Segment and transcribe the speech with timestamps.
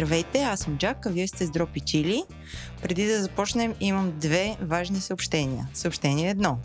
[0.00, 2.22] Здравейте, аз съм Джак, а вие сте с Дропи Чили.
[2.82, 5.68] Преди да започнем, имам две важни съобщения.
[5.74, 6.58] Съобщение едно.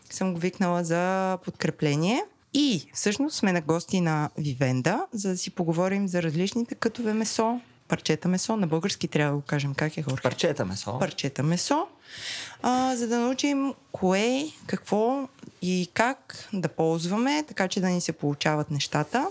[0.10, 2.24] съм го викнала за подкрепление.
[2.54, 7.62] И всъщност сме на гости на Вивенда, за да си поговорим за различните кътове месо,
[7.92, 8.58] парчета месо.
[8.58, 10.24] На български трябва да го кажем как е Хорхе.
[10.24, 11.00] Парчета месо.
[11.00, 11.88] Парчета месо,
[12.62, 15.28] а, за да научим кое, какво
[15.62, 19.28] и как да ползваме, така че да ни се получават нещата.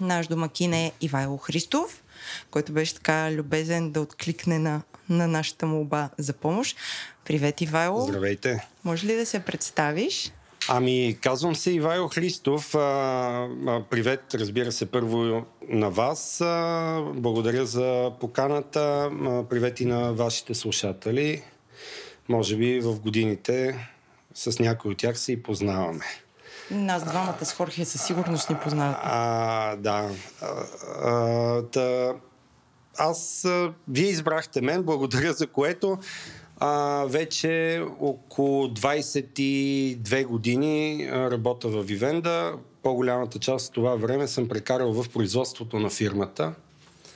[0.00, 2.02] Наш домакин е Ивайло Христов,
[2.50, 6.76] който беше така любезен да откликне на, на нашата молба за помощ.
[7.24, 8.06] Привет, Ивайло.
[8.06, 8.68] Здравейте.
[8.84, 10.32] Може ли да се представиш?
[10.68, 12.74] Ами, казвам се Ивайло Христов.
[12.74, 12.78] А,
[13.66, 16.40] а, привет, разбира се, първо на вас.
[16.40, 19.10] А, благодаря за поканата.
[19.24, 21.42] А, привет и на вашите слушатели.
[22.28, 23.88] Може би в годините
[24.34, 26.04] с някой от тях се и познаваме.
[26.70, 28.96] Нас двамата с Хорхе със сигурност ни познават.
[29.02, 30.10] А, да.
[30.40, 30.46] А,
[31.04, 32.14] а, та,
[32.98, 35.98] аз, а, вие избрахте мен, благодаря за което.
[36.60, 42.54] А, вече около 22 години работя в Вивенда.
[42.82, 46.54] По-голямата част от това време съм прекарал в производството на фирмата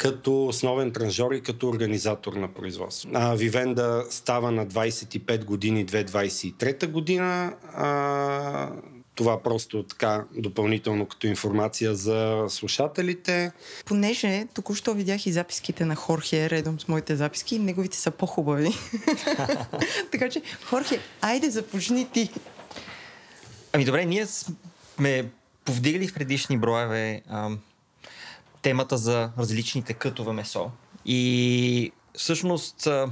[0.00, 3.10] като основен транжор и като организатор на производство.
[3.14, 7.54] А, Вивенда става на 25 години 2023 година.
[7.74, 8.70] А,
[9.20, 13.52] това просто така допълнително като информация за слушателите.
[13.84, 18.70] Понеже току-що видях и записките на Хорхе редом с моите записки, неговите са по-хубави.
[20.12, 22.30] така че, Хорхе, айде започни ти.
[23.72, 25.30] Ами добре, ние сме
[25.64, 27.58] повдигали в предишни броеве ам,
[28.62, 30.70] темата за различните кътове месо.
[31.06, 33.10] И всъщност а,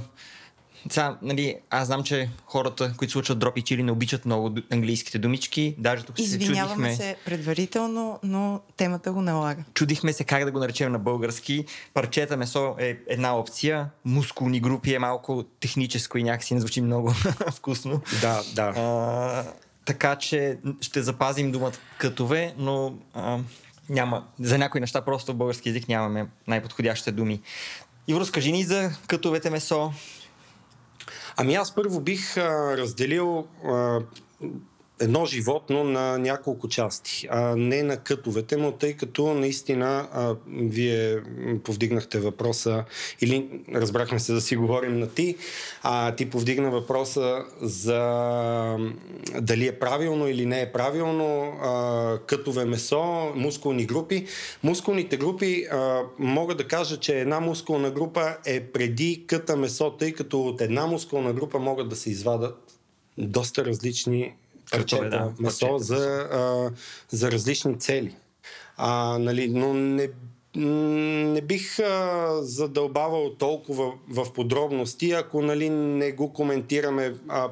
[0.89, 5.19] сега, нали, аз знам, че хората, които се учат дропи чили, не обичат много английските
[5.19, 5.75] думички.
[5.77, 6.95] Даже тук се Извиняваме чудихме.
[6.95, 9.63] се предварително, но темата го налага.
[9.73, 11.65] Чудихме се как да го наречем на български.
[11.93, 13.89] Парчета месо е една опция.
[14.05, 17.13] Мускулни групи е малко техническо и някакси не звучи много
[17.55, 18.01] вкусно.
[18.21, 18.73] Да, да.
[18.77, 19.45] А,
[19.85, 23.39] така че ще запазим думата кътове, но а,
[23.89, 24.23] няма.
[24.39, 27.41] За някои неща просто в български язик нямаме най-подходящите думи.
[28.07, 29.93] Иво, разкажи ни за кътовете месо.
[31.37, 33.99] Ами аз първо бих а, разделил а,
[34.99, 41.21] едно животно на няколко части, а не на кътовете му, тъй като наистина а, вие
[41.63, 42.83] повдигнахте въпроса,
[43.21, 45.35] или разбрахме се да си говорим на ти,
[45.83, 47.99] а ти повдигна въпроса за
[49.41, 54.25] дали е правилно или не е правилно а, кътове месо, мускулни групи.
[54.63, 60.13] Мускулните групи а, мога да кажа, че една мускулна група е преди къта месо, тъй
[60.13, 62.79] като от една мускулна група могат да се извадат
[63.17, 64.33] доста различни
[64.71, 65.83] Кътове, да, месо парчета.
[65.83, 66.71] за, а,
[67.09, 68.15] за различни цели.
[68.77, 70.09] А, нали, но не,
[70.55, 77.49] не бих а, задълбавал толкова в подробности, ако нали, не го коментираме а,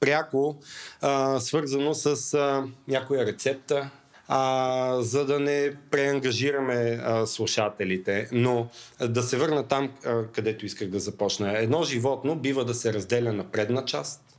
[0.00, 0.56] пряко,
[1.00, 3.90] а, свързано с а, някоя рецепта,
[4.28, 8.28] а, за да не преангажираме а, слушателите.
[8.32, 8.68] Но
[8.98, 11.58] а, да се върна там, а, където исках да започна.
[11.58, 14.33] Едно животно бива да се разделя на предна част,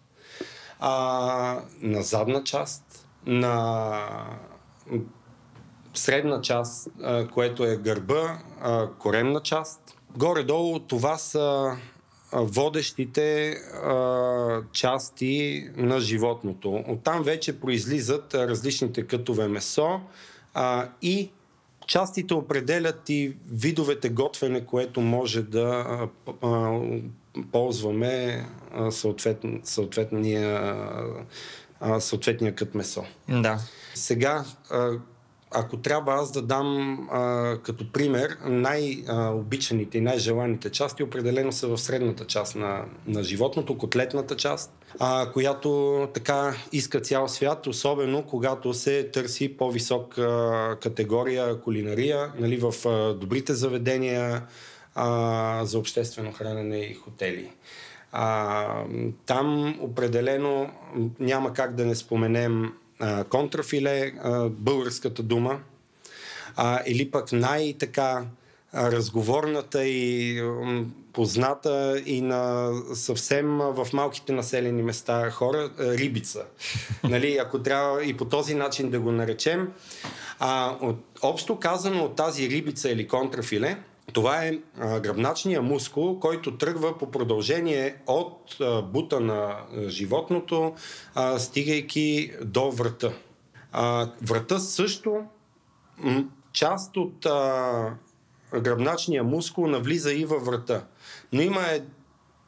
[0.80, 4.00] а, на задна част, на
[5.94, 9.82] средна част, а, което е гърба, а, коремна част.
[10.18, 11.78] Горе-долу това са
[12.34, 16.84] водещите а, части на животното.
[16.88, 20.00] Оттам вече произлизат различните кътове месо
[20.54, 21.32] а, и
[21.88, 25.86] частите определят и видовете готвене, което може да
[26.42, 26.80] а,
[27.52, 30.74] ползваме а, съответн, съответния,
[32.00, 33.04] съответния кът месо.
[33.30, 33.60] Да.
[33.94, 34.44] Сега,
[35.52, 41.78] ако трябва аз да дам а, като пример, най-обичаните и най-желаните части определено са в
[41.78, 48.74] средната част на, на животното, котлетната част, а, която така иска цял свят, особено когато
[48.74, 54.44] се търси по-висока категория кулинария, нали, в а, добрите заведения
[54.96, 57.52] а, за обществено хранене и хотели.
[58.12, 58.84] А,
[59.26, 60.70] там определено
[61.20, 65.60] няма как да не споменем а, контрафиле, а, българската дума,
[66.56, 68.26] а, или пък най-така
[68.74, 70.42] разговорната и
[71.14, 76.46] позната и на съвсем в малките населени места хора, рибица.
[77.04, 79.74] нали, ако трябва и по този начин да го наречем.
[80.40, 83.78] А, от, общо казано от тази рибица или контрафиле,
[84.16, 89.58] това е а, гръбначния мускул, който тръгва по продължение от а, бута на
[89.88, 90.76] животното,
[91.16, 93.14] а, стигайки до врата.
[93.72, 95.24] А, врата също
[95.98, 97.94] м- част от а,
[98.54, 100.86] гръбначния мускул навлиза и във врата.
[101.34, 101.62] Но има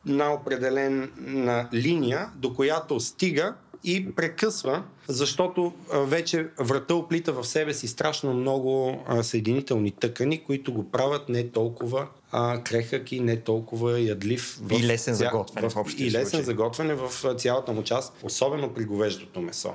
[0.08, 3.56] една определена линия, до която стига
[3.88, 10.92] и прекъсва, защото вече врата оплита в себе си страшно много съединителни тъкани, които го
[10.92, 14.60] правят не толкова а, крехък и не толкова ядлив.
[14.62, 15.70] В, и лесен за готвене.
[15.70, 16.44] В, в и лесен случай.
[16.44, 19.74] за готвене в цялата му част, особено при говеждото месо.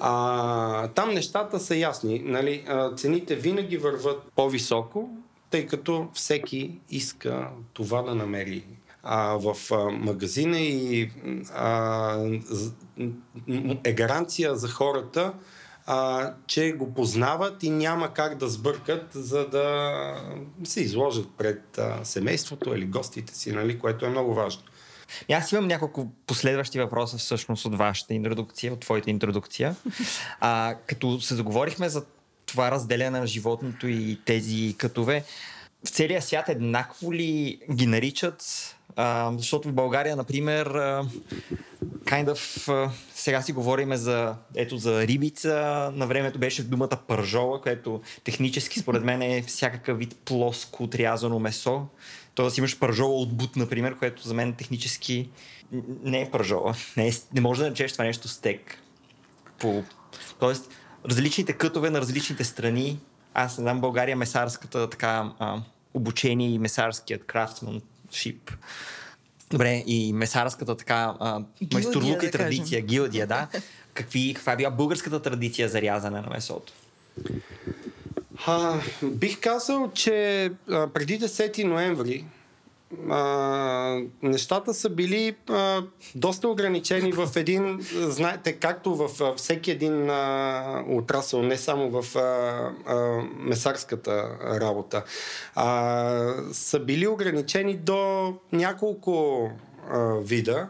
[0.00, 2.22] А, там нещата са ясни.
[2.24, 2.64] Нали?
[2.68, 5.10] А, цените винаги върват по-високо,
[5.50, 8.64] тъй като всеки иска това да намери
[9.04, 11.10] а, в а, магазина и
[11.54, 12.16] а,
[13.84, 15.32] е гаранция за хората,
[15.86, 20.14] а, че го познават и няма как да сбъркат, за да
[20.64, 24.62] се изложат пред а, семейството или гостите си, нали, което е много важно.
[25.32, 29.76] Аз имам няколко последващи въпроса всъщност от вашата интродукция, от твоята интродукция.
[30.40, 32.04] А, като се заговорихме за
[32.46, 35.24] това разделяне на животното и тези кътове,
[35.86, 38.73] в целия свят еднакво ли ги наричат
[39.36, 40.68] защото в България, например,
[42.04, 45.90] kind of, сега си говорим за, ето, за рибица.
[45.94, 51.86] На времето беше думата пържола, което технически според мен е всякакъв вид плоско отрязано месо.
[52.34, 55.28] Тоест имаш пържола от бут, например, което за мен технически
[56.02, 56.74] не е пържола.
[56.96, 58.78] Не, е, не може да наречеш това нещо стек.
[59.58, 59.82] По...
[60.38, 60.70] Тоест,
[61.08, 63.00] различните кътове на различните страни.
[63.34, 65.60] Аз не знам България месарската така а,
[65.94, 67.80] обучение и месарският крафтман
[68.14, 68.50] шип.
[69.50, 71.14] Добре, и месарската така
[71.72, 72.86] майсторлука да и традиция, кажем.
[72.86, 73.48] гилдия, да.
[73.94, 76.72] Какви, каква е била българската традиция за рязане на месото?
[78.46, 82.24] А, бих казал, че а, преди 10 ноември
[83.10, 85.82] а, нещата са били а,
[86.14, 92.20] доста ограничени в един, знаете, както в всеки един а, отрасъл, не само в а,
[92.86, 95.04] а, месарската работа,
[95.54, 99.50] а, са били ограничени до няколко
[99.90, 100.68] а, вида.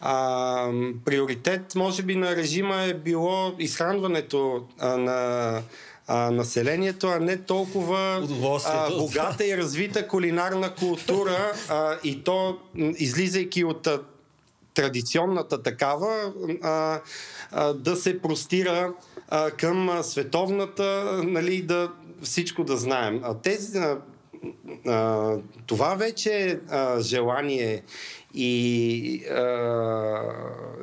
[0.00, 0.70] А,
[1.04, 5.62] приоритет, може би, на режима е било изхранването а, на
[6.08, 8.28] а, населението, а не толкова
[8.66, 13.88] а, богата и развита кулинарна култура а, и то, излизайки от
[14.74, 16.32] традиционната такава,
[16.62, 17.00] а,
[17.50, 18.92] а, да се простира
[19.28, 21.90] а, към световната, нали, да
[22.22, 23.20] всичко да знаем.
[23.22, 23.98] А тези, а,
[24.86, 25.36] а,
[25.66, 26.58] това вече е
[27.00, 27.82] желание
[28.34, 30.22] и а,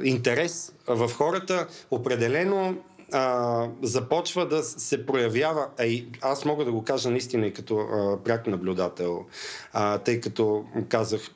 [0.03, 2.77] интерес в хората определено
[3.11, 7.77] а, започва да се проявява, а и аз мога да го кажа наистина и като
[7.77, 9.25] а, пряк наблюдател,
[9.73, 11.29] а, тъй като казах,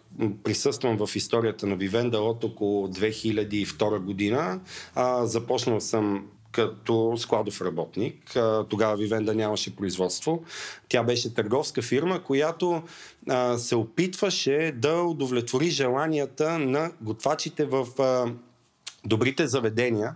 [0.44, 4.60] присъствам в историята на Вивенда от около 2002 година.
[4.96, 8.38] А, започнал съм като складов работник.
[8.70, 10.44] Тогава Вивенда нямаше производство.
[10.90, 12.84] Тя беше търговска фирма, която
[13.30, 18.34] а, се опитваше да удовлетвори желанията на готвачите в а,
[19.06, 20.16] добрите заведения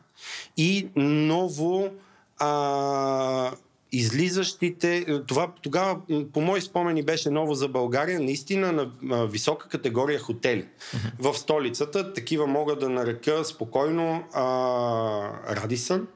[0.57, 1.89] и ново
[2.37, 3.51] а,
[3.91, 5.97] излизащите, това тогава
[6.33, 10.65] по мои спомени беше ново за България, наистина на, на висока категория хотели.
[10.65, 11.33] Uh-huh.
[11.33, 16.07] В столицата такива мога да нарека спокойно а, Радисън,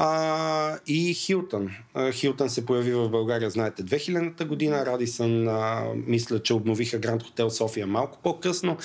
[0.00, 1.70] а, и Хилтън.
[2.12, 4.86] Хилтън се появи в България, знаете, 2000-та година.
[4.86, 8.76] Радисън, а, мисля, че обновиха Гранд Хотел София малко по-късно.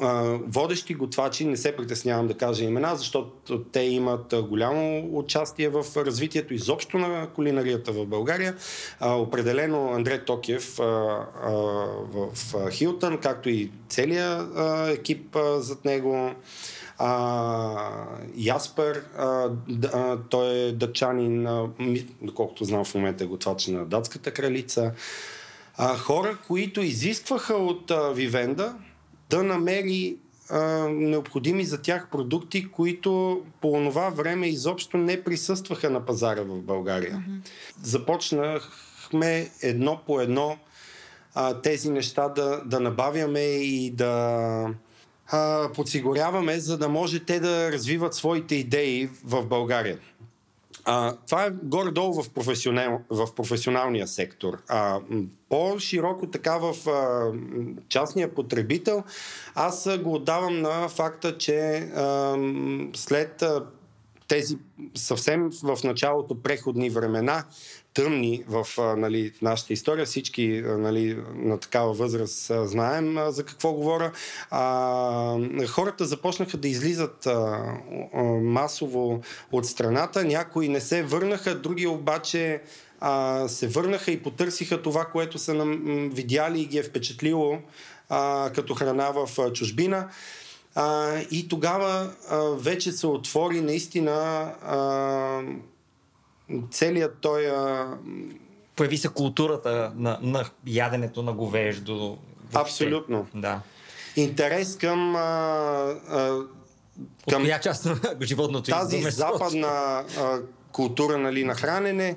[0.00, 5.84] А, водещи готвачи, не се притеснявам да кажа имена, защото те имат голямо участие в
[5.96, 8.56] развитието изобщо на кулинарията в България.
[9.00, 11.50] А, определено Андре Токев а, а,
[12.12, 12.30] в
[12.70, 14.48] Хилтън, както и целият
[14.88, 16.34] екип а, зад него.
[17.04, 18.04] А,
[18.36, 19.50] Яспер, а,
[19.92, 21.68] а, той е дъчанин, а,
[22.22, 24.92] доколкото знам в момента е готвач на датската кралица.
[25.76, 28.74] А, хора, които изискваха от а, Вивенда
[29.30, 30.16] да намери
[30.50, 36.62] а, необходими за тях продукти, които по това време изобщо не присъстваха на пазара в
[36.62, 37.14] България.
[37.14, 37.48] Mm-hmm.
[37.82, 40.58] Започнахме едно по едно
[41.34, 44.66] а, тези неща да, да набавяме и да
[45.26, 49.98] а, подсигуряваме, за да може те да развиват своите идеи в България.
[50.84, 54.58] А, това е горе-долу в, професионал, в професионалния сектор.
[54.68, 55.00] А,
[55.48, 57.32] по-широко така в а,
[57.88, 59.02] частния потребител,
[59.54, 62.36] аз го отдавам на факта, че а,
[62.94, 63.64] след а,
[64.28, 64.58] тези
[64.94, 67.44] съвсем в началото преходни времена,
[67.94, 70.06] тъмни в нали, нашата история.
[70.06, 74.12] Всички нали, на такава възраст знаем за какво говоря.
[74.50, 77.32] А, хората започнаха да излизат а,
[78.14, 79.20] а, масово
[79.52, 80.24] от страната.
[80.24, 82.62] Някои не се върнаха, други обаче
[83.00, 87.58] а, се върнаха и потърсиха това, което са нам видяли и ги е впечатлило
[88.08, 90.08] а, като храна в чужбина.
[90.74, 94.12] А, и тогава а, вече се отвори наистина
[94.62, 95.42] а,
[96.70, 97.46] целият той...
[97.46, 97.96] А...
[98.76, 102.18] Появи се културата на, на яденето на говеждо.
[102.54, 103.26] Абсолютно.
[103.34, 103.60] Да.
[104.16, 105.16] Интерес към...
[105.16, 105.20] А,
[106.08, 106.40] а,
[107.30, 110.40] към коя част на животното Тази западна а,
[110.72, 112.16] култура нали, на хранене,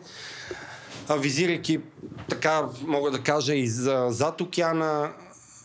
[1.07, 1.79] а, визирайки
[2.29, 5.11] така, мога да кажа, и за, зад океана,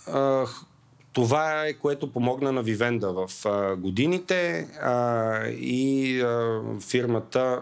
[0.07, 0.47] а,
[1.13, 7.61] това е което помогна на Вивенда в а, годините а, и а, фирмата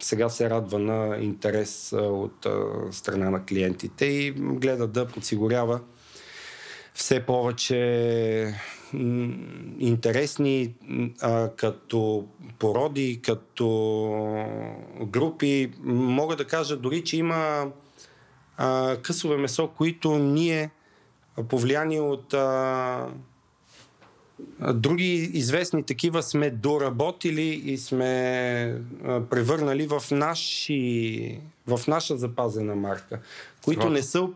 [0.00, 2.46] сега се радва на интерес от
[2.90, 5.80] страна на клиентите и гледа да подсигурява
[6.94, 8.54] все повече
[9.78, 10.74] интересни
[11.20, 12.28] а, като
[12.58, 13.68] породи, като
[15.00, 15.72] групи.
[15.84, 17.66] Мога да кажа дори, че има
[18.56, 20.70] а, късове месо, които ние
[21.48, 23.08] повлияни от а,
[24.74, 28.74] Други известни такива сме доработили и сме
[29.30, 33.18] превърнали в, наши, в наша запазена марка,
[33.64, 34.28] които не са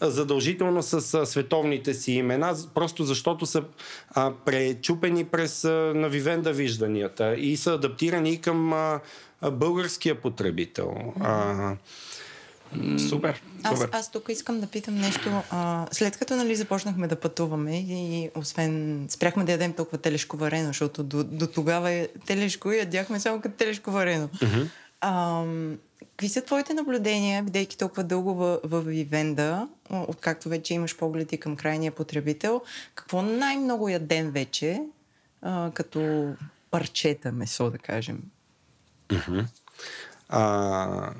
[0.00, 3.62] задължително с световните си имена, просто защото са
[4.44, 5.64] пречупени през
[5.94, 8.74] навивенда вижданията и са адаптирани и към
[9.52, 10.94] българския потребител.
[11.18, 11.76] Mm-hmm.
[13.08, 13.42] Супер.
[13.62, 15.42] Аз, аз тук искам да питам нещо.
[15.50, 20.66] А, след като нали, започнахме да пътуваме и освен спряхме да ядем толкова телешко варено,
[20.66, 24.28] защото до, до тогава е телешко и ядяхме само като телешко варено.
[24.28, 24.68] Mm-hmm.
[25.00, 25.44] А,
[26.00, 31.56] какви са твоите наблюдения, бидейки толкова дълго в, в Вивенда, откакто вече имаш погледи към
[31.56, 32.62] крайния потребител?
[32.94, 34.82] Какво най-много ядем вече,
[35.42, 36.32] а, като
[36.70, 38.22] парчета месо, да кажем?
[39.08, 39.44] Mm-hmm.
[40.28, 41.10] А,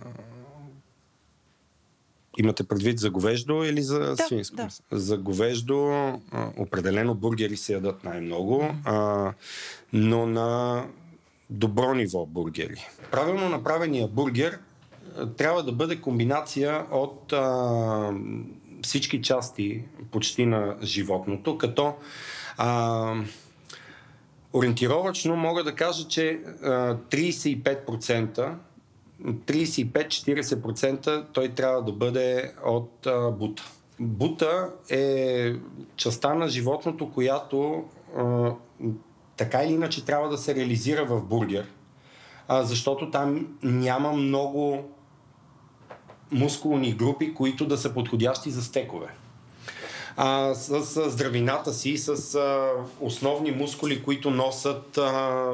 [2.37, 4.57] Имате предвид за говеждо или за да, свинско?
[4.57, 4.69] Да.
[4.93, 6.19] За говеждо а,
[6.57, 9.33] определено бургери се ядат най-много, а,
[9.93, 10.85] но на
[11.51, 12.87] добро ниво бургери.
[13.11, 14.59] Правилно направения бургер
[15.17, 18.13] а, трябва да бъде комбинация от а,
[18.83, 21.95] всички части почти на животното, като
[22.59, 23.15] а,
[24.53, 28.55] ориентировачно мога да кажа, че а, 35%
[29.25, 33.63] 35-40% той трябва да бъде от а, бута.
[34.01, 35.53] Бута е
[35.97, 37.85] частта на животното, която
[38.17, 38.53] а,
[39.37, 41.67] така или иначе трябва да се реализира в бургер,
[42.49, 44.91] а, защото там няма много
[46.33, 49.07] мускулни групи, които да са подходящи за стекове.
[50.17, 52.71] А, с, с здравината си, с а,
[53.01, 55.51] основни мускули, които носят а,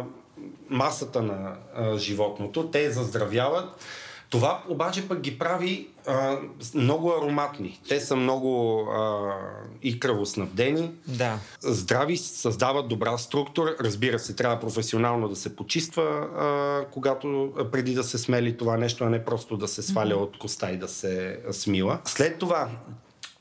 [0.71, 3.85] масата на а, животното, те заздравяват.
[4.31, 6.39] Това обаче пък ги прави а,
[6.75, 7.81] много ароматни.
[7.89, 9.35] Те са много а,
[9.83, 11.39] и кръвоснабдени, да.
[11.61, 13.77] здрави, създават добра структура.
[13.81, 18.77] Разбира се, трябва професионално да се почиства, а, когато а, преди да се смели това
[18.77, 20.23] нещо, а не просто да се сваля mm-hmm.
[20.23, 22.01] от коста и да се смила.
[22.05, 22.69] След това,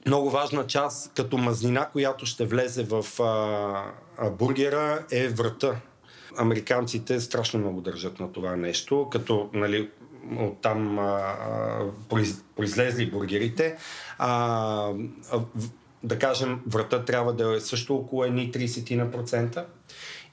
[0.05, 3.25] много важна част като мазнина, която ще влезе в а,
[4.17, 5.75] а, бургера е врата
[6.37, 9.89] Американците страшно много държат на това нещо, като нали,
[10.39, 11.35] оттам а,
[12.09, 13.77] произ, произлезли бургерите.
[14.17, 14.93] А,
[16.03, 19.65] да кажем, врата трябва да е също около едни 30%.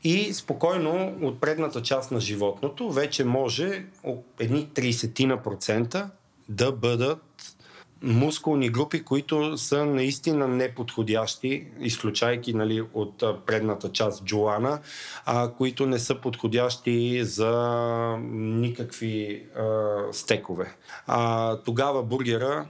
[0.05, 3.85] И спокойно от предната част на животното вече може
[4.41, 6.09] едни 30%
[6.49, 7.28] да бъдат
[8.03, 14.81] мускулни групи, които са наистина неподходящи, изключайки нали, от предната част джулана,
[15.27, 19.65] а, които не са подходящи за никакви а,
[20.13, 20.75] стекове.
[21.07, 22.67] А, тогава бургера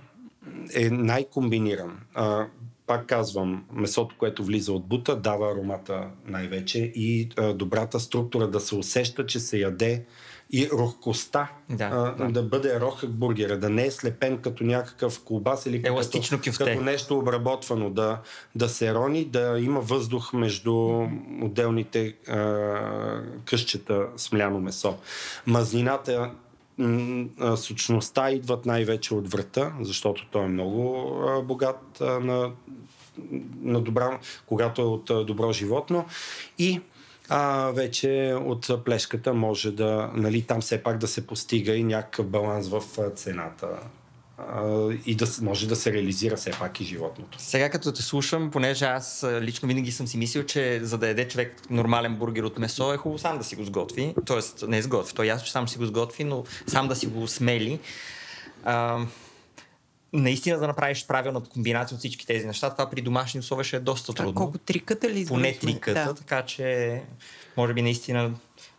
[0.75, 2.01] е най-комбиниран.
[2.15, 2.47] А,
[2.87, 8.61] пак казвам, месото, което влиза от бута, дава аромата най-вече и а, добрата структура да
[8.61, 10.05] се усеща, че се яде
[10.51, 12.33] и рохкостта да, а, да.
[12.33, 16.81] да бъде рохък бургера, да не е слепен като някакъв колбас или Еластично като, като
[16.81, 18.21] нещо обработвано, да,
[18.55, 21.07] да се рони, да има въздух между
[21.43, 24.97] отделните а, къщета смляно месо.
[25.47, 26.31] Мазнината
[27.57, 32.51] сочността идват най-вече от врата, защото той е много а, богат а, на,
[33.63, 36.05] на добра, когато е от а, добро животно.
[36.59, 36.81] И
[37.29, 42.27] а вече от плешката може да, нали, там все пак да се постига и някакъв
[42.27, 42.83] баланс в
[43.15, 43.69] цената
[45.07, 47.39] и да може да се реализира все пак и животното.
[47.41, 51.29] Сега като те слушам, понеже аз лично винаги съм си мислил, че за да яде
[51.29, 54.15] човек нормален бургер от месо е хубаво сам да си го сготви.
[54.27, 57.07] Тоест не сготви, то е ясно, че сам си го сготви, но сам да си
[57.07, 57.81] го смели.
[58.65, 59.07] А,
[60.13, 63.81] наистина да направиш правилната комбинация от всички тези неща, това при домашни условия ще е
[63.81, 64.31] доста трудно.
[64.31, 66.15] А колко триката ли Поне триката, да.
[66.15, 67.03] така че
[67.57, 68.31] може би наистина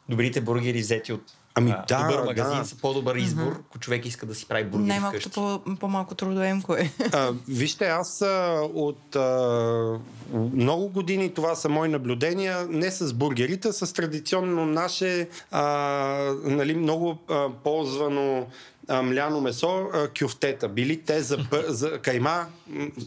[0.10, 1.22] добрите бургери взети от
[1.56, 2.66] Ами а, да, добър магазин да.
[2.66, 3.62] са по-добър избор, mm-hmm.
[3.70, 6.92] ако човек иска да си прави бургери Най-малкото по, по-малко трудоемко е.
[7.14, 10.00] А, вижте, аз а, от а,
[10.34, 15.64] много години това са мои наблюдения, не с бургерите, с традиционно наше а,
[16.44, 18.48] нали, много а, ползвано
[19.04, 19.88] мляно месо,
[20.20, 20.68] кюфтета.
[20.70, 22.46] Били те за, за кайма,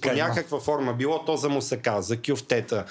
[0.02, 0.94] по някаква форма.
[0.94, 2.84] Било то за мусака, за кюфтета,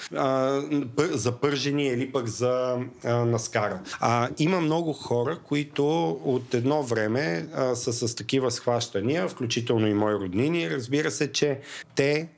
[0.98, 3.80] за пържени или пък за наскара.
[4.00, 9.94] А, има много хора, които от едно време а, са с такива схващания, включително и
[9.94, 10.70] мои роднини.
[10.70, 11.60] Разбира се, че
[11.94, 12.28] те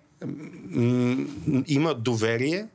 [0.70, 1.26] м-
[1.66, 2.66] имат доверие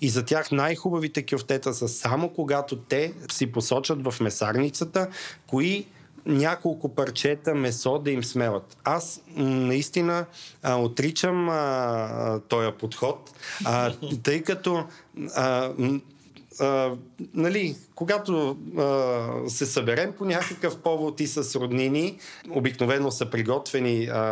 [0.00, 5.08] и за тях най-хубавите кюфтета са само когато те си посочат в месарницата
[5.46, 5.86] кои
[6.26, 8.76] няколко парчета месо да им смелят.
[8.84, 10.24] Аз наистина
[10.62, 13.30] а, отричам а, този подход,
[13.64, 14.84] а, тъй като
[15.34, 15.72] а,
[16.60, 16.92] а,
[17.34, 22.18] нали, когато а, се съберем по някакъв повод и с роднини,
[22.50, 24.22] обикновено са приготвени а,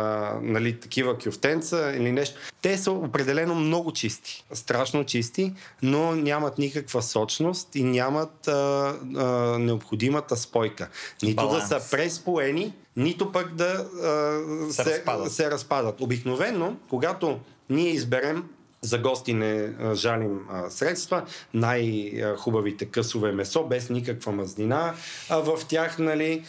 [0.41, 7.01] нали, такива кюфтенца или нещо, те са определено много чисти, страшно чисти, но нямат никаква
[7.01, 9.25] сочност и нямат а, а,
[9.59, 10.89] необходимата спойка.
[11.23, 11.69] Нито Баланс.
[11.69, 15.31] да са преспоени, нито пък да а, се, се, разпадат.
[15.31, 16.01] се разпадат.
[16.01, 18.43] Обикновено, когато ние изберем
[18.83, 21.25] за гости не жалим средства.
[21.53, 24.93] Най-хубавите късове месо, без никаква мазнина.
[25.29, 26.43] В тях нали,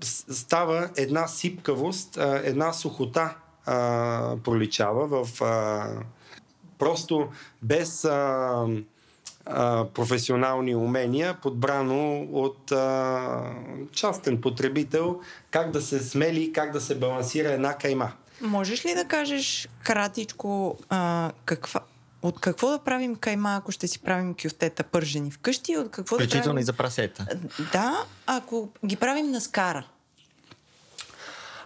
[0.00, 3.36] става една сипкавост, една сухота
[4.44, 5.40] проличава в...
[6.78, 7.28] Просто
[7.62, 8.08] без...
[9.94, 12.72] Професионални умения, подбрано от
[13.92, 15.20] частен потребител,
[15.50, 18.12] как да се смели, как да се балансира една кайма.
[18.40, 21.80] Можеш ли да кажеш кратичко а, каква,
[22.22, 25.76] от какво да правим кайма, ако ще си правим кюфтета пържени вкъщи?
[25.76, 26.58] От какво Включително да правим...
[26.58, 27.26] и за прасета.
[27.72, 29.86] Да, ако ги правим на скара.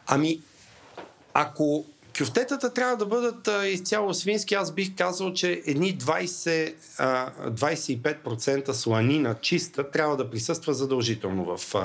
[0.07, 0.41] Ами,
[1.35, 1.85] ако
[2.19, 4.55] Кюфтетата трябва да бъдат а, изцяло свински.
[4.55, 11.75] Аз бих казал, че едни 20, а, 25% сланина чиста трябва да присъства задължително в
[11.75, 11.79] а,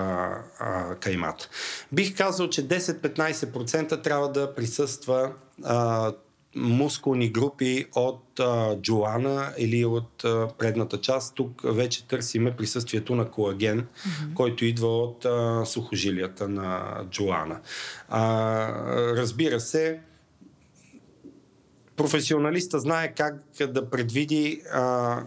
[0.59, 1.49] а, каймата.
[1.91, 5.31] Бих казал, че 10-15% трябва да присъства
[5.63, 6.11] а,
[6.55, 11.35] мускулни групи от а, джоана или от а, предната част.
[11.35, 14.33] Тук вече търсиме присъствието на колаген, mm-hmm.
[14.33, 17.59] който идва от а, сухожилията на джоана.
[18.09, 18.67] А,
[19.15, 19.99] разбира се,
[21.95, 25.23] професионалиста знае как да предвиди а,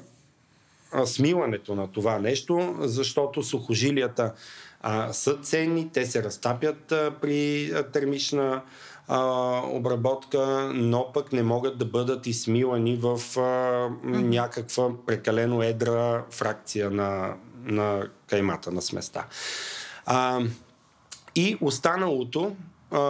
[0.93, 4.33] а, смиването на това нещо, защото сухожилията
[4.81, 8.63] а, са ценни, те се разтапят а, при а, термична
[9.09, 9.21] а,
[9.67, 17.35] обработка, но пък не могат да бъдат измивани в а, някаква прекалено едра фракция на,
[17.65, 19.27] на каймата, на сместа.
[20.07, 20.41] А,
[21.35, 22.57] и останалото
[22.91, 23.01] а,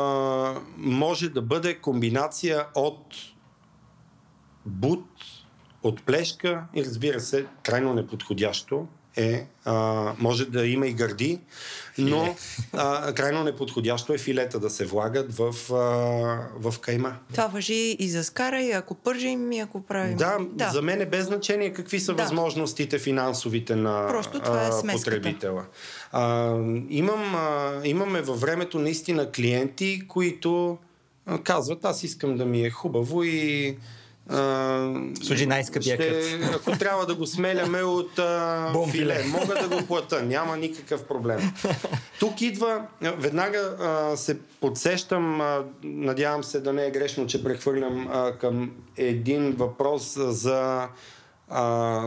[0.77, 3.15] може да бъде комбинация от
[4.67, 5.07] бут
[5.83, 9.75] от плешка и разбира се, крайно неподходящо е, а,
[10.19, 11.41] може да има и гърди,
[11.99, 12.35] но
[12.73, 15.77] а, крайно неподходящо е филета да се влагат в, а,
[16.71, 17.17] в кайма.
[17.31, 20.17] Това въжи и за скара, и ако пържим, и ако правим.
[20.17, 20.71] Да, да.
[20.71, 22.23] за мен е без значение какви са Да.
[22.23, 25.17] възможностите финансовите на Просто това е смеската.
[25.17, 25.65] потребителя.
[26.13, 26.51] А,
[26.89, 30.79] имам, а, имаме във времето наистина клиенти, които
[31.27, 33.77] а, казват, аз искам да ми е хубаво и
[35.23, 40.23] Служи най-скъпия ще, Ако трябва да го смеляме от а, филе, мога да го плата,
[40.23, 41.53] няма никакъв проблем.
[42.21, 48.09] Тук идва, веднага а, се подсещам, а, надявам се да не е грешно, че прехвърлям
[48.13, 50.89] а, към един въпрос за
[51.49, 52.03] а,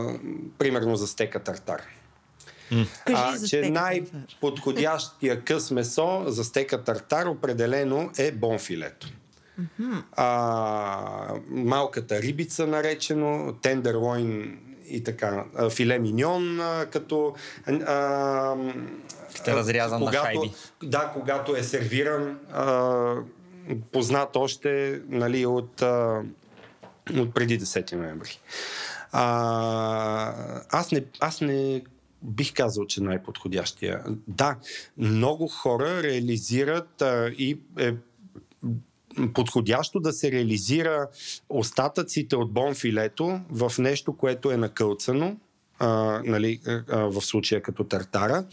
[0.58, 1.82] примерно за стека тартар.
[3.04, 9.08] Кажи А, че най-подходящия къс месо за стека тартар определено е бонфилето.
[10.12, 17.34] А, малката рибица наречено, тендерлойн и така, филе миньон, като
[17.66, 18.56] а,
[19.34, 20.52] Ще разрязан на хайби.
[20.82, 23.14] Да, когато е сервиран, а,
[23.92, 26.22] познат още нали, от, а,
[27.18, 28.40] от преди 10 ноември.
[29.12, 31.82] А, аз, не, аз не
[32.22, 34.04] бих казал, че най-подходящия.
[34.28, 34.56] Да,
[34.96, 37.94] много хора реализират а, и е
[39.34, 41.08] подходящо да се реализира
[41.48, 45.36] остатъците от бонфилето в нещо, което е накълцано,
[45.78, 48.44] а, нали, а, в случая като тартара,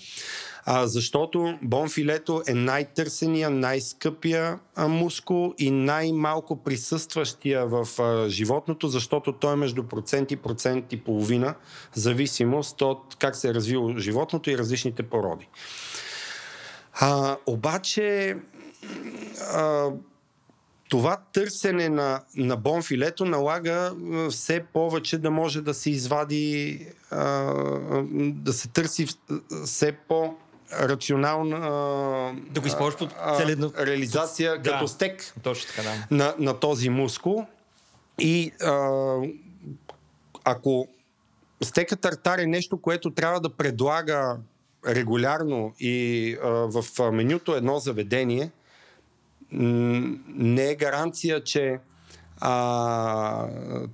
[0.65, 9.34] а, защото бонфилето е най-търсения, най-скъпия а, мускул и най-малко присъстващия в а, животното, защото
[9.34, 11.56] той е между процент и процент и половина,
[11.93, 15.48] зависимост от как се е развило животното и различните породи.
[16.93, 18.38] А, обаче
[19.54, 19.89] а,
[20.89, 23.93] това търсене на, на бонфилето налага
[24.30, 27.23] все повече да може да се извади, а,
[28.13, 29.08] да се търси
[29.65, 30.36] все по
[30.73, 31.60] рационална
[32.50, 34.71] Да го използваш под а, целено- реализация Да.
[34.71, 36.08] като стек Точно така, да.
[36.12, 37.45] на, на този мускул.
[38.19, 39.15] И а,
[40.43, 40.88] ако
[41.63, 44.38] стека тартар е нещо, което трябва да предлага
[44.88, 48.52] регулярно и а, в менюто едно заведение,
[49.51, 51.79] не е гаранция, че
[52.41, 53.47] а,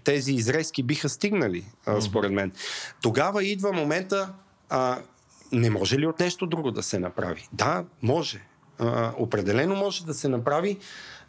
[0.03, 2.51] тези изрезки биха стигнали, а, според мен.
[3.01, 4.29] Тогава идва момента,
[4.69, 4.99] а,
[5.51, 7.47] не може ли от нещо друго да се направи?
[7.53, 8.41] Да, може.
[8.79, 10.77] А, определено може да се направи.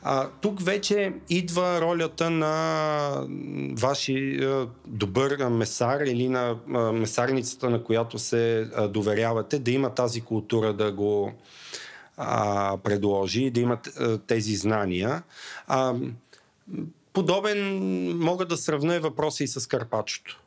[0.02, 3.26] А, тук вече идва ролята на
[3.72, 9.90] ваши а, добър месар или на а, месарницата, на която се а, доверявате, да има
[9.90, 11.32] тази култура да го
[12.16, 15.22] а, предложи, да имат а, тези знания.
[15.66, 15.94] А,
[17.12, 17.58] подобен
[18.18, 20.40] мога да сравня въпроса и с Карпачото.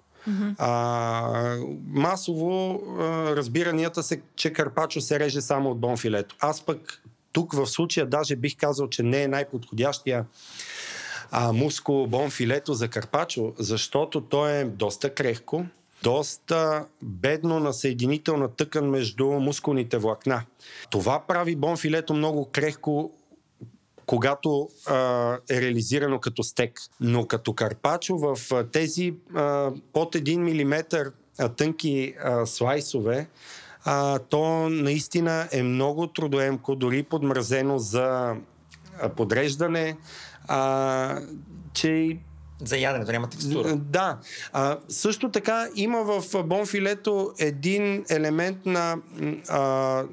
[0.58, 6.36] А, масово а, разбиранията се, че карпачо се реже само от бонфилето.
[6.40, 7.02] Аз пък
[7.32, 10.26] тук в случая даже бих казал, че не е най-подходящия
[11.32, 15.66] а, мускул бонфилето за карпачо, защото то е доста крехко,
[16.04, 20.44] доста бедно на съединителна тъкан между мускулните влакна.
[20.90, 23.12] Това прави бонфилето много крехко
[24.08, 24.96] когато а,
[25.50, 26.80] е реализирано като стек.
[27.00, 28.38] Но като карпачо в
[28.72, 31.12] тези а, под 1 мм
[31.56, 33.28] тънки а, слайсове,
[33.86, 38.36] а, то наистина е много трудоемко, дори подмразено за
[39.16, 39.98] подреждане,
[40.48, 41.22] а,
[41.74, 42.18] че
[42.66, 43.76] За яденето няма текстура.
[43.76, 44.20] да.
[44.54, 48.98] А, също така има в бонфилето един елемент на
[49.50, 50.04] а,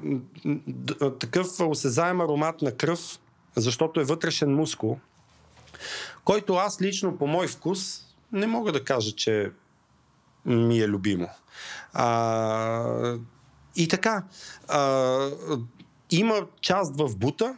[1.19, 3.19] такъв осезаем аромат на кръв,
[3.55, 4.99] защото е вътрешен мускул,
[6.23, 9.51] който аз лично по мой вкус не мога да кажа, че
[10.45, 11.29] ми е любимо.
[11.93, 13.17] А,
[13.75, 14.23] и така,
[14.67, 15.29] а,
[16.11, 17.55] има част в бута,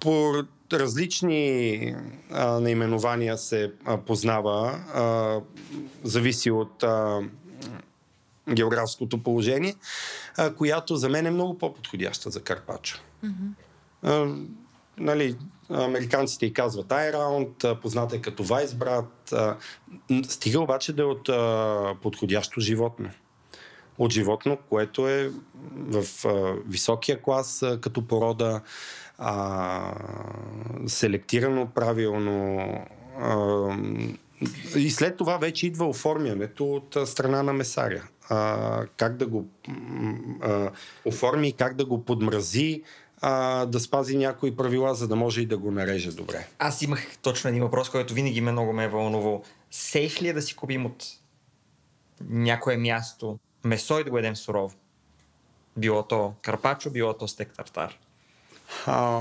[0.00, 0.42] по
[0.78, 1.94] различни
[2.30, 5.40] а, наименования се а, познава, а,
[6.04, 7.20] зависи от а,
[8.52, 9.74] географското положение,
[10.38, 13.00] а, която за мен е много по-подходяща за Карпачо.
[14.02, 14.34] А,
[14.98, 15.36] нали,
[15.70, 19.34] американците и казват iRound, позната е като Вайсбрат.
[20.28, 23.10] Стига обаче да е от а, подходящо животно.
[23.98, 25.32] От животно, което е
[25.74, 28.60] в а, високия клас а, като порода,
[29.24, 29.94] а,
[30.86, 32.58] селектирано правилно.
[33.20, 33.66] А,
[34.76, 38.02] и след това вече идва оформянето от страна на месаря.
[38.28, 39.48] А, как да го
[40.40, 40.70] а,
[41.04, 42.82] оформи, как да го подмрази,
[43.20, 46.46] а, да спази някои правила, за да може и да го нареже добре.
[46.58, 49.42] Аз имах точно един въпрос, който винаги ме много ме е вълнувал.
[49.70, 51.04] Сейф ли е да си купим от
[52.20, 54.74] някое място месо и да го ядем сурово.
[55.76, 57.98] Било то карпачо, било то стек тартар.
[58.86, 59.20] А,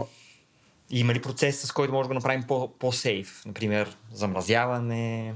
[0.92, 3.44] Има ли процес, с който може да го направим по- по-сейф?
[3.46, 5.34] Например, замразяване?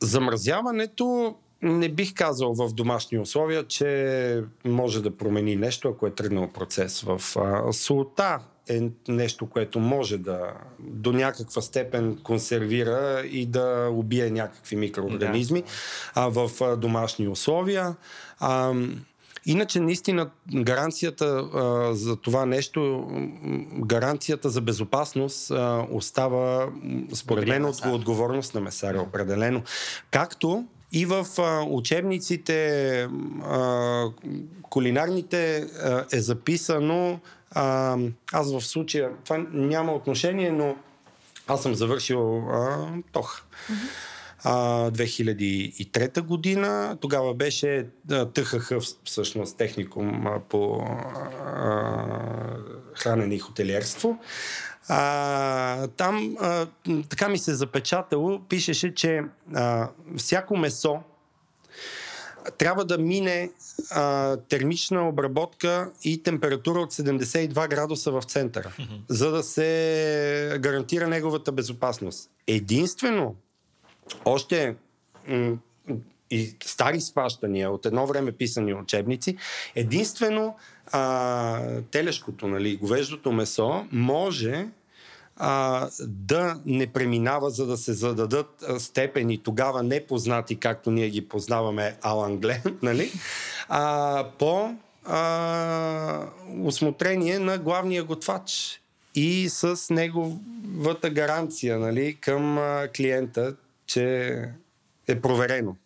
[0.00, 6.48] Замразяването не бих казал в домашни условия, че може да промени нещо, ако е тръгнал
[6.48, 7.00] процес.
[7.00, 14.30] В а, солта е нещо, което може да до някаква степен консервира и да убие
[14.30, 15.62] някакви микроорганизми
[16.14, 17.96] а, в а, домашни условия.
[18.40, 18.74] А,
[19.46, 23.08] Иначе, наистина, гаранцията а, за това нещо,
[23.78, 26.68] гаранцията за безопасност а, остава,
[27.14, 29.62] според мен, от, отговорност на месаря, определено.
[30.10, 33.08] Както и в а, учебниците
[33.42, 34.04] а,
[34.62, 37.96] кулинарните а, е записано, а,
[38.32, 40.76] аз в случая, това няма отношение, но
[41.48, 43.42] аз съм завършил а, ТОХ.
[44.44, 46.98] А, 2003 година.
[47.00, 48.72] Тогава беше а, ТХХ
[49.04, 50.80] всъщност техникум а, по
[51.46, 52.58] а,
[52.94, 54.18] хранене и хотелиерство.
[54.88, 56.66] А, там а,
[57.08, 59.22] така ми се запечатало, пишеше, че
[59.54, 60.98] а, всяко месо
[62.58, 63.50] трябва да мине
[63.90, 68.72] а, термична обработка и температура от 72 градуса в центъра,
[69.08, 72.30] за да се гарантира неговата безопасност.
[72.46, 73.34] Единствено,
[74.24, 74.76] още
[75.28, 75.58] м-
[76.30, 79.36] и стари схващания, от едно време писани учебници,
[79.74, 80.56] единствено
[80.92, 84.68] а, телешкото, нали, говеждото месо може
[85.36, 91.96] а, да не преминава, за да се зададат степени тогава непознати, както ние ги познаваме
[92.02, 93.12] алангле, нали?
[93.68, 96.26] а, по а,
[96.64, 98.80] осмотрение на главния готвач
[99.14, 103.54] и с неговата гаранция нали, към а, клиента,
[103.86, 104.34] че
[105.08, 105.76] е проверено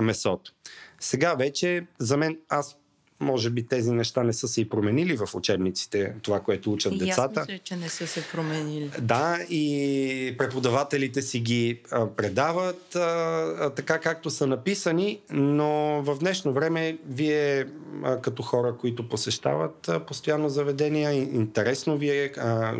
[0.00, 0.52] месото.
[1.00, 2.76] Сега вече, за мен, аз
[3.20, 6.98] може би тези неща не са се и променили в учебниците, това, което учат И
[6.98, 7.40] децата.
[7.40, 8.90] мисля, че не са се променили.
[9.00, 16.18] Да, и преподавателите си ги а, предават а, а, така както са написани, но в
[16.18, 17.66] днешно време вие
[18.04, 22.74] а, като хора, които посещават а, постоянно заведения, интересно вие а,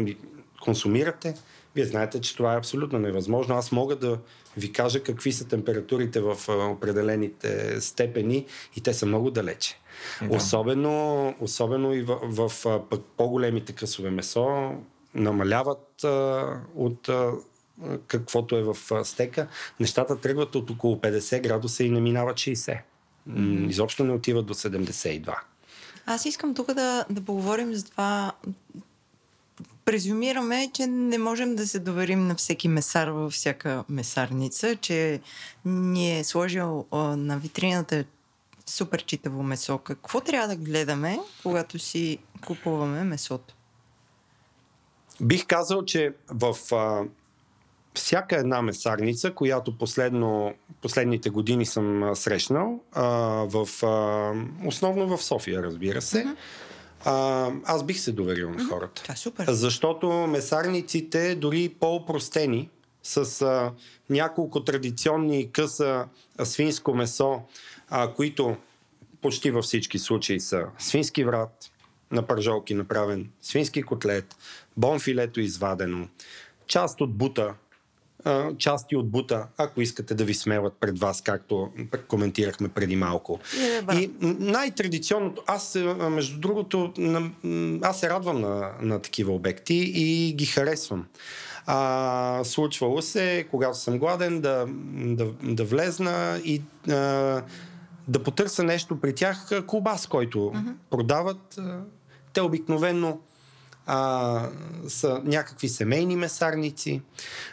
[0.63, 1.35] консумирате,
[1.75, 3.55] вие знаете, че това е абсолютно невъзможно.
[3.55, 4.19] Аз мога да
[4.57, 9.79] ви кажа какви са температурите в определените степени и те са много далече.
[10.23, 10.37] Да.
[10.37, 14.73] Особено, особено и в, в, пък по-големите късове месо
[15.15, 17.33] намаляват а, от а,
[18.07, 19.49] каквото е в стека.
[19.81, 22.79] Нещата тръгват от около 50 градуса и не минават 60.
[23.27, 25.35] М, Изобщо не отиват до 72.
[26.07, 28.33] Аз искам тук да, да поговорим за това.
[29.91, 35.21] Презюмираме, че не можем да се доверим на всеки месар във всяка месарница, че
[35.65, 38.05] ни е сложил а, на витрината
[38.67, 39.79] супер читаво месо.
[39.79, 43.55] Какво трябва да гледаме, когато си купуваме месото?
[45.21, 47.05] Бих казал, че в а,
[47.95, 53.05] всяка една месарница, която последно, последните години съм срещнал, а,
[53.47, 54.33] в, а,
[54.67, 56.27] основно в София, разбира се,
[57.05, 59.03] а, аз бих се доверил на хората.
[59.03, 59.47] Това е супер.
[59.49, 62.69] Защото месарниците, дори по-простени,
[63.03, 63.73] с а,
[64.11, 66.07] няколко традиционни къса
[66.39, 67.41] а, свинско месо,
[67.89, 68.57] а, които
[69.23, 71.71] почти във всички случаи са свински врат,
[72.13, 74.37] на пържолки направен, свински котлет,
[74.77, 76.09] бонфилето извадено,
[76.67, 77.55] част от бута,
[78.25, 81.69] а, части от бута, ако искате да ви смеват пред вас, както
[82.09, 83.41] коментирахме преди малко.
[83.59, 83.95] И ребра.
[83.95, 85.79] И най-традиционното, аз
[86.11, 86.93] между другото,
[87.83, 91.07] аз се радвам на, на такива обекти и ги харесвам.
[91.67, 97.43] А, случвало се, когато съм гладен, да, да, да влезна и а,
[98.09, 100.75] да потърся нещо при тях, колбас, който mm-hmm.
[100.91, 101.59] продават.
[102.33, 103.21] Те обикновенно
[103.93, 104.49] а,
[104.89, 107.03] са някакви семейни месарници,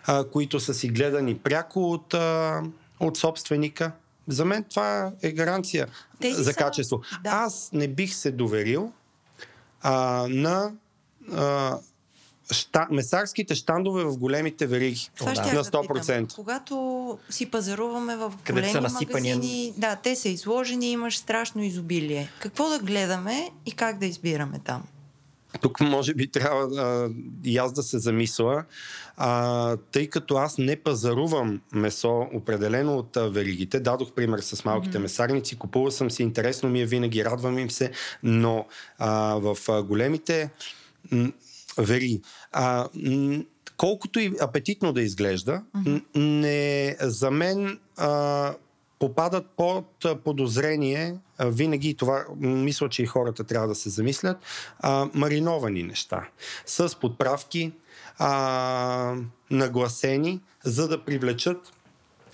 [0.05, 2.61] а, които са си гледани пряко от, а,
[2.99, 3.91] от собственика.
[4.27, 5.87] За мен това е гаранция
[6.21, 7.01] Тези за са- качество.
[7.23, 7.29] да.
[7.29, 8.91] Аз не бих се доверил
[9.81, 9.91] а,
[10.29, 10.71] на
[11.33, 11.77] а,
[12.51, 15.09] ща, месарските щандове в големите вериги.
[15.15, 15.35] Това да.
[15.35, 15.83] ще На я да питам.
[15.85, 16.35] 100%.
[16.35, 16.75] Когато
[17.29, 22.29] си пазаруваме в големи са насипани- магазини, да, те са изложени, имаш страшно изобилие.
[22.39, 24.83] Какво да гледаме и как да избираме там?
[25.61, 27.09] Тук може би трябва а,
[27.43, 28.65] и аз да се замисля,
[29.17, 33.79] а, тъй като аз не пазарувам месо определено от а, веригите.
[33.79, 35.01] Дадох пример с малките mm-hmm.
[35.01, 37.91] месарници, купувал съм си, интересно ми е винаги, радвам им се,
[38.23, 38.65] но
[38.99, 40.49] а, в а, големите
[41.11, 41.31] м,
[41.77, 43.43] вериги, а, м,
[43.77, 46.01] колкото и апетитно да изглежда, mm-hmm.
[46.15, 48.53] не, за мен а,
[48.99, 54.37] попадат под подозрение, винаги това, мисля, че и хората трябва да се замислят,
[54.79, 56.27] а, мариновани неща.
[56.65, 57.71] С подправки,
[58.17, 59.15] а,
[59.51, 61.73] нагласени, за да привлечат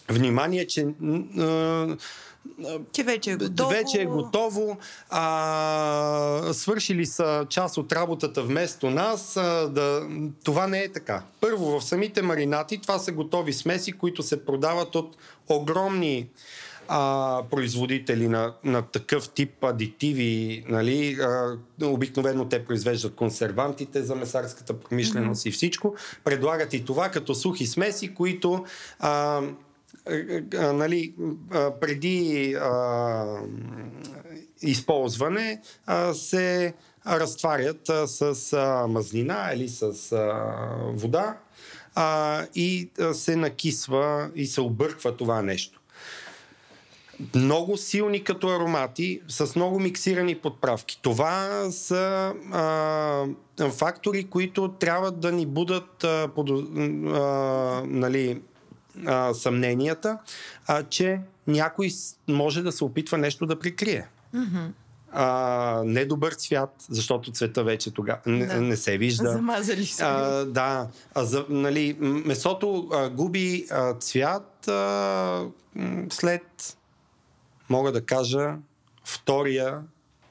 [0.09, 0.81] внимание, че
[1.37, 1.97] а,
[2.91, 3.69] че вече е готово.
[3.69, 4.77] Вече е готово.
[5.09, 9.37] А, свършили са част от работата вместо нас.
[9.37, 10.07] А, да,
[10.43, 11.23] това не е така.
[11.41, 15.17] Първо, в самите маринати това са готови смеси, които се продават от
[15.49, 16.29] огромни
[16.87, 24.79] а, производители на, на такъв тип адитиви, нали, а, обикновено те произвеждат консервантите за месарската
[24.79, 25.49] промишленост mm-hmm.
[25.49, 28.65] и всичко, предлагат и това като сухи смеси, които
[28.99, 29.41] а,
[30.53, 31.13] нали,
[31.51, 33.25] а, преди а,
[34.61, 36.73] използване а, се
[37.07, 40.55] разтварят а, с а, мазнина или с а,
[40.93, 41.37] вода
[41.95, 45.79] а, и а, се накисва и се обърква това нещо.
[47.35, 50.99] Много силни като аромати, с много миксирани подправки.
[51.01, 58.41] Това са а, фактори, които трябва да ни будат а, под, а, нали,
[59.05, 60.17] а, съмненията,
[60.67, 61.89] а, че някой
[62.27, 64.07] може да се опитва нещо да прикрие.
[64.35, 64.67] Mm-hmm.
[65.11, 68.61] А, недобър цвят, защото цвета вече тогава не, Да.
[68.61, 69.31] не се вижда.
[69.31, 70.03] Замазали се.
[70.03, 75.45] А, да, а за, нали, месото а, губи а, цвят а,
[76.09, 76.77] след,
[77.69, 78.55] мога да кажа,
[79.05, 79.81] втория,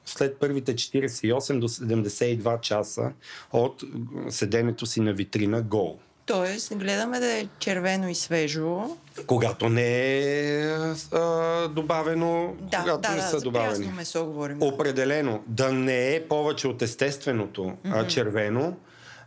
[0.05, 3.11] след първите 48 до 72 часа
[3.51, 3.83] от
[4.29, 5.99] седенето си на витрина гол.
[6.25, 8.97] Тоест, гледаме да е червено и свежо.
[9.27, 10.75] Когато не е
[11.11, 13.87] а, добавено, Да, когато да, не да, са за добавени.
[13.87, 14.57] месо говорим.
[14.61, 15.43] Определено.
[15.47, 18.03] Да не е повече от естественото mm-hmm.
[18.03, 18.77] а, червено.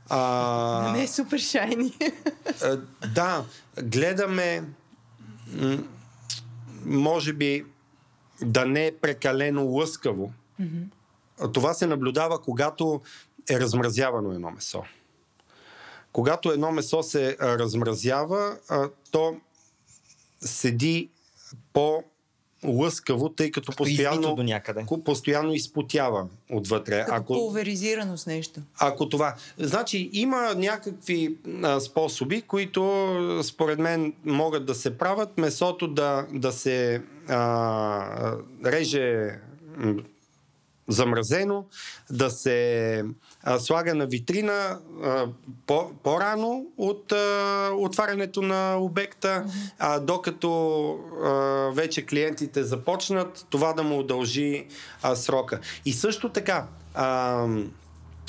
[0.09, 1.95] А, не е супер шайни.
[2.63, 2.79] а,
[3.15, 3.45] да,
[3.83, 4.63] гледаме
[5.53, 5.79] м-
[6.85, 7.65] може би
[8.43, 10.33] да не е прекалено лъскаво.
[10.61, 11.53] Mm-hmm.
[11.53, 13.01] Това се наблюдава, когато
[13.51, 14.83] е размразявано едно месо.
[16.17, 19.37] Когато едно месо се а, размразява, а, то
[20.41, 21.11] седи
[21.73, 22.03] по
[22.65, 24.87] лъскаво, тъй като Като постоянно, до някъде.
[25.05, 27.01] постоянно изпотява отвътре.
[27.01, 28.61] Като Ако, пулверизирано с нещо.
[28.79, 29.35] ако това.
[29.59, 35.39] Значи има някакви а, способи, които според мен могат да се правят.
[35.39, 39.39] Месото да, да се а, реже
[40.89, 41.65] замразено,
[42.11, 43.05] да се
[43.43, 45.27] а, слага на витрина а,
[45.67, 49.45] по, по-рано от а, отварянето на обекта,
[49.79, 50.91] а, докато
[51.25, 51.31] а,
[51.75, 54.67] вече клиентите започнат, това да му удължи
[55.03, 55.61] а, срока.
[55.85, 57.47] И също така, а,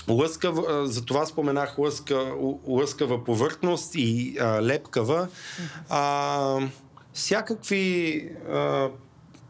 [0.10, 5.28] Лъскава, за това споменах лъска, лъ- лъскава повърхност и а, лепкава.
[5.90, 6.60] А,
[7.14, 8.90] всякакви а,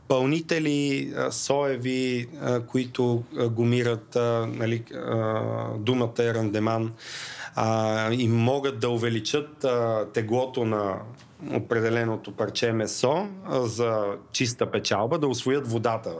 [0.07, 5.41] пълнители, а, соеви, а, които а, гумират, а, нали, а,
[5.77, 6.93] думата е рандеман,
[7.55, 10.95] а, и могат да увеличат а, теглото на
[11.53, 16.13] определеното парче месо а, за чиста печалба, да освоят водата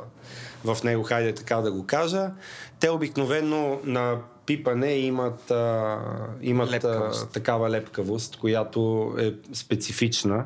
[0.63, 2.32] в него, хайде така да го кажа.
[2.80, 6.00] Те обикновено на пипане имат, а,
[6.41, 7.32] имат а, Лепкавост.
[7.32, 10.45] такава лепкавост, която е специфична.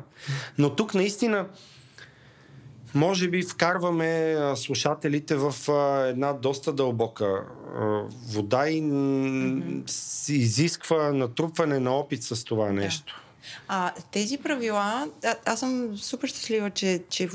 [0.58, 1.46] Но тук наистина
[2.94, 5.54] може би вкарваме слушателите в
[6.08, 7.44] една доста дълбока
[8.28, 8.82] вода и
[9.86, 13.22] си изисква натрупване на опит с това нещо.
[13.68, 17.28] А тези правила, а, аз съм супер щастлива, че, че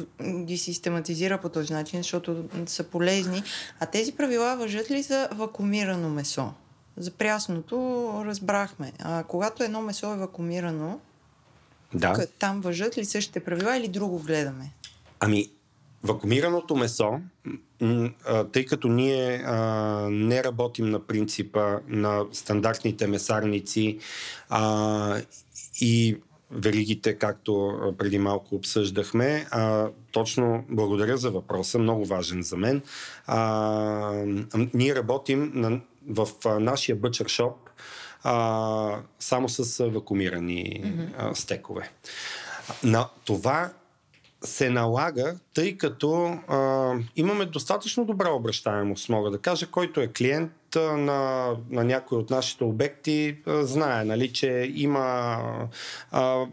[0.43, 3.43] ги систематизира по този начин, защото са полезни.
[3.79, 6.53] А тези правила въжат ли за вакуумирано месо?
[6.97, 7.77] За прясното
[8.25, 8.91] разбрахме.
[8.99, 10.99] А когато едно месо е вакуумирано,
[11.93, 12.27] Да.
[12.39, 14.71] там въжат ли същите правила или друго гледаме?
[15.19, 15.49] Ами,
[16.03, 17.19] вакуумираното месо,
[18.51, 19.57] тъй като ние а,
[20.11, 23.99] не работим на принципа на стандартните месарници
[24.49, 25.21] а,
[25.81, 26.17] и
[26.51, 32.81] веригите, както преди малко обсъждахме, а, точно благодаря за въпроса, много важен за мен.
[33.25, 34.23] А,
[34.73, 37.69] ние работим на, в а, нашия бъчър шоп
[38.23, 41.09] а, само с а, вакуумирани mm-hmm.
[41.17, 41.91] а, стекове.
[42.83, 43.71] На това
[44.43, 50.51] се налага, тъй като а, имаме достатъчно добра обращаемост, мога да кажа, който е клиент
[50.75, 55.37] на, на някой от нашите обекти, а, знае, нали, че има
[56.11, 56.45] а,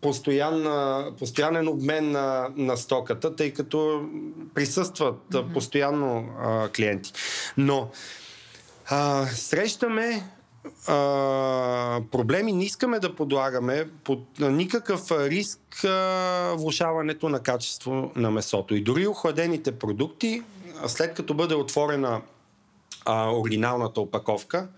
[0.00, 4.04] постоянна, постоянен обмен на, на стоката, тъй като
[4.54, 5.52] присъстват mm-hmm.
[5.52, 7.12] постоянно а, клиенти.
[7.56, 7.90] Но
[8.86, 10.22] а, срещаме
[10.86, 18.74] а, проблеми не искаме да подлагаме под никакъв риск а, влушаването на качество на месото.
[18.74, 20.42] И дори охладените продукти,
[20.86, 22.20] след като бъде отворена
[23.04, 24.68] а, оригиналната опаковка,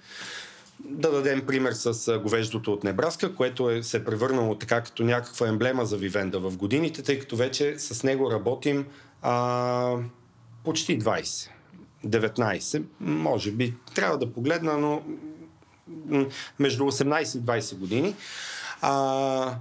[0.85, 5.49] да дадем пример с говеждото от Небраска, което е, се е превърнало така като някаква
[5.49, 8.87] емблема за Вивенда в годините, тъй като вече с него работим
[9.22, 9.97] а,
[10.64, 11.49] почти 20.
[12.07, 15.03] 19, може би, трябва да погледна, но
[16.59, 18.14] между 18 и 20 години.
[18.80, 19.55] А,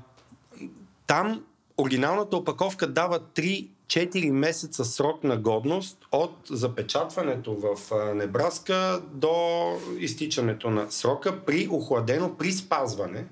[1.07, 1.43] там
[1.77, 7.75] оригиналната опаковка дава 3-4 месеца срок на годност от запечатването в
[8.15, 9.67] Небраска до
[9.97, 13.25] изтичането на срока при охладено, при спазване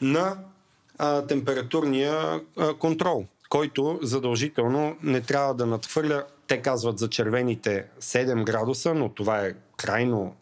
[0.00, 0.36] на
[0.98, 8.44] а, температурния а, контрол, който задължително не трябва да надхвърля, те казват за червените 7
[8.44, 10.34] градуса, но това е крайно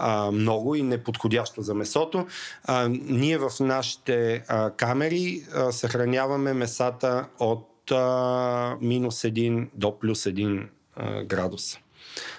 [0.00, 2.26] а, много и неподходящо за месото.
[2.64, 10.24] А, ние в нашите а, камери а, съхраняваме месата от а, минус 1 до плюс
[10.24, 11.78] 1 а, градус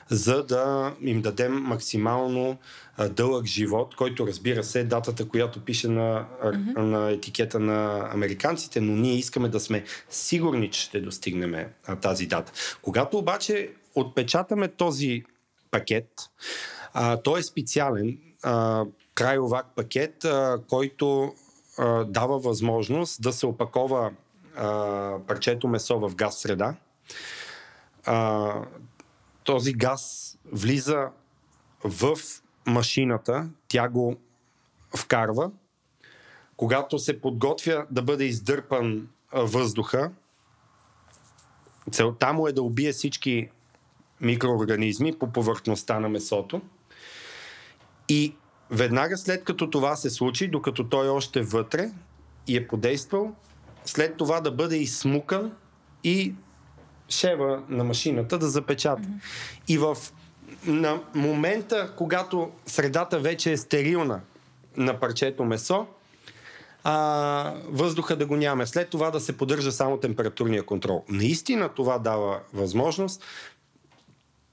[0.09, 2.57] за да им дадем максимално
[2.97, 6.78] а, дълъг живот, който разбира се е датата, която пише на, mm-hmm.
[6.78, 11.55] на етикета на американците, но ние искаме да сме сигурни, че ще достигнем
[11.88, 12.51] а, тази дата.
[12.82, 15.24] Когато обаче отпечатаме този
[15.72, 16.07] пакет,
[16.93, 21.33] а, той е специален а, крайовак пакет, а, който
[21.77, 24.11] а, дава възможност да се опакова
[24.55, 26.75] а, парчето месо в газ среда.
[28.05, 28.53] А,
[29.43, 31.09] този газ влиза
[31.83, 32.17] в
[32.65, 34.15] машината, тя го
[34.97, 35.51] вкарва.
[36.57, 40.11] Когато се подготвя да бъде издърпан въздуха,
[41.91, 43.49] целта му е да убие всички
[44.21, 46.61] микроорганизми по повърхността на месото.
[48.12, 48.34] И
[48.72, 51.91] веднага след като това се случи, докато той още вътре
[52.47, 53.36] и е подействал,
[53.86, 55.51] след това да бъде изсмукан
[56.03, 56.34] и
[57.09, 59.01] шева на машината да запечата.
[59.01, 59.62] Mm-hmm.
[59.68, 59.97] И в
[60.66, 64.22] на момента, когато средата вече е стерилна
[64.78, 65.88] на парчето месо,
[66.84, 68.68] а, въздуха да го няма.
[68.68, 71.03] След това да се поддържа само температурния контрол.
[71.09, 73.24] Наистина това дава възможност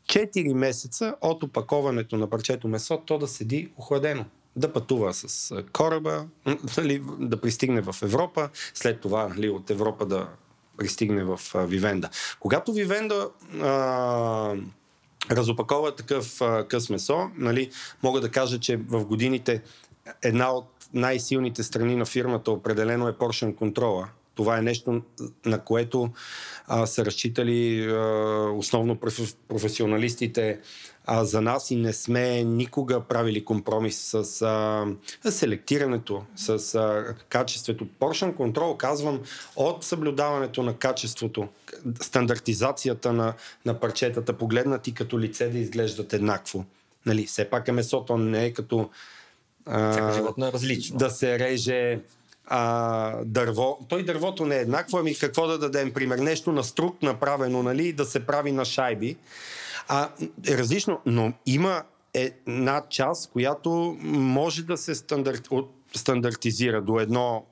[0.08, 4.24] 4 месеца от опаковането на парчето месо, то да седи охладено.
[4.56, 6.26] Да пътува с кораба,
[6.78, 10.28] нали, да пристигне в Европа, след това нали, от Европа да
[10.76, 12.10] пристигне в Вивенда.
[12.40, 13.30] Когато Вивенда
[13.60, 14.54] а,
[15.30, 17.70] разопакова такъв а, къс месо, нали,
[18.02, 19.62] мога да кажа, че в годините
[20.22, 24.08] една от най-силните страни на фирмата определено е Поршен контрола.
[24.38, 25.02] Това е нещо,
[25.46, 26.10] на което
[26.66, 27.96] а, са разчитали а,
[28.56, 28.96] основно
[29.48, 30.60] професионалистите
[31.04, 37.86] а, за нас и не сме никога правили компромис с а, селектирането, с а, качеството.
[37.98, 39.20] Поршен контрол, казвам,
[39.56, 41.48] от съблюдаването на качеството,
[42.00, 43.34] стандартизацията на,
[43.66, 46.64] на парчетата, погледнати като лице да изглеждат еднакво.
[47.06, 48.90] Нали, все пак е месото, не е като
[49.66, 50.98] а, животно е различно.
[50.98, 52.00] Да се реже
[52.50, 53.78] а, дърво.
[53.88, 56.18] Той дървото не е еднакво, ами какво да дадем пример?
[56.18, 59.16] Нещо на струк направено, нали, да се прави на шайби.
[59.88, 60.08] А,
[60.48, 61.82] е различно, но има
[62.14, 65.48] една част, която може да се стандарт,
[65.96, 67.44] стандартизира до едно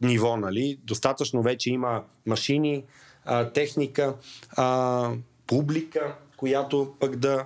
[0.00, 0.78] ниво, нали?
[0.84, 2.84] Достатъчно вече има машини,
[3.24, 4.14] а, техника,
[4.56, 5.10] а,
[5.46, 7.44] публика, която пък да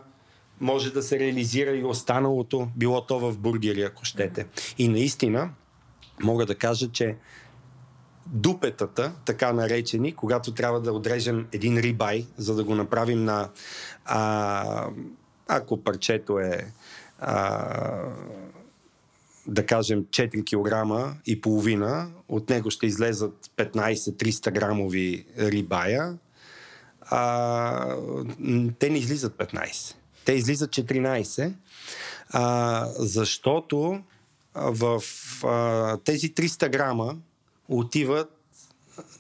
[0.61, 4.47] може да се реализира и останалото, било то в бургери, ако щете.
[4.79, 5.51] И наистина,
[6.23, 7.17] мога да кажа, че
[8.27, 13.51] дупетата, така наречени, когато трябва да отрежем един рибай, за да го направим на
[14.05, 14.89] а,
[15.49, 16.73] ако парчето е
[17.19, 17.67] а,
[19.47, 26.19] да кажем 4 кг и половина, от него ще излезат 15-300 грамови рибая,
[27.01, 27.97] а,
[28.79, 29.95] те не излизат 15.
[30.25, 31.53] Те излизат 14,
[32.31, 34.03] а, защото
[34.55, 35.03] в
[35.45, 37.17] а, тези 300 грама
[37.69, 38.37] отиват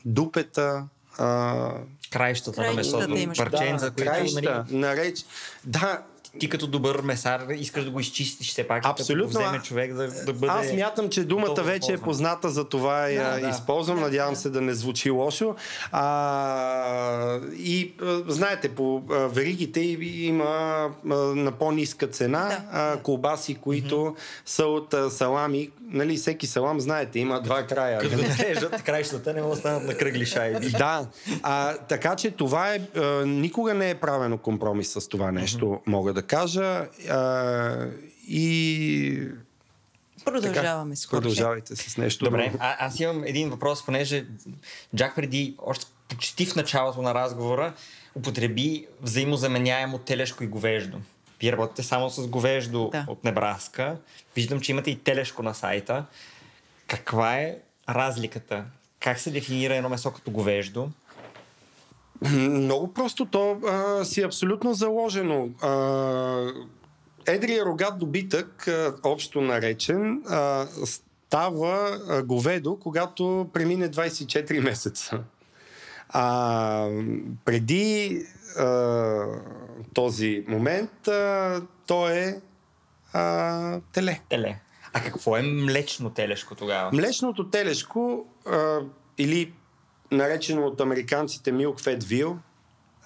[0.05, 0.85] дупета,
[1.18, 1.72] а,
[2.11, 4.76] краищата на месото, парченца, да, които краища, нали...
[4.76, 5.24] нареч...
[5.64, 6.03] Да,
[6.39, 9.33] ти като добър месар искаш да го изчистиш все пак, Абсолютно.
[9.33, 10.53] като вземе човек да, да бъде...
[10.53, 13.97] Аз мятам, че думата вече е позната, за това я да, използвам.
[13.97, 14.41] Да, Надявам да.
[14.41, 15.55] се да не звучи лошо.
[15.93, 17.93] А, и
[18.26, 22.99] знаете, по веригите има на по-ниска цена да.
[23.03, 24.14] колбаси, които mm-hmm.
[24.47, 25.70] са от салами.
[25.93, 28.01] Нали, всеки салам, знаете, има два края.
[28.01, 30.70] Като режат краищата, не могат да станат на кръгли шайби.
[30.70, 31.07] Да,
[31.43, 35.80] а, така че това е, а, никога не е правено компромис с това нещо, mm-hmm.
[35.86, 36.86] мога да кажа.
[37.11, 37.86] А,
[38.28, 39.28] и
[40.24, 41.22] Продължаваме с Хорхе.
[41.22, 42.24] Продължавайте с нещо.
[42.24, 42.59] Добре, друго.
[42.61, 44.26] а, аз имам един въпрос, понеже
[44.97, 47.72] Джак преди, още почти в началото на разговора,
[48.14, 50.99] употреби взаимозаменяемо телешко и говеждо.
[51.41, 53.05] Вие работите само с говеждо Да.
[53.09, 53.97] от Небраска.
[54.36, 56.05] Виждам, че имате и телешко на сайта.
[56.86, 57.57] Каква е
[57.88, 58.64] разликата?
[59.01, 60.91] Как се дефинира едно месо като говеждо?
[62.30, 65.49] Много просто то а, си е абсолютно заложено.
[65.62, 66.53] А,
[67.26, 75.20] едрия рогат добитък, а, общо наречен, а, става а, говедо, когато премине 24 месеца.
[76.09, 76.88] А,
[77.45, 78.18] преди
[78.59, 79.26] а,
[79.94, 82.40] този момент а, то е
[83.12, 84.20] а, теле.
[84.28, 84.61] Теле.
[84.92, 86.90] А какво е млечно телешко тогава?
[86.92, 88.78] Млечното телешко а,
[89.18, 89.53] или
[90.11, 92.36] наречено от американците Milk Fat Veal,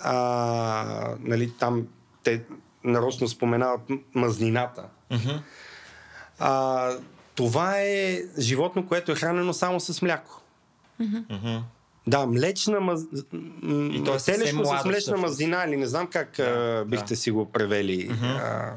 [0.01, 1.87] а, нали, там
[2.23, 2.43] те
[2.85, 3.81] нарочно споменават
[4.15, 4.89] мазнината.
[5.11, 5.43] Мгм.
[6.39, 6.91] А,
[7.35, 10.43] това е животно, което е хранено само с мляко.
[11.01, 11.65] Мгм.
[12.07, 13.03] Да, млечна маз...
[13.33, 16.43] м- И то е телешко с млечна мазнина или не знам как Да,
[16.81, 17.17] а, бихте да.
[17.17, 18.11] си го превели.
[18.23, 18.73] А,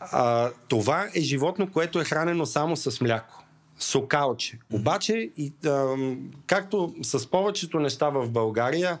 [0.00, 3.44] а, това е животно, което е хранено само с мляко.
[3.78, 4.58] Сокалче.
[4.72, 5.96] Обаче, и, а,
[6.46, 8.98] както с повечето неща в България,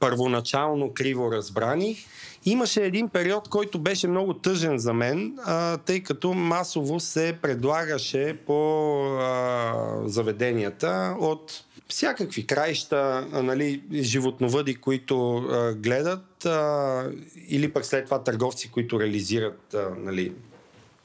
[0.00, 1.96] първоначално криво разбрани,
[2.44, 8.38] имаше един период, който беше много тъжен за мен, а, тъй като масово се предлагаше
[8.46, 17.10] по а, заведенията от всякакви краища, нали, животновъди, които а, гледат, а,
[17.48, 20.32] или пък след това търговци, които реализират а, нали,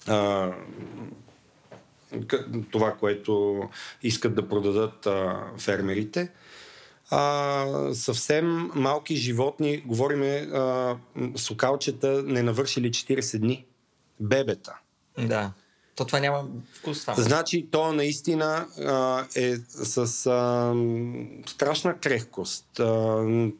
[0.07, 0.51] а,
[2.71, 3.61] това, което
[4.03, 6.31] искат да продадат а, фермерите.
[7.11, 10.95] А, съвсем малки животни, говориме а,
[11.35, 13.65] сокалчета не навършили 40 дни.
[14.19, 14.77] Бебета.
[15.17, 15.51] Да.
[15.99, 17.21] То това няма вкус само.
[17.21, 20.73] Значи то наистина а, е с а,
[21.51, 22.79] страшна крехкост.
[22.79, 22.85] А,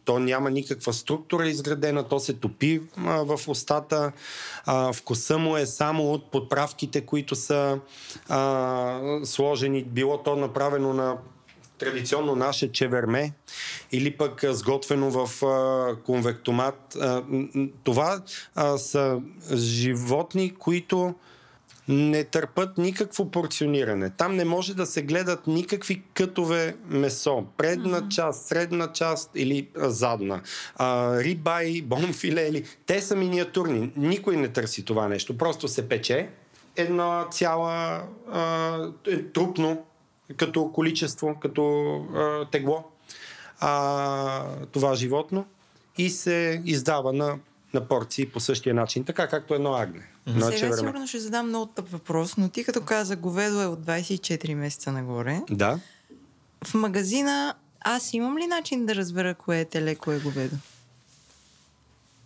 [0.06, 4.12] то няма никаква структура изградена, то се топи а, в устата.
[4.66, 7.80] А, вкуса му е само от подправките, които са
[8.30, 9.84] а, сложени.
[9.84, 11.18] Било то направено на
[11.78, 13.34] традиционно наше чеверме
[13.92, 16.96] или пък сготвено в а, конвектомат.
[17.02, 17.24] А,
[17.84, 18.22] това
[18.56, 19.22] а, са
[19.56, 21.16] животни, които
[21.90, 24.10] не търпат никакво порциониране.
[24.10, 27.46] Там не може да се гледат никакви кътове месо.
[27.58, 28.16] Предна mm-hmm.
[28.16, 30.42] част, средна част или а, задна.
[30.76, 32.64] А, рибай, бонфиле или...
[32.86, 33.92] Те са миниатюрни.
[33.96, 35.38] Никой не търси това нещо.
[35.38, 36.30] Просто се пече
[36.76, 38.78] една цяла а,
[39.08, 39.86] е, трупно
[40.38, 42.84] като количество, като а, тегло
[43.60, 45.46] а, това животно
[45.98, 47.40] и се издава на,
[47.74, 50.08] на порции по същия начин, така както едно агне.
[50.30, 50.58] Mm-hmm.
[50.58, 54.54] Сега сигурно ще задам много тъп въпрос, но ти като каза говедо е от 24
[54.54, 55.42] месеца нагоре.
[55.50, 55.80] Да.
[56.64, 60.56] В магазина аз имам ли начин да разбера кое е теле, кое е говедо?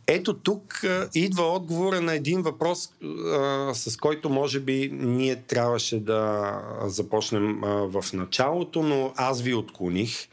[0.07, 5.99] Ето тук а, идва отговора на един въпрос, а, с който може би ние трябваше
[5.99, 6.51] да
[6.85, 10.27] започнем а, в началото, но аз ви отклоних.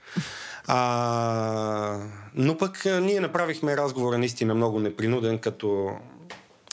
[0.66, 1.98] А,
[2.34, 5.90] но пък а, ние направихме разговора наистина много непринуден, като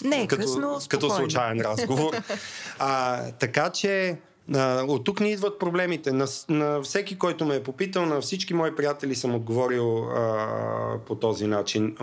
[0.03, 1.15] Не е като, късно, като спокойно.
[1.15, 2.13] случайен разговор.
[2.79, 4.17] а, така че
[4.55, 6.11] а, от тук ни идват проблемите.
[6.11, 11.15] На, на всеки, който ме е попитал, на всички мои приятели съм отговорил а, по
[11.15, 11.95] този начин.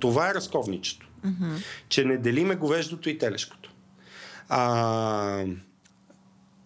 [0.00, 1.08] Това е разковничето.
[1.88, 3.72] Че не делиме говеждото и телешкото.
[4.48, 5.44] А,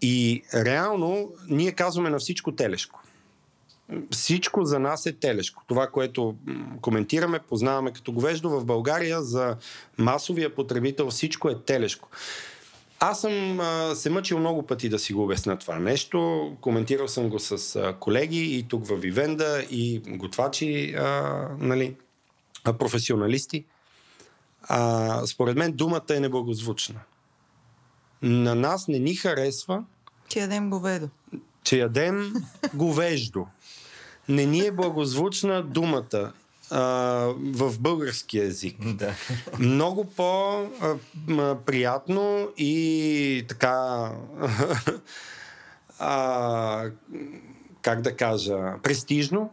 [0.03, 3.03] и реално ние казваме на всичко телешко.
[4.11, 5.62] Всичко за нас е телешко.
[5.66, 6.37] Това, което
[6.80, 9.57] коментираме, познаваме като говеждо в България, за
[9.99, 12.09] масовия потребител всичко е телешко.
[13.01, 16.53] Аз съм а, се мъчил много пъти да си го обясня това нещо.
[16.61, 21.97] Коментирал съм го с а, колеги и тук в Вивенда, и готвачи, а, нали,
[22.64, 23.64] а, професионалисти.
[24.62, 27.01] А, според мен думата е неблагозвучна.
[28.22, 29.84] На нас не ни харесва
[30.28, 31.09] Че ядем говедо.
[31.67, 32.33] Че ядем
[32.75, 33.47] говеждо.
[34.29, 36.33] Не ни е благозвучна думата
[36.71, 36.81] а,
[37.39, 38.77] в български язик.
[38.87, 39.14] Да.
[39.59, 40.05] Много
[41.17, 41.69] по-приятно
[42.57, 44.11] и така
[45.99, 46.85] а,
[47.83, 49.51] как да кажа, престижно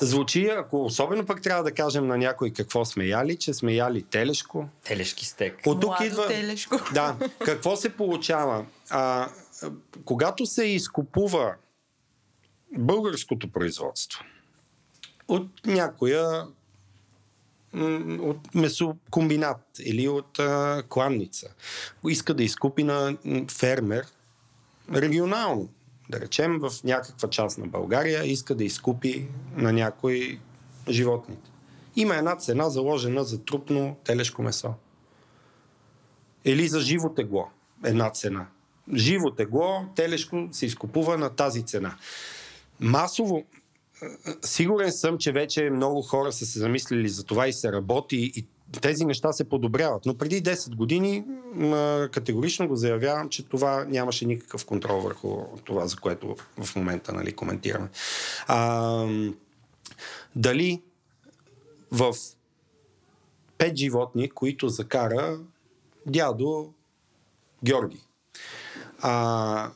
[0.00, 4.02] звучи, ако особено пък трябва да кажем на някой какво сме яли, че сме яли
[4.02, 5.60] телешко, Телешки стек.
[5.66, 6.26] от тук Младо идва.
[6.26, 6.76] телешко.
[6.94, 8.64] Да, какво се получава?
[8.90, 9.28] А,
[10.04, 11.54] когато се изкупува
[12.78, 14.24] българското производство
[15.28, 16.46] от някоя
[18.20, 21.54] от месокомбинат или от а, кланница.
[22.08, 23.16] Иска да изкупи на
[23.50, 24.06] фермер
[24.94, 25.68] регионално.
[26.10, 30.40] Да речем в някаква част на България иска да изкупи на някои
[30.88, 31.50] животните.
[31.96, 34.74] Има една цена заложена за трупно телешко месо.
[36.44, 37.48] Или за живо тегло
[37.84, 38.46] една цена.
[38.94, 41.96] Живо тегло, телешко се изкупува на тази цена.
[42.80, 43.44] Масово,
[44.42, 48.46] сигурен съм, че вече много хора са се замислили за това и се работи и
[48.80, 50.06] тези неща се подобряват.
[50.06, 51.24] Но преди 10 години
[52.10, 57.32] категорично го заявявам, че това нямаше никакъв контрол върху това, за което в момента нали,
[57.32, 57.88] коментираме.
[58.46, 59.06] А,
[60.36, 60.82] дали
[61.90, 62.14] в
[63.58, 65.38] пет животни, които закара
[66.06, 66.72] дядо
[67.64, 68.07] Георги.
[69.02, 69.70] А,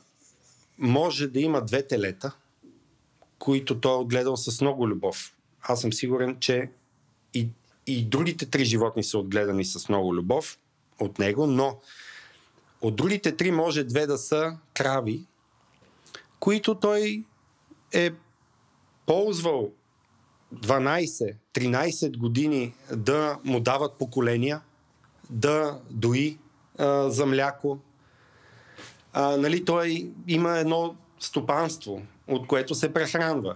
[0.77, 2.31] може да има две телета,
[3.39, 5.35] които той е отгледал с много любов.
[5.61, 6.69] Аз съм сигурен, че
[7.33, 7.49] и,
[7.87, 10.59] и другите три животни са отгледани с много любов
[10.99, 11.79] от него, но
[12.81, 15.25] от другите три може две да са крави,
[16.39, 17.23] които той
[17.93, 18.11] е
[19.05, 19.71] ползвал
[20.55, 24.61] 12-13 години да му дават поколения,
[25.29, 26.37] да дои
[26.77, 27.79] а, за мляко.
[29.13, 33.55] А, нали, той има едно стопанство, от което се прехранва.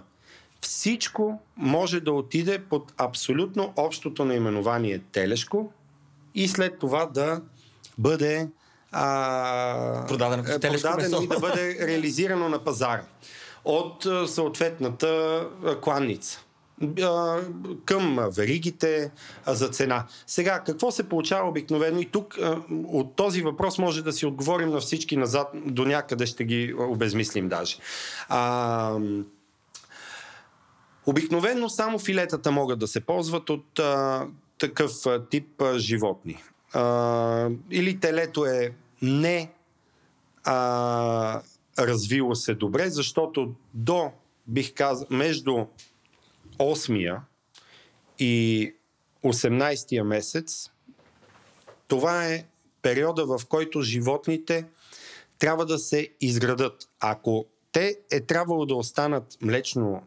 [0.61, 5.71] Всичко може да отиде под абсолютно общото наименование телешко
[6.35, 7.41] и след това да
[7.97, 8.49] бъде
[8.91, 13.03] а, продадено, продадено и да бъде реализирано на пазара
[13.65, 15.43] от съответната
[15.81, 16.46] кланница
[17.85, 19.11] към веригите
[19.47, 20.05] за цена.
[20.27, 21.99] Сега, какво се получава обикновено?
[21.99, 22.37] И тук
[22.69, 27.49] от този въпрос може да си отговорим на всички назад, до някъде ще ги обезмислим
[27.49, 27.77] даже.
[28.29, 28.99] А,
[31.05, 34.91] обикновено само филетата могат да се ползват от а, такъв
[35.29, 36.43] тип а, животни.
[36.73, 39.51] А, или телето е не
[40.43, 41.41] а,
[41.79, 44.11] развило се добре, защото до,
[44.47, 45.65] бих казал, между
[46.57, 47.21] 8-я
[48.19, 48.73] и
[49.23, 50.71] 18-я месец,
[51.87, 52.45] това е
[52.81, 54.65] периода, в който животните
[55.39, 56.89] трябва да се изградат.
[56.99, 60.03] Ако те е трябвало да останат млечно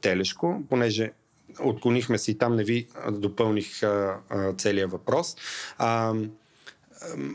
[0.00, 1.12] телешко, понеже
[1.60, 5.36] отклонихме се и там не ви допълних а, а, целият въпрос.
[5.78, 6.14] А,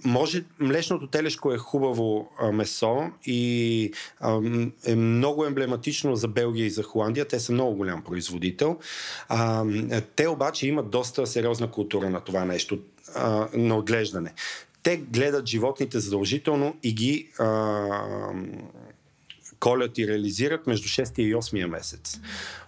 [0.06, 4.42] може, млечното телешко е хубаво а, месо и а,
[4.86, 7.28] е много емблематично за Белгия и за Холандия.
[7.28, 8.80] Те са много голям производител.
[9.30, 9.66] А,
[10.16, 12.80] те обаче имат доста сериозна култура на това нещо,
[13.16, 14.34] а, на отглеждане.
[14.84, 17.88] Те гледат животните задължително и ги а,
[19.60, 22.20] колят и реализират между 6 и 8 месец.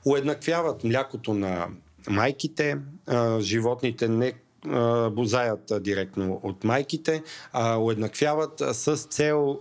[0.05, 1.67] Уеднаквяват млякото на
[2.09, 2.77] майките,
[3.07, 4.33] а, животните не
[5.11, 9.59] бозаят директно от майките, а, уеднаквяват с цел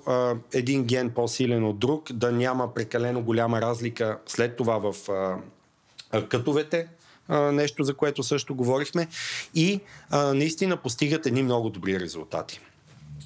[0.55, 4.95] един ген по-силен от друг, да няма прекалено голяма разлика след това в
[6.29, 6.89] кътовете,
[7.31, 9.09] нещо за което също говорихме,
[9.55, 9.81] и
[10.13, 12.61] наистина постигат едни много добри резултати.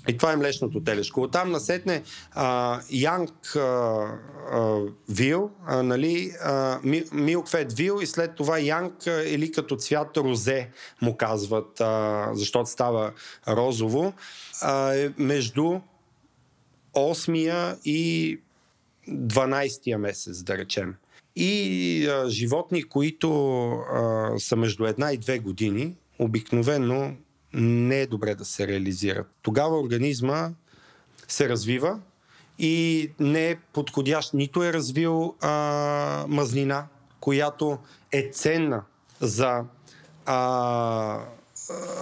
[0.09, 1.23] И това е млечното телешко.
[1.23, 3.61] Оттам насетне а, Янг а,
[4.53, 6.79] а, Вил, нали, а,
[7.13, 8.95] Милкфет Вил и след това Янг
[9.27, 10.71] или като цвят розе
[11.03, 13.13] му казват, а, защото става
[13.49, 14.13] розово,
[14.63, 15.81] а, е между
[16.95, 18.41] 8 и
[19.09, 20.95] 12 месец, да речем.
[21.37, 27.17] И а, животни, които а, са между една и две години, обикновено
[27.55, 29.27] не е добре да се реализират.
[29.43, 30.51] Тогава организма
[31.29, 32.01] се развива
[32.59, 34.35] и не е подходящ.
[34.35, 36.87] Нито е развил а, мазнина,
[37.21, 37.79] която
[38.13, 38.83] е ценна
[39.21, 39.65] за,
[40.27, 41.21] а,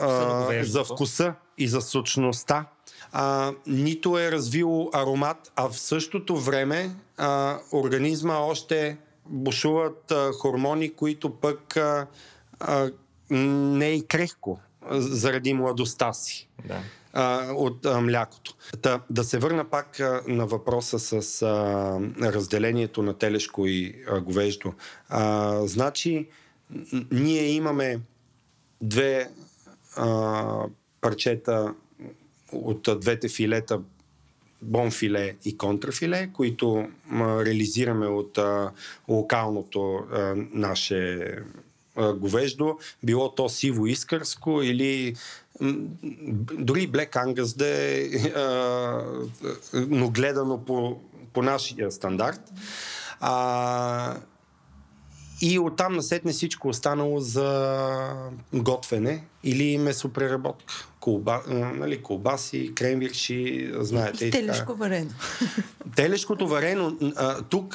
[0.01, 2.67] а, за вкуса и за сочността.
[3.13, 10.95] А, нито е развил аромат, а в същото време а, организма още бушуват а, хормони,
[10.95, 12.07] които пък а,
[12.61, 12.91] а,
[13.31, 14.61] не е и крехко
[14.91, 16.49] заради младостта си.
[16.65, 16.79] Да.
[17.13, 18.55] А, от а, млякото.
[18.83, 22.01] Та, да се върна пак а, на въпроса с а,
[22.33, 24.75] разделението на телешко и а, говеждо.
[25.09, 26.29] А, значи,
[27.11, 28.01] ние имаме
[28.83, 29.31] две
[29.97, 30.65] а,
[31.01, 31.75] парчета
[32.53, 33.81] от а, двете филета
[34.63, 38.71] бонфиле и контрафиле, които а, реализираме от а,
[39.09, 41.33] локалното а, наше
[42.01, 45.17] говеждо, било то сиво искърско или
[46.59, 48.11] дори Black Angus да е,
[49.75, 50.97] но гледано по,
[51.33, 52.41] по нашия стандарт.
[53.21, 54.17] А,
[55.43, 60.75] и оттам насетне всичко останало за готвене или месопреработка.
[61.01, 64.27] Колба, нали, колбаси, кремвирши, знаете.
[64.27, 65.11] И телешко варено.
[65.97, 66.97] Телешкото варено.
[67.49, 67.75] Тук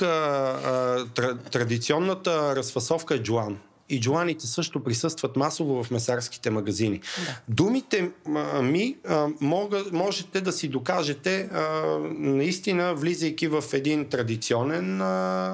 [1.51, 3.57] традиционната разфасовка е джуан
[3.89, 6.99] и джуаните също присъстват масово в месарските магазини.
[6.99, 7.41] Да.
[7.47, 8.11] Думите
[8.63, 8.97] ми
[9.41, 11.49] мога, можете да си докажете
[12.17, 14.97] наистина, влизайки в един традиционен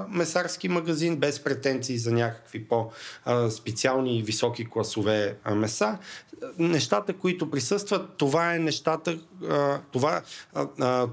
[0.09, 5.97] месарски магазин, без претенции за някакви по-специални и високи класове меса.
[6.59, 9.17] Нещата, които присъстват, това е нещата,
[9.91, 10.21] това,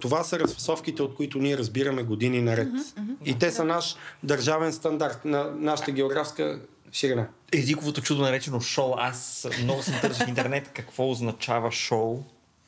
[0.01, 2.69] това са разфасовките, от които ние разбираме години наред.
[2.69, 3.25] Mm-hmm, mm-hmm.
[3.25, 6.61] И те са наш държавен стандарт на нашата географска
[6.93, 7.29] ширина.
[7.53, 8.95] Езиковото чудо наречено шоу.
[8.97, 12.23] Аз много съм търсил в интернет какво означава шоу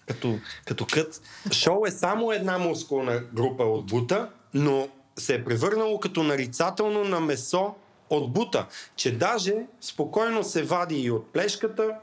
[0.07, 1.21] като, като кът.
[1.53, 7.21] Шоу е само една мускулна група от бута, но се е превърнало като нарицателно на
[7.21, 7.75] месо
[8.11, 8.67] от бута,
[8.97, 11.95] че даже спокойно се вади и от плешката.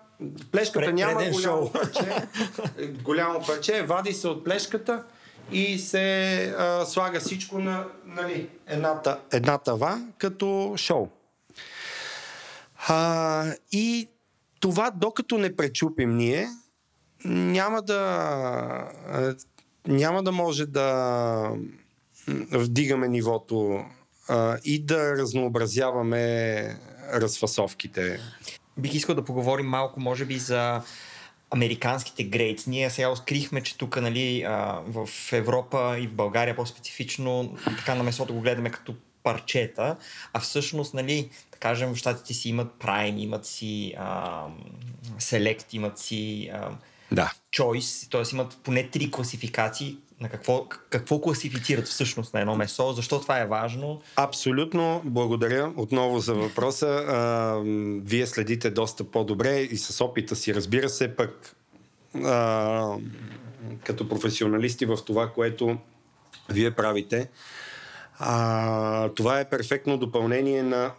[0.52, 1.72] Плешката Пред, няма голямо шоу.
[1.72, 2.28] парче.
[3.04, 5.04] голямо парче, вади се от плешката
[5.52, 11.10] и се а, слага всичко на нали, едната, една тава като шоу.
[12.88, 14.10] А, и
[14.60, 16.48] това, докато не пречупим ние,
[17.26, 19.36] няма да,
[19.88, 21.52] няма да може да
[22.52, 23.86] вдигаме нивото
[24.28, 26.64] а, и да разнообразяваме
[27.14, 28.20] разфасовките.
[28.78, 30.82] Бих искал да поговорим малко, може би, за
[31.52, 32.68] американските грейтс.
[32.68, 34.46] Ние сега открихме, че тук нали,
[34.88, 38.96] в Европа и в България по-специфично така на месото го гледаме като
[39.28, 39.96] парчета,
[40.34, 44.44] а всъщност, нали, да кажем, в щатите си имат Prime, имат си а,
[45.20, 46.70] Select, имат си а,
[47.12, 47.34] да.
[47.58, 48.36] Choice, т.е.
[48.36, 53.46] имат поне три класификации, на какво, какво класифицират всъщност на едно месо, защо това е
[53.46, 54.02] важно?
[54.16, 56.88] Абсолютно, благодаря отново за въпроса.
[56.88, 57.62] А,
[58.04, 61.56] вие следите доста по-добре и с опита си, разбира се, пък
[62.24, 62.98] а,
[63.84, 65.78] като професионалисти в това, което
[66.50, 67.30] вие правите.
[68.20, 70.92] А, това е перфектно допълнение на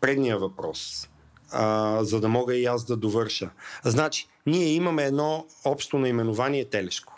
[0.00, 1.08] предния въпрос,
[1.50, 3.50] а, за да мога и аз да довърша.
[3.84, 7.14] Значи, ние имаме едно общо наименование телешко.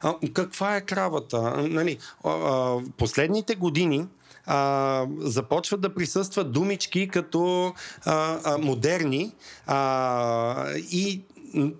[0.00, 1.40] А, каква е кравата?
[1.68, 4.06] Нали, а, а, последните години
[4.46, 9.34] а, започват да присъстват думички като а, а, модерни
[9.66, 11.22] а, и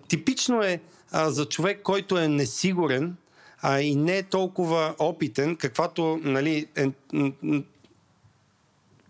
[0.08, 0.80] типично е
[1.12, 3.16] а, за човек, който е несигурен
[3.62, 6.90] а, и не е толкова опитен, каквато нали, е,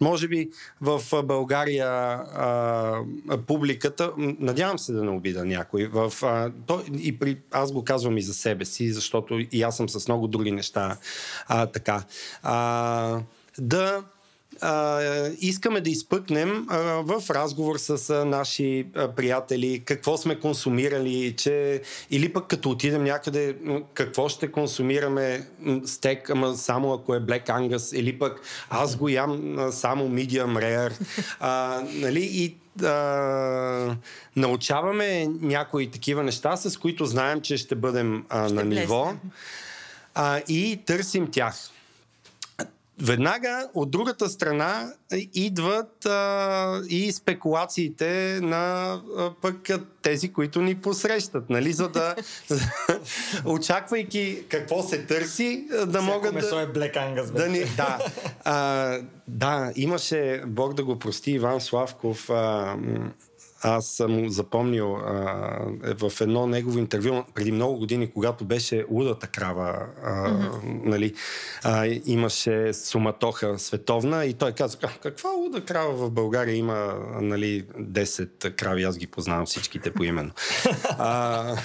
[0.00, 3.04] може би в България а,
[3.46, 8.18] публиката, надявам се да не обида някой, в, а, то, и при, аз го казвам
[8.18, 10.96] и за себе си, защото и аз съм с много други неща
[11.46, 12.04] а, така.
[12.42, 13.20] А,
[13.58, 14.04] да
[14.60, 15.00] а,
[15.40, 21.82] искаме да изпъкнем а, в разговор с а, наши а, приятели какво сме консумирали, че
[22.10, 23.56] или пък като отидем някъде
[23.94, 25.46] какво ще консумираме
[25.84, 28.40] стек, ама само ако е Black Angus, или пък
[28.70, 30.92] аз го ям а, само medium rare.
[31.40, 33.96] А, нали, и а,
[34.36, 39.12] научаваме някои такива неща, с които знаем, че ще бъдем а, ще на ниво
[40.14, 41.70] а, и търсим тях.
[43.02, 44.92] Веднага от другата страна
[45.34, 49.68] идват а, и спекулациите на а, пък
[50.02, 52.14] тези, които ни посрещат, нали, за да
[53.44, 56.62] очаквайки какво се търси, да Всяко могат месо да...
[56.62, 57.98] е Black Angus, да ни, да,
[58.44, 62.76] а, да, имаше, Бог да го прости, Иван Славков, а,
[63.62, 69.26] аз съм запомнил а, е в едно негово интервю преди много години, когато беше лудата
[69.26, 70.84] крава, а, mm-hmm.
[70.84, 71.14] нали,
[71.64, 78.56] а, имаше суматоха световна и той каза, каква луда крава в България има нали, 10
[78.56, 80.30] крави, аз ги познавам всичките поименно.
[80.98, 81.56] а,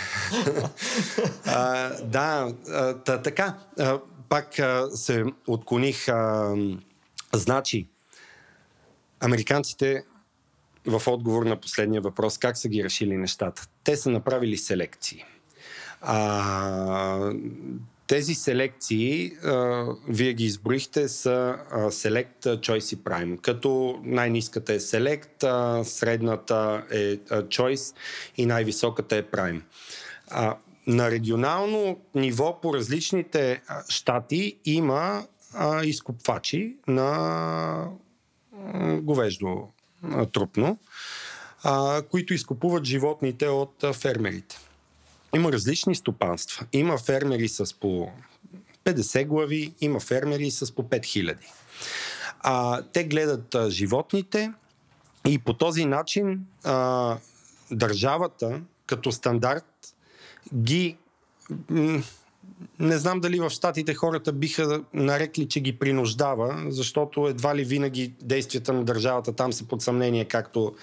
[1.46, 6.08] а, да, а, та, така, а, пак а, се отклоних.
[6.08, 6.56] А,
[7.34, 7.88] значи,
[9.20, 10.04] американците
[10.86, 13.68] в отговор на последния въпрос, как са ги решили нещата?
[13.84, 15.26] Те са направили селекции.
[16.02, 17.34] А,
[18.08, 23.42] тези селекции, а, вие ги изброихте, са а, Select, Choice и Prime.
[23.42, 27.96] Като най-низката е Select, а, средната е а, Choice
[28.38, 29.62] и най-високата е Prime.
[30.28, 30.58] А,
[30.88, 37.90] на регионално ниво по различните щати има а, изкупвачи на
[39.02, 39.68] говеждо
[40.34, 40.80] трупно,
[41.64, 44.60] а, които изкупуват животните от а, фермерите.
[45.36, 46.66] Има различни стопанства.
[46.74, 48.12] Има фермери с по
[48.86, 51.38] 50 глави, има фермери с по 5000.
[52.39, 54.54] А, те гледат а, животните
[55.28, 57.18] и по този начин а,
[57.72, 59.95] държавата като стандарт
[60.56, 60.97] ги
[62.80, 68.14] не знам дали в Штатите хората биха нарекли, че ги принуждава, защото едва ли винаги
[68.22, 70.74] действията на държавата там са под съмнение, както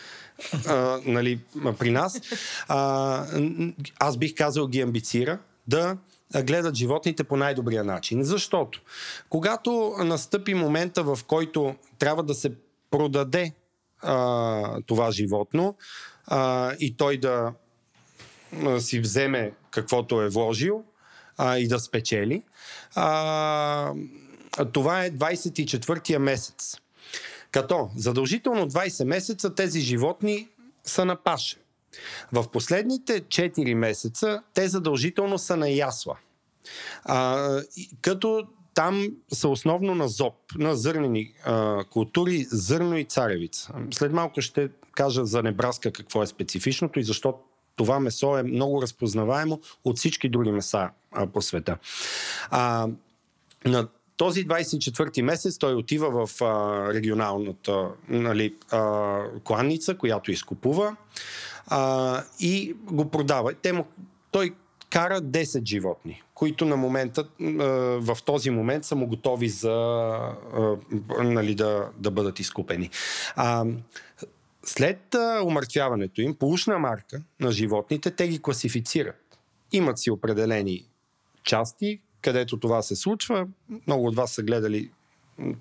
[0.67, 1.41] а, нали,
[1.79, 2.21] при нас.
[2.69, 3.27] А,
[3.99, 5.97] аз бих казал ги амбицира да
[6.45, 8.23] гледат животните по най-добрия начин.
[8.23, 8.81] Защото
[9.29, 12.53] когато настъпи момента, в който трябва да се
[12.91, 13.53] продаде
[14.03, 15.75] а, това животно
[16.27, 17.53] а, и той да
[18.79, 20.85] си вземе каквото е вложил,
[21.41, 22.43] а, и да спечели.
[22.95, 23.93] А,
[24.73, 26.77] това е 24-я месец.
[27.51, 30.49] Като задължително 20 месеца тези животни
[30.85, 31.57] са на паша.
[32.33, 36.17] В последните 4 месеца те задължително са на ясла.
[37.05, 37.49] А,
[38.03, 43.73] като там са основно на зоб, на зърнени а, култури, зърно и царевица.
[43.91, 47.39] След малко ще кажа за Небраска какво е специфичното и защо
[47.81, 51.77] това месо е много разпознаваемо от всички други меса а, по света.
[52.51, 52.89] А,
[53.65, 60.97] на този 24-ти месец той отива в а, регионалната нали, а, кланница, която изкупува
[61.67, 63.55] а, и го продава.
[63.55, 63.87] Те му,
[64.31, 64.55] той
[64.91, 67.25] кара 10 животни, които на момента,
[68.01, 70.17] в този момент са му готови за
[71.23, 72.91] нали, да, да бъдат изкупени.
[74.65, 79.39] След а, умъртвяването им, по ушна марка на животните, те ги класифицират.
[79.73, 80.85] Имат си определени
[81.45, 83.47] части, където това се случва.
[83.87, 84.91] Много от вас са гледали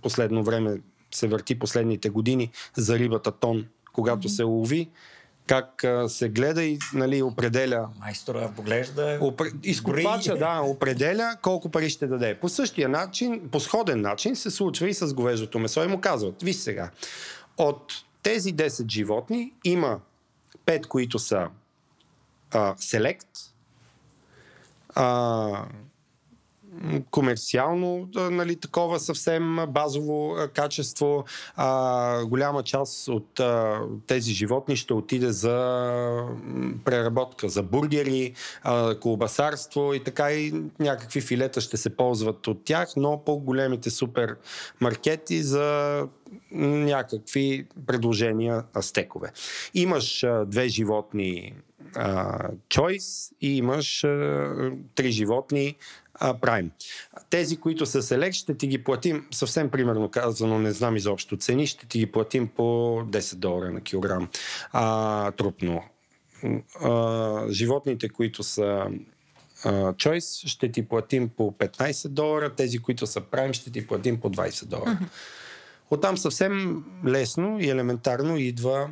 [0.02, 0.82] последно време,
[1.12, 4.36] се върти последните години за рибата тон, когато mm-hmm.
[4.36, 4.89] се лови
[5.50, 7.89] как а, се гледа и нали, определя.
[8.00, 9.18] Майстора поглежда.
[9.22, 9.50] Опре...
[9.64, 12.36] Изкупвача, да, определя колко пари ще даде.
[12.36, 16.43] По същия начин, по сходен начин се случва и с говеждото месо и му казват,
[16.43, 16.89] виж сега,
[17.58, 17.93] от
[18.24, 19.99] тези 10 животни има
[20.65, 21.49] 5, които са
[22.53, 23.30] а, селект,
[24.95, 25.65] а,
[27.12, 31.26] комерциално, нали, такова съвсем базово качество.
[31.56, 35.50] А, голяма част от а, тези животни ще отиде за
[36.86, 42.90] преработка, за бургери, а, колбасарство и така и някакви филета ще се ползват от тях,
[42.98, 46.08] но по-големите супермаркети за
[46.52, 49.32] някакви предложения стекове.
[49.74, 51.54] Имаш а, две животни
[52.70, 54.02] Choice и имаш
[54.96, 55.76] три животни
[56.22, 56.70] Prime.
[57.30, 61.68] Тези, които са Select, ще ти ги платим, съвсем примерно казано, не знам изобщо цени,
[61.68, 64.30] ще ти ги платим по 10 долара на килограм
[64.72, 65.84] а, трупно.
[66.82, 68.86] А, животните, които са
[69.66, 74.30] Choice, ще ти платим по 15 долара, тези, които са Prime, ще ти платим по
[74.32, 74.90] 20 долара.
[74.90, 75.10] Uh-huh.
[75.92, 78.90] Оттам съвсем лесно и елементарно идва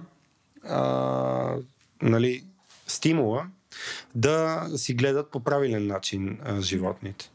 [0.63, 1.55] а,
[2.01, 2.43] нали,
[2.87, 3.45] стимула
[4.15, 7.31] да си гледат по правилен начин а, животните.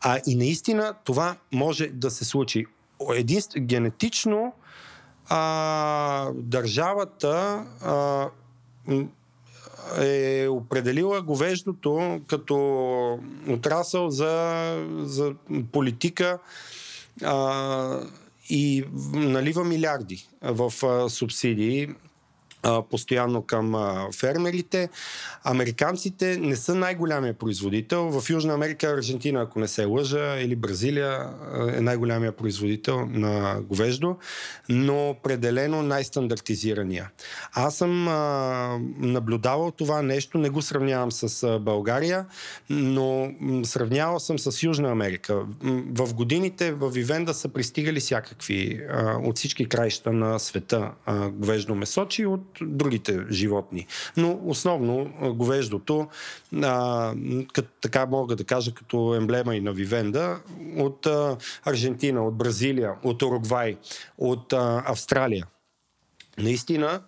[0.00, 2.66] А и наистина това може да се случи.
[3.14, 4.52] Единство, генетично
[5.28, 8.28] а, държавата а,
[9.98, 12.56] е определила говеждото като
[13.48, 15.34] отрасъл за, за
[15.72, 16.38] политика
[17.22, 18.00] а,
[18.48, 21.88] и налива милиарди в а, субсидии
[22.90, 23.74] постоянно към
[24.14, 24.88] фермерите.
[25.44, 28.20] Американците не са най-голямия производител.
[28.20, 31.30] В Южна Америка, Аржентина, ако не се лъжа, или Бразилия
[31.76, 34.16] е най-голямия производител на говеждо,
[34.68, 37.10] но определено най-стандартизирания.
[37.52, 38.04] Аз съм
[38.98, 42.26] наблюдавал това нещо, не го сравнявам с България,
[42.70, 43.30] но
[43.64, 45.42] сравнявал съм с Южна Америка.
[45.90, 48.80] В годините в Вивенда са пристигали всякакви
[49.22, 50.90] от всички краища на света
[51.32, 53.86] говеждо месо, че от другите животни.
[54.16, 56.08] Но основно говеждото,
[56.62, 57.14] а,
[57.52, 60.40] кът, така мога да кажа като емблема и на Вивенда,
[60.76, 63.76] от а, Аржентина, от Бразилия, от Уругвай,
[64.18, 65.46] от а, Австралия.
[66.38, 67.00] Наистина,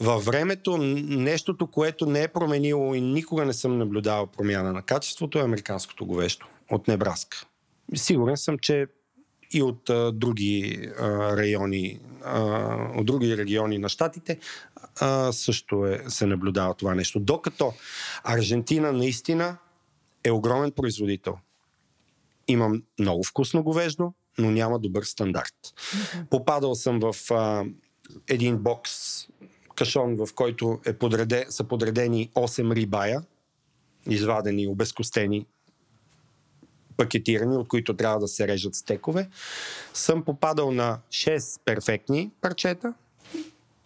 [0.00, 5.38] във времето нещото, което не е променило и никога не съм наблюдавал промяна на качеството
[5.38, 7.44] е американското говещо от Небраска.
[7.94, 8.86] Сигурен съм, че
[9.50, 12.40] и от а, други а, райони, а,
[12.96, 14.38] от други региони на щатите,
[15.00, 17.20] а, също е, се наблюдава това нещо.
[17.20, 17.72] Докато
[18.24, 19.56] Аржентина наистина
[20.24, 21.38] е огромен производител.
[22.48, 25.54] Имам много вкусно говеждо, но няма добър стандарт.
[26.30, 27.64] Попадал съм в а,
[28.28, 28.92] един бокс,
[29.74, 33.22] кашон, в който е подреде, са подредени 8 рибая,
[34.06, 35.46] извадени, обезкостени
[36.96, 39.28] пакетирани, от които трябва да се режат стекове,
[39.94, 42.94] съм попадал на 6 перфектни парчета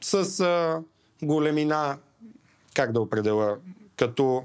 [0.03, 0.83] с а,
[1.23, 1.99] големина,
[2.75, 3.57] как да определя,
[3.97, 4.45] като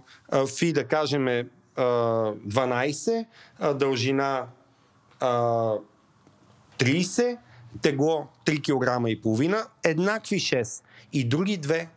[0.58, 3.26] фи да кажем е, а, 12,
[3.60, 4.47] а, дължина
[5.20, 5.74] а,
[6.78, 7.38] 30,
[7.82, 10.84] тегло 3 кг и половина, еднакви 6
[11.14, 11.89] и други две,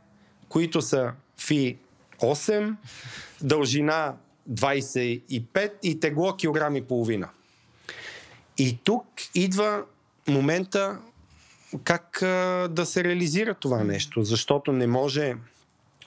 [0.49, 1.79] които са фи
[2.21, 2.77] 8,
[3.43, 4.17] дължина
[4.51, 7.29] 25 и тегло килограм и половина.
[8.59, 9.05] И тук
[9.35, 9.85] идва
[10.29, 10.99] момента
[11.85, 15.35] как а, да се реализира това нещо, защото не може,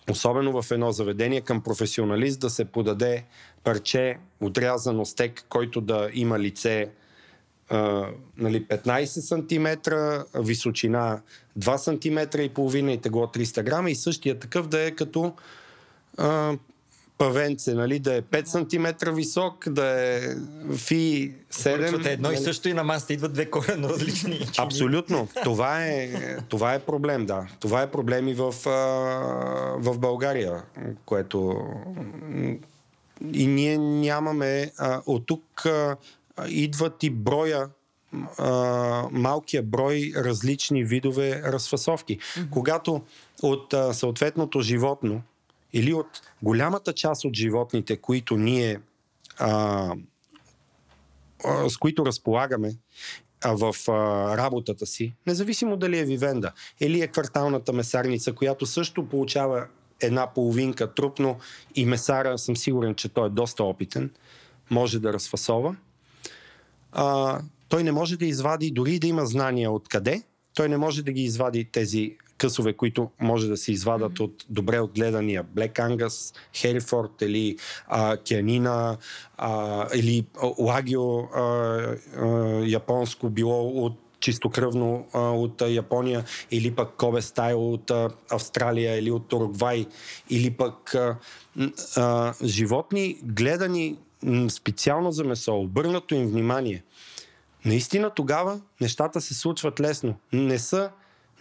[0.09, 3.23] особено в едно заведение към професионалист, да се подаде
[3.63, 6.89] парче, отрязано стек, който да има лице
[7.69, 8.07] а,
[8.37, 9.93] нали, 15 см,
[10.39, 11.21] височина
[11.59, 15.33] 2 см и половина и тегло 300 грама и същия такъв да е като
[16.17, 16.57] а,
[17.17, 20.21] павенце, нали, да е 5 см висок, да е
[20.75, 22.07] фи 7.
[22.07, 22.39] едно нали?
[22.39, 24.37] и също и на масата идват две коренно различни.
[24.37, 24.47] чини.
[24.57, 25.27] Абсолютно.
[25.43, 26.09] Това е,
[26.49, 27.47] това е проблем, да.
[27.59, 28.53] Това е проблем и в,
[29.77, 30.63] в България,
[31.05, 31.55] което
[33.33, 34.71] и ние нямаме
[35.05, 35.65] от тук
[36.47, 37.69] идват и броя
[38.37, 38.51] а,
[39.11, 42.19] малкия брой различни видове разфасовки.
[42.19, 42.49] Mm-hmm.
[42.49, 43.01] Когато
[43.41, 45.21] от а, съответното животно
[45.73, 48.79] или от голямата част от животните, които ние
[49.39, 49.95] а,
[51.45, 52.75] а, с които разполагаме
[53.43, 53.91] а, в а,
[54.37, 59.67] работата си, независимо дали е вивенда или е кварталната месарница, която също получава
[60.01, 61.37] една половинка трупно
[61.75, 64.11] и месара, съм сигурен, че той е доста опитен,
[64.71, 65.75] може да разфасова.
[66.91, 71.11] А, той не може да извади, дори да има знания откъде, той не може да
[71.11, 74.23] ги извади тези късове, които може да се извадат mm-hmm.
[74.23, 77.57] от добре отгледания Black Angus, Херифорд или
[77.87, 78.97] а, Кианина
[79.37, 80.25] а, или
[80.59, 82.27] Лагио а, а,
[82.65, 88.99] японско било от чистокръвно а, от а, Япония, или пък Кобе Стайл от а, Австралия,
[88.99, 89.85] или от Уругвай,
[90.29, 91.17] или пък а,
[91.95, 93.97] а, животни, гледани
[94.49, 96.83] специално за месо, обърнато им внимание.
[97.65, 100.15] Наистина тогава нещата се случват лесно.
[100.33, 100.89] Не са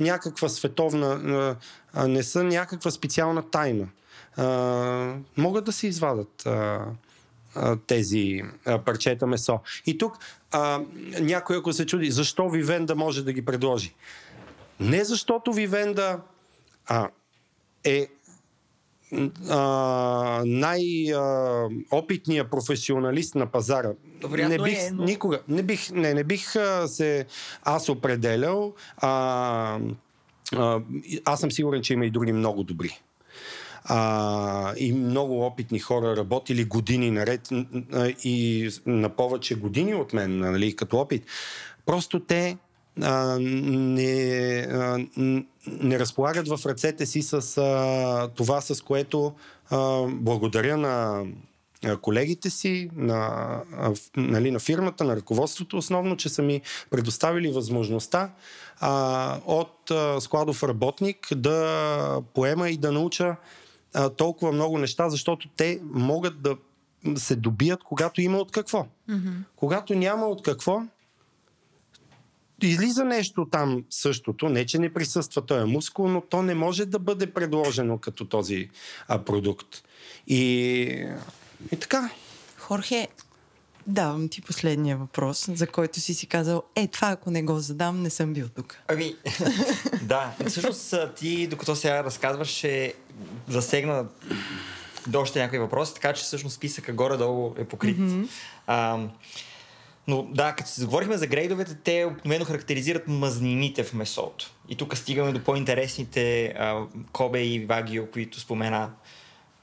[0.01, 1.57] някаква световна,
[2.07, 3.89] не са някаква специална тайна.
[5.37, 6.49] Могат да се извадат
[7.87, 8.43] тези
[8.85, 9.61] парчета месо.
[9.87, 10.19] И тук
[11.21, 13.95] някой ако се чуди, защо Вивенда може да ги предложи?
[14.81, 16.21] Не защото Вивенда
[16.87, 17.09] а,
[17.85, 18.09] е
[19.51, 23.93] а, най-опитният професионалист на пазара.
[24.25, 25.05] Вероятно не бих, е, но...
[25.05, 27.27] никога, не бих, не, не бих а, се
[27.63, 28.75] аз определял.
[28.97, 29.79] А,
[30.57, 30.81] а,
[31.25, 33.01] аз съм сигурен, че има и други много добри.
[33.85, 37.49] А, и много опитни хора работили години наред
[38.25, 41.25] и на повече години от мен, нали, като опит.
[41.87, 42.57] Просто те
[43.01, 45.07] а, не, а,
[45.67, 49.33] не разполагат в ръцете си с а, това, с което
[49.71, 51.25] а, благодаря на
[52.03, 53.61] колегите си, на,
[54.17, 58.31] нали, на фирмата, на ръководството, основно, че са ми предоставили възможността
[58.81, 63.37] а, от а, складов работник да поема и да науча
[63.95, 66.57] а, толкова много неща, защото те могат да
[67.17, 68.87] се добият, когато има от какво.
[69.11, 69.33] Mm-hmm.
[69.57, 70.83] Когато няма от какво,
[72.67, 76.99] излиза нещо там същото, не че не присъства този мускул, но то не може да
[76.99, 78.71] бъде предложено като този
[79.09, 79.85] а, продукт.
[80.27, 80.41] И,
[81.73, 82.11] и така.
[82.59, 83.09] Хорхе,
[83.87, 88.03] давам ти последния въпрос, за който си си казал, е, това ако не го задам,
[88.03, 88.79] не съм бил тук.
[88.89, 89.17] Ами,
[90.03, 90.35] да.
[90.47, 92.95] Всъщност ти, докато сега разказваше,
[93.49, 94.07] засегна
[95.07, 97.99] до още някои въпроси, така че всъщност списъка горе-долу е покрит.
[97.99, 98.29] Mm-hmm.
[98.67, 98.99] А,
[100.07, 104.51] но да, като се заговорихме за грейдовете, те обикновено характеризират мазнините в месото.
[104.69, 108.91] И тук стигаме до по-интересните а, Кобе и Вагио, които спомена.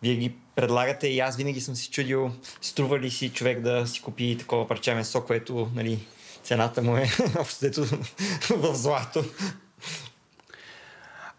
[0.02, 2.32] Вие ги предлагате и аз винаги съм си чудил,
[2.62, 6.00] струва ли си човек да си купи такова парче месо, което нали,
[6.44, 7.10] цената му е
[7.40, 7.84] общо
[8.50, 9.24] в злато.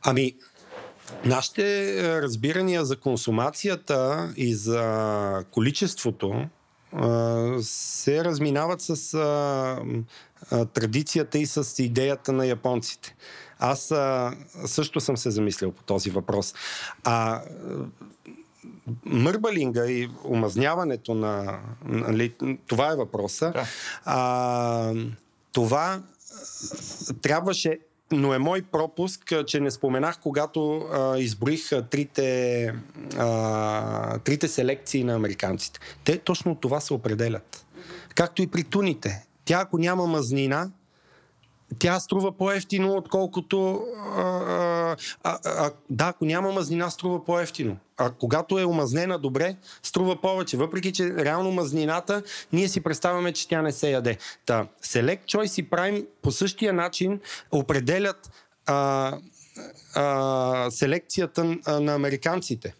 [0.03, 0.34] Ами,
[1.24, 6.48] нашите разбирания за консумацията и за количеството
[7.62, 9.82] се разминават с а,
[10.51, 13.16] а, традицията и с идеята на японците.
[13.59, 14.34] Аз а,
[14.66, 16.55] също съм се замислил по този въпрос.
[17.05, 17.43] А
[19.05, 21.61] мърбалинга и омазняването на...
[21.84, 22.34] Нали,
[22.66, 23.51] това е въпроса.
[23.51, 23.66] Да.
[24.05, 24.95] А,
[25.53, 26.03] това
[27.22, 27.78] трябваше
[28.12, 32.74] но е мой пропуск, че не споменах, когато а, изброих а, трите,
[33.18, 35.80] а, трите селекции на американците.
[36.04, 37.66] Те точно това се определят.
[38.14, 39.24] както и при туните.
[39.44, 40.70] Тя ако няма мазнина,
[41.78, 43.82] тя струва по-ефтино, отколкото...
[44.16, 47.76] А, а, а, да, ако няма мазнина, струва по-ефтино.
[47.96, 50.56] А когато е омазнена добре, струва повече.
[50.56, 54.18] Въпреки, че реално мазнината, ние си представяме, че тя не се яде.
[54.46, 57.20] Та, Select Choice и Prime по същия начин
[57.52, 58.30] определят
[58.66, 59.12] а,
[59.94, 61.44] а, селекцията
[61.80, 62.74] на американците.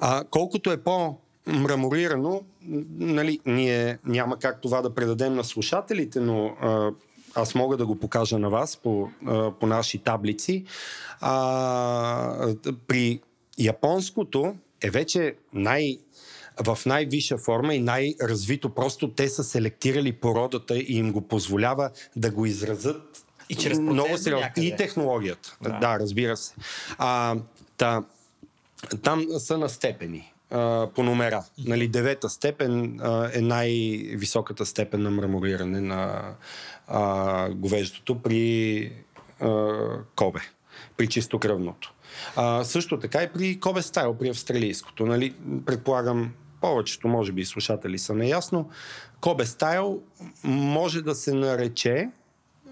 [0.00, 2.42] А, колкото е по- мраморирано,
[2.98, 6.90] нали, ние няма как това да предадем на слушателите, но а,
[7.34, 9.08] аз мога да го покажа на вас по,
[9.60, 10.64] по наши таблици.
[11.20, 12.54] А,
[12.86, 13.20] при
[13.58, 15.98] японското е вече най-
[16.66, 18.74] в най-висша форма и най-развито.
[18.74, 24.18] Просто те са селектирали породата и им го позволява да го изразят И чрез много
[24.18, 24.48] сериозно.
[24.56, 25.56] И технологията.
[25.62, 25.78] Да, Да.
[25.78, 26.54] да разбира се.
[26.98, 27.36] А,
[27.76, 28.02] та,
[29.02, 31.44] там са на степени а, по номера.
[31.58, 36.32] Нали, девета степен а, е най-високата степен на мрамориране на
[36.88, 38.92] а, говеждото при
[39.40, 39.76] а,
[40.16, 40.40] Кобе,
[40.96, 41.94] при чистокръвното.
[42.36, 45.06] А, също така и при Кобе Стайл, при австралийското.
[45.06, 45.34] Нали,
[45.66, 48.70] предполагам, повечето, може би, слушатели са наясно.
[49.20, 50.00] Кобе Стайл
[50.44, 52.10] може да се нарече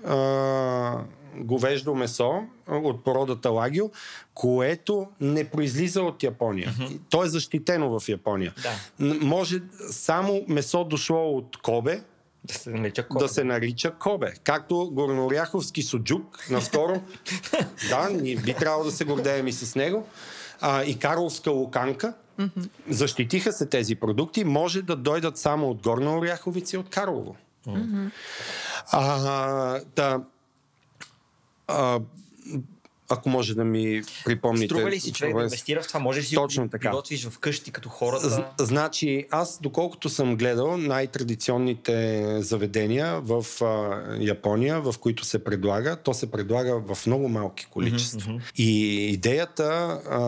[0.04, 1.04] а,
[1.36, 3.90] говеждо месо от породата лагио,
[4.34, 6.70] което не произлиза от Япония.
[6.70, 7.00] Mm-hmm.
[7.10, 8.54] То е защитено в Япония.
[8.62, 9.14] Да.
[9.20, 12.02] Може само месо дошло от Кобе
[12.46, 14.34] Да се нарича да се нарича Кобе.
[14.44, 17.02] Както горноряховски суджук наскоро.
[17.90, 20.06] да, би трябвало да се гордеем и с него.
[20.60, 22.14] А, и Карловска луканка.
[22.88, 24.44] Защитиха се тези продукти.
[24.44, 27.36] Може да дойдат само от Горна Оряховица и от Карлово.
[28.92, 30.20] А, да,
[31.68, 32.00] а,
[33.08, 34.66] ако може да ми припомните.
[34.66, 36.00] Струва ли си човек да инвестира в това?
[36.00, 36.90] Може ли си Точно така.
[36.90, 38.44] готвиш вкъщи като З- хората?
[38.58, 41.96] Значи, аз доколкото съм гледал най-традиционните
[42.40, 48.32] заведения в а, Япония, в които се предлага, то се предлага в много малки количества.
[48.32, 48.70] Мгм, И
[49.06, 49.64] идеята
[50.10, 50.18] а,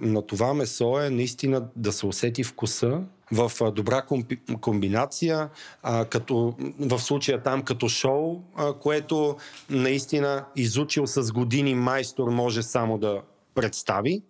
[0.00, 3.00] на това месо е наистина да се усети вкуса
[3.32, 5.48] в добра комби- комбинация,
[5.82, 9.36] а, като, в случая там като шоу, а, което
[9.70, 13.22] наистина изучил с години майстор може само да
[13.54, 14.22] представи,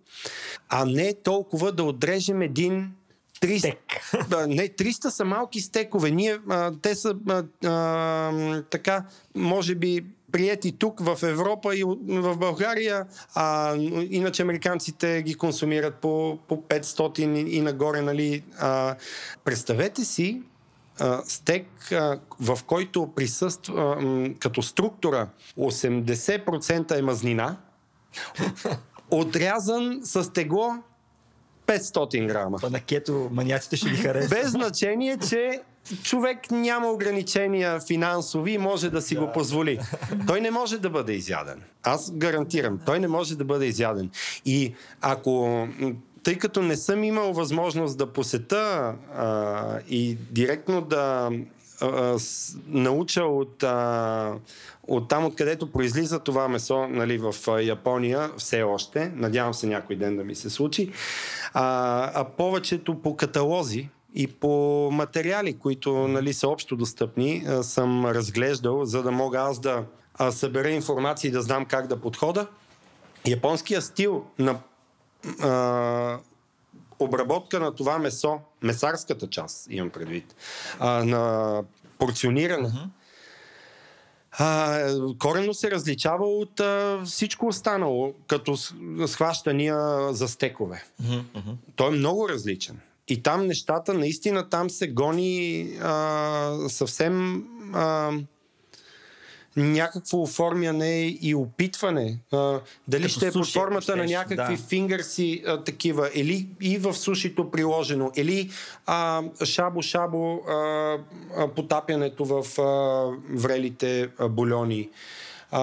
[0.69, 2.93] а не толкова да отрежем един
[3.41, 3.79] 300, Стек.
[4.29, 6.11] Да, не, 300 са малки стекове.
[6.11, 12.37] Ние, а, те са а, а, така, може би, приети тук в Европа и в
[12.37, 13.75] България, а,
[14.11, 18.01] иначе американците ги консумират по, по 500 и, нагоре.
[18.01, 18.43] Нали.
[18.59, 18.97] А,
[19.45, 20.43] представете си
[20.99, 25.29] а, стек, а, в който присъства а, като структура
[25.59, 27.57] 80% е мазнина,
[29.11, 30.73] отрязан с тегло
[31.67, 32.59] 500 грама.
[32.61, 34.31] Па на кето маняците ще ги харесат.
[34.31, 35.61] Без значение, че
[36.03, 39.21] човек няма ограничения финансови и може да си да.
[39.21, 39.81] го позволи.
[40.27, 41.63] Той не може да бъде изяден.
[41.83, 44.11] Аз гарантирам, той не може да бъде изяден.
[44.45, 45.67] И ако
[46.23, 51.31] тъй като не съм имал възможност да посета а, и директно да
[51.81, 54.35] а, с, науча от, а,
[54.89, 60.17] от там, откъдето произлиза това месо нали, в Япония, все още, надявам се някой ден
[60.17, 60.93] да ми се случи,
[61.55, 68.85] а, а повечето по каталози, и по материали, които нали, са общо достъпни, съм разглеждал,
[68.85, 69.85] за да мога аз да
[70.31, 72.47] събера информация и да знам как да подхода.
[73.27, 74.61] Японския стил на
[75.41, 76.19] а,
[76.99, 80.37] обработка на това месо, месарската част, имам предвид,
[80.79, 81.63] а, на
[81.99, 82.73] порциониране,
[84.33, 84.79] а,
[85.19, 88.57] коренно се различава от а, всичко останало, като
[89.07, 90.85] схващания за стекове.
[91.77, 92.81] Той е много различен.
[93.11, 98.13] И там нещата, наистина там се гони а, съвсем а,
[99.57, 102.19] някакво оформяне и опитване.
[102.33, 104.63] А, дали Като ще е под формата на някакви да.
[104.63, 108.51] фингърси а, такива, или и в сушито приложено, или
[108.87, 110.99] а, шабо-шабо а,
[111.37, 112.65] а, потапянето в а,
[113.31, 114.89] врелите а, бульони,
[115.51, 115.61] а,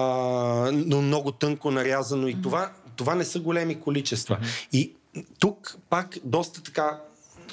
[0.72, 2.28] но много тънко нарязано.
[2.28, 4.38] И това, това не са големи количества.
[4.72, 4.92] И
[5.38, 7.00] тук пак доста така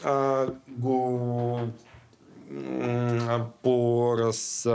[0.03, 1.59] а, го
[3.63, 4.67] пораз...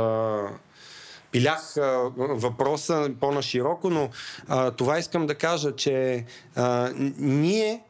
[1.33, 4.09] Пилях а, въпроса по-нашироко, но
[4.49, 6.25] а, това искам да кажа, че
[6.57, 7.83] а, ние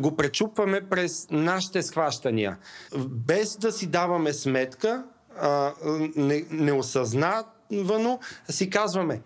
[0.00, 2.58] го пречупваме през нашите схващания.
[2.98, 5.04] Без да си даваме сметка,
[5.40, 5.72] а,
[6.16, 8.18] не, неосъзнавано
[8.48, 9.20] си казваме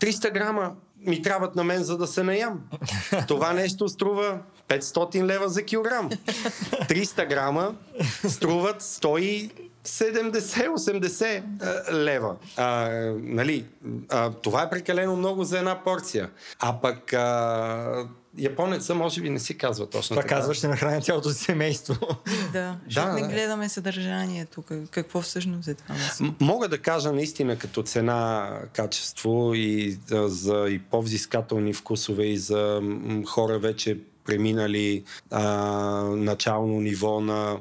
[0.00, 0.74] 300 грама
[1.06, 2.60] ми трябват на мен, за да се наям.
[3.28, 4.38] Това нещо струва
[4.68, 6.10] 500 лева за килограм.
[6.82, 7.74] 300 грама
[8.24, 9.50] струват 100
[9.84, 11.42] 70-80
[11.94, 12.36] лева.
[12.56, 13.64] А, нали,
[14.08, 16.30] а, това е прекалено много за една порция.
[16.58, 18.06] А пък а,
[18.38, 20.34] японеца може би не си казва точно Това така.
[20.34, 21.94] казваш, ще нахраня цялото семейство.
[22.52, 23.28] Да, Да, не да.
[23.28, 24.62] гледаме съдържанието.
[24.62, 25.94] как- Какво всъщност е това.
[26.20, 32.38] М- Мога да кажа наистина като цена, качество и а, за и по-взискателни вкусове и
[32.38, 33.98] за м, хора вече
[34.28, 35.42] преминали а,
[36.04, 37.58] начално ниво на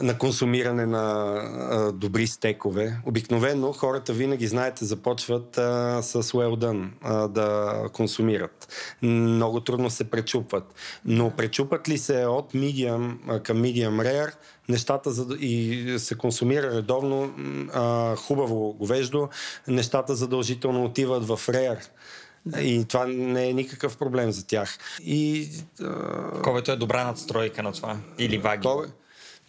[0.00, 2.96] на консумиране на а, добри стекове.
[3.06, 8.68] Обикновено хората винаги, знаете, започват а, с well done а, да консумират.
[9.02, 10.74] Много трудно се пречупват.
[11.04, 14.32] Но пречупат ли се от medium а, към medium rare,
[14.68, 17.34] нещата за, и се консумира редовно
[17.72, 19.28] а, хубаво говеждо,
[19.68, 21.86] нещата задължително отиват в rare.
[22.60, 24.78] И това не е никакъв проблем за тях.
[25.00, 25.48] И
[25.82, 27.96] а, Ковето е добра надстройка на това.
[28.18, 28.62] Или ваги.
[28.62, 28.86] Кобе.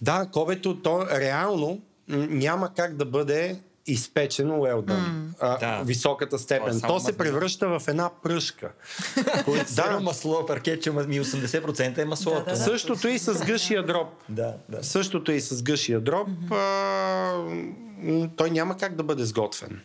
[0.01, 5.23] Да, кобето, то реално няма как да бъде изпечено well done.
[5.39, 5.83] А, Да.
[5.83, 6.81] Високата То е степен.
[6.81, 8.71] То се превръща в една пръшка.
[9.45, 9.89] Кой- Да.
[9.89, 12.39] да, масло, паркетче, ми 80% е маслото.
[12.39, 12.57] Да, да, да.
[12.57, 14.07] същото и с гъшия дроб.
[14.29, 14.83] да, да.
[14.83, 16.27] Същото и с гъшия дроб.
[16.51, 16.55] А,
[17.97, 19.81] м, той няма как да бъде сготвен.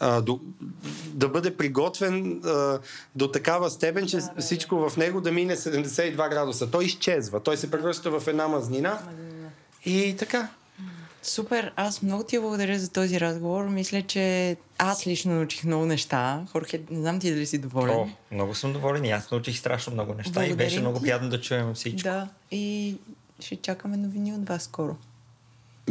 [0.00, 0.40] А, до,
[1.06, 2.78] да бъде приготвен а,
[3.14, 6.70] до такава степен, че всичко в него да мине 72 градуса.
[6.70, 7.40] Той изчезва.
[7.40, 8.98] Той се превръща в една мазнина.
[9.84, 10.48] И така.
[11.22, 13.64] Супер, аз много ти благодаря за този разговор.
[13.64, 16.42] Мисля, че аз лично научих много неща.
[16.52, 17.96] Хорхе, не знам ти дали си доволен.
[17.96, 21.02] О, много съм доволен и аз научих страшно много неща и Благодарим беше много ти.
[21.02, 22.02] приятно да чуем всичко.
[22.08, 22.96] Да, и
[23.40, 24.96] ще чакаме новини от вас скоро.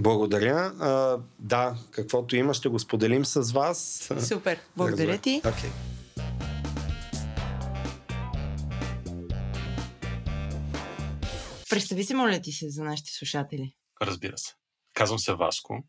[0.01, 0.73] Благодаря.
[0.79, 4.09] А, да, каквото има, ще го споделим с вас.
[4.27, 5.41] Супер, благодаря ти.
[5.43, 5.69] Okay.
[11.69, 13.75] Представи се, моля ти се, за нашите слушатели.
[14.01, 14.53] Разбира се.
[14.93, 15.83] Казвам се Васко.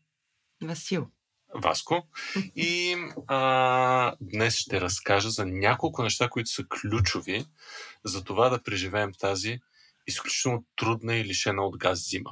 [0.63, 1.07] Васил.
[1.55, 2.07] Васко.
[2.55, 2.95] И
[3.27, 7.45] а, днес ще разкажа за няколко неща, които са ключови
[8.05, 9.59] за това да преживеем тази
[10.07, 12.31] изключително трудна и лишена от газ зима.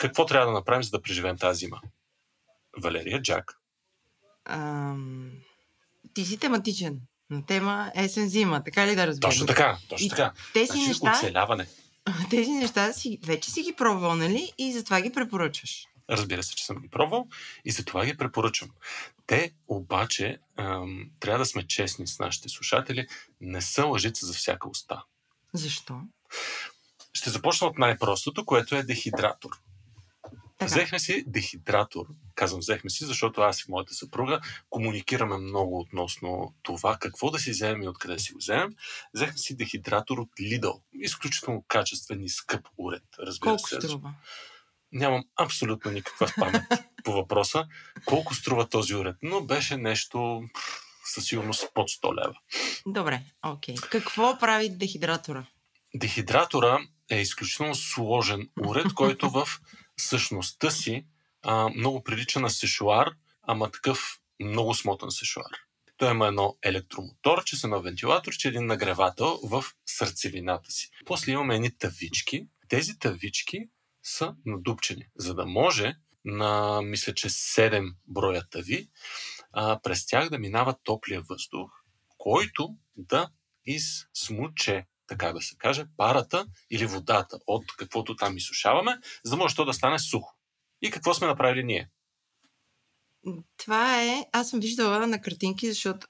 [0.00, 1.80] Какво трябва да направим, за да преживеем тази зима?
[2.82, 3.58] Валерия Джак.
[4.44, 5.30] Ам...
[6.14, 7.00] Ти си тематичен.
[7.30, 9.30] На тема есен-зима, така ли да разбирам?
[9.30, 10.32] Точно така, точно И така.
[10.52, 11.66] Тези Значи, неща, оцеляване.
[12.30, 14.52] тези неща си, вече си ги пробвал, нали?
[14.58, 15.86] И затова ги препоръчваш.
[16.10, 17.28] Разбира се, че съм ги пробвал
[17.64, 18.70] и затова ги препоръчвам.
[19.26, 23.06] Те обаче, ам, трябва да сме честни с нашите слушатели,
[23.40, 25.02] не са лъжица за всяка уста.
[25.52, 26.00] Защо?
[27.12, 29.50] Ще започна от най-простото, което е дехидратор.
[30.60, 30.66] Така.
[30.66, 32.06] Взехме си дехидратор.
[32.34, 37.50] Казвам взехме си, защото аз и моята съпруга комуникираме много относно това какво да си
[37.50, 38.74] вземем и откъде си го вземем.
[39.14, 40.80] Взехме си дехидратор от Lidl.
[40.92, 43.02] Изключително качествен и скъп уред.
[43.18, 43.74] Разбира Колко се.
[43.74, 44.14] струва?
[44.92, 46.62] Нямам абсолютно никаква памет
[47.04, 47.66] по въпроса.
[48.04, 49.16] Колко струва този уред?
[49.22, 50.42] Но беше нещо
[51.04, 52.34] със сигурност под 100 лева.
[52.86, 53.74] Добре, окей.
[53.90, 55.46] Какво прави дехидратора?
[55.94, 56.78] Дехидратора
[57.10, 59.48] е изключително сложен уред, който в
[60.00, 61.06] същността си
[61.42, 63.10] а, много прилича на сешуар,
[63.42, 65.56] ама такъв много смотан сешуар.
[65.96, 70.90] Той има едно електромоторче с едно вентилаторче, един нагревател в сърцевината си.
[71.06, 72.46] После имаме едни тавички.
[72.68, 73.58] Тези тавички
[74.02, 75.94] са надупчени, за да може
[76.24, 78.88] на, мисля, че 7 броя тави,
[79.52, 81.70] а, през тях да минава топлия въздух,
[82.18, 83.30] който да
[83.64, 89.54] изсмуче, така да се каже, парата или водата от каквото там изсушаваме, за да може
[89.54, 90.34] то да стане сухо.
[90.82, 91.90] И какво сме направили ние?
[93.56, 94.26] Това е...
[94.32, 96.06] Аз съм виждала на картинки, защото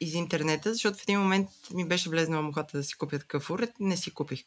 [0.00, 3.70] из интернета, защото в един момент ми беше влезнала мухата да си купя такъв уред,
[3.80, 4.44] не си купих.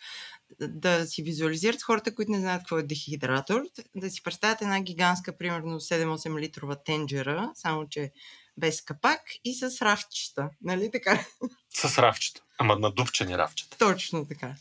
[0.62, 3.62] Да си визуализират хората, които не знаят какво е дехидратор,
[3.96, 8.12] да си представят една гигантска, примерно 7-8 литрова тенджера, само че
[8.60, 10.50] без капак и с рафчета.
[10.62, 11.26] Нали така?
[11.70, 12.42] С равчета.
[12.58, 13.78] Ама надупчени равчета.
[13.78, 14.56] Точно така.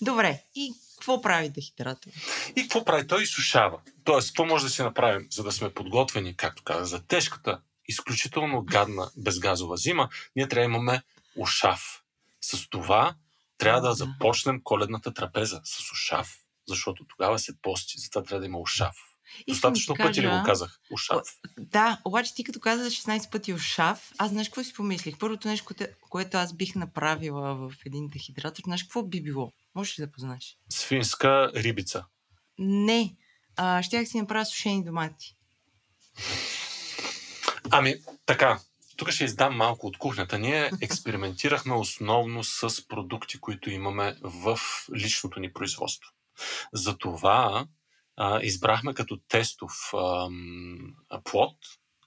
[0.00, 0.42] Добре.
[0.54, 2.10] И какво прави дехидратор?
[2.56, 3.06] И какво прави?
[3.06, 3.80] Той изсушава.
[4.04, 8.62] Тоест, какво може да си направим, за да сме подготвени, както каза, за тежката, изключително
[8.62, 11.02] гадна безгазова зима, ние трябва да имаме
[11.36, 12.02] ушав.
[12.40, 13.14] С това
[13.58, 13.94] трябва Да.
[13.94, 16.36] започнем коледната трапеза с ушав,
[16.68, 18.96] защото тогава се пости, затова трябва да има ушав.
[19.38, 20.80] Да Достатъчно ти пъти ли го казах?
[20.92, 21.22] Ушав.
[21.58, 25.18] Да, обаче ти като каза 16 пъти ушав, аз знаеш какво си помислих?
[25.18, 29.52] Първото нещо, което, което аз бих направила в един дехидратор, знаеш какво би било?
[29.74, 30.58] Можеш ли да познаеш?
[30.68, 32.04] Свинска рибица.
[32.58, 33.16] Не.
[33.56, 35.36] А, щях си направя сушени домати.
[37.70, 37.94] Ами,
[38.26, 38.60] така.
[38.96, 40.38] Тук ще издам малко от кухнята.
[40.38, 44.58] Ние експериментирахме основно с продукти, които имаме в
[44.96, 46.10] личното ни производство.
[46.72, 47.66] Затова
[48.22, 50.94] а, избрахме като тестов ам,
[51.24, 51.56] плод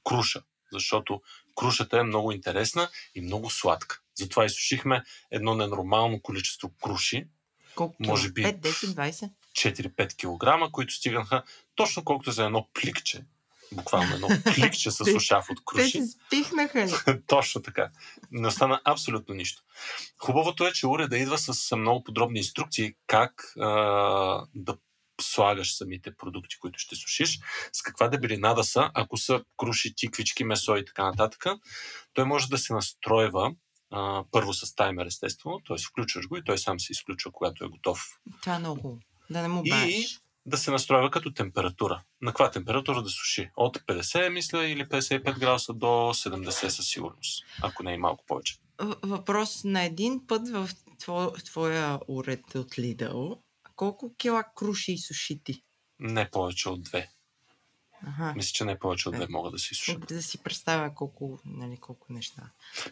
[0.03, 1.21] круша, защото
[1.55, 4.01] крушата е много интересна и много сладка.
[4.15, 7.27] Затова изсушихме едно ненормално количество круши,
[7.75, 8.43] Колко Може би.
[8.43, 8.71] 5, 10,
[9.11, 9.29] 20?
[9.53, 11.43] 4-5 кг, които стигаха
[11.75, 13.25] точно колкото за едно пликче.
[13.71, 16.01] Буквално едно пликче с ушав от Те круши.
[16.01, 16.87] се спихнаха?
[17.27, 17.89] Точно така.
[18.31, 19.63] Не остана абсолютно нищо.
[20.17, 23.67] Хубавото е, че уреда идва с много подробни инструкции как а,
[24.55, 24.77] да
[25.21, 27.39] слагаш самите продукти, които ще сушиш,
[27.73, 31.45] с каква дебелина да са, ако са круши, тиквички, месо и така нататък.
[32.13, 33.51] Той може да се настройва
[33.91, 35.77] а, първо с таймер, естествено, т.е.
[35.89, 37.99] включваш го и той сам се изключва, когато е готов
[38.41, 38.99] Това е много.
[39.29, 40.19] Да не му и бавиш.
[40.45, 42.03] да се настройва като температура.
[42.21, 43.49] На каква температура да суши?
[43.55, 48.55] От 50, мисля, или 55 градуса до 70 със сигурност, ако не и малко повече.
[49.03, 50.69] Въпрос на един път в
[50.99, 53.39] тво- твоя уред от Lidl.
[53.83, 55.63] Колко кила круши и суши ти?
[55.99, 57.09] Не повече от две.
[58.07, 58.33] Ага.
[58.35, 59.95] Мисля, че не повече от две могат да се изсушат.
[59.95, 62.41] Мога да си представя колко, нали, колко неща.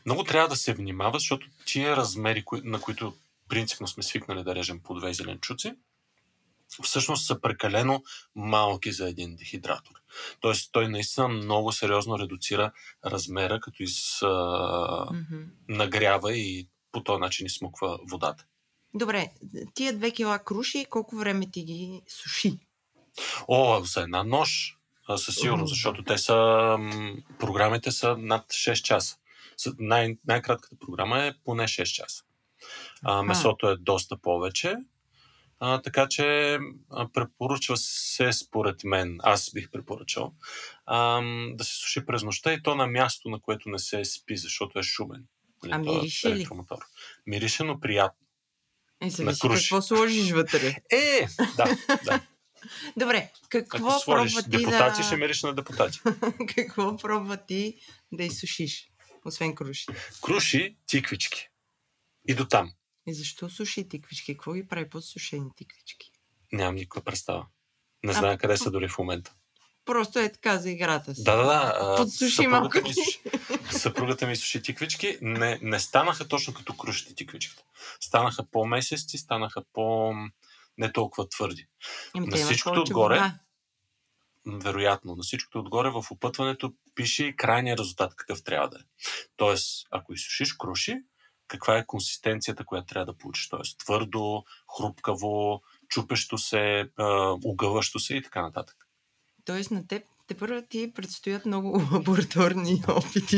[0.05, 3.13] Много трябва да се внимава, защото тия размери, на които
[3.49, 5.75] принципно сме свикнали да режем по две зеленчуци,
[6.83, 8.03] всъщност са прекалено
[8.35, 9.93] малки за един дехидратор.
[10.39, 12.71] Тоест, той наистина много сериозно редуцира
[13.05, 14.21] размера, като из,
[15.11, 15.43] Мгм.
[15.67, 18.45] нагрява и по този начин изсмуква водата.
[18.93, 19.29] Добре,
[19.73, 22.53] тия две кила круши, колко време ти ги суши?
[23.47, 24.77] О, за една нощ,
[25.07, 26.77] а, със сигурност, защото те са,
[27.39, 29.17] програмите са над 6 часа.
[29.79, 32.23] Най- най-кратката програма е поне 6 часа.
[33.03, 34.75] А, месото е доста повече,
[35.59, 36.57] а, така че
[36.89, 40.33] а, препоръчва се, според мен, аз бих препоръчал,
[40.85, 41.21] а,
[41.53, 44.79] да се суши през нощта и то на място, на което не се спи, защото
[44.79, 45.25] е шумен.
[45.71, 46.47] А този мирише ли?
[47.27, 48.27] Мирише, но приятно.
[49.01, 50.75] Е, зависи какво сложиш вътре.
[50.91, 52.21] Е, да, да.
[52.97, 55.03] Добре, какво Ако сложиш пробва ти депутати, да...
[55.03, 55.99] ще мирише на депутати.
[56.55, 57.79] какво пробва ти
[58.11, 58.87] да изсушиш?
[59.25, 59.85] Освен круши.
[60.21, 61.49] Круши, тиквички.
[62.27, 62.73] И до там.
[63.07, 64.33] И защо суши тиквички?
[64.33, 66.11] Какво ги прави по-сушени тиквички?
[66.51, 67.45] Нямам никаква представа.
[68.03, 69.33] Не А, знае къде по- са дори в момента.
[69.85, 71.23] Просто е така за играта си.
[71.23, 71.95] Да, да, да.
[71.97, 73.21] Подсуши съпругата малко ми суши-
[73.71, 75.17] Съпругата ми суши тиквички.
[75.21, 77.63] Не, не станаха точно като крушите тиквичките.
[77.99, 80.13] Станаха по-месести, станаха по...
[80.77, 81.67] не толкова твърди.
[82.13, 83.39] Ами, на всичкото отгоре- вода.
[84.47, 88.81] Вероятно, на всичкото отгоре в опътването пише и крайния резултат какъв трябва да е.
[89.37, 90.97] Тоест, ако изсушиш круши,
[91.47, 93.49] каква е консистенцията, която трябва да получиш.
[93.49, 94.43] Тоест, твърдо,
[94.77, 96.89] хрупкаво, чупещо се,
[97.43, 98.80] угъващо се и така нататък.
[99.45, 103.37] Тоест на теб те първо ти предстоят много лабораторни опити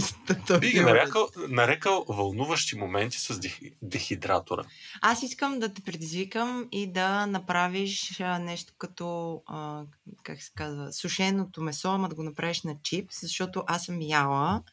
[0.59, 4.63] Би ги нарекал, нарекал вълнуващи моменти с дехи- дехидратора.
[5.01, 9.84] Аз искам да те предизвикам и да направиш а, нещо като, а,
[10.23, 14.63] как се казва, сушеното месо, ама да го направиш на чипс, защото аз съм яла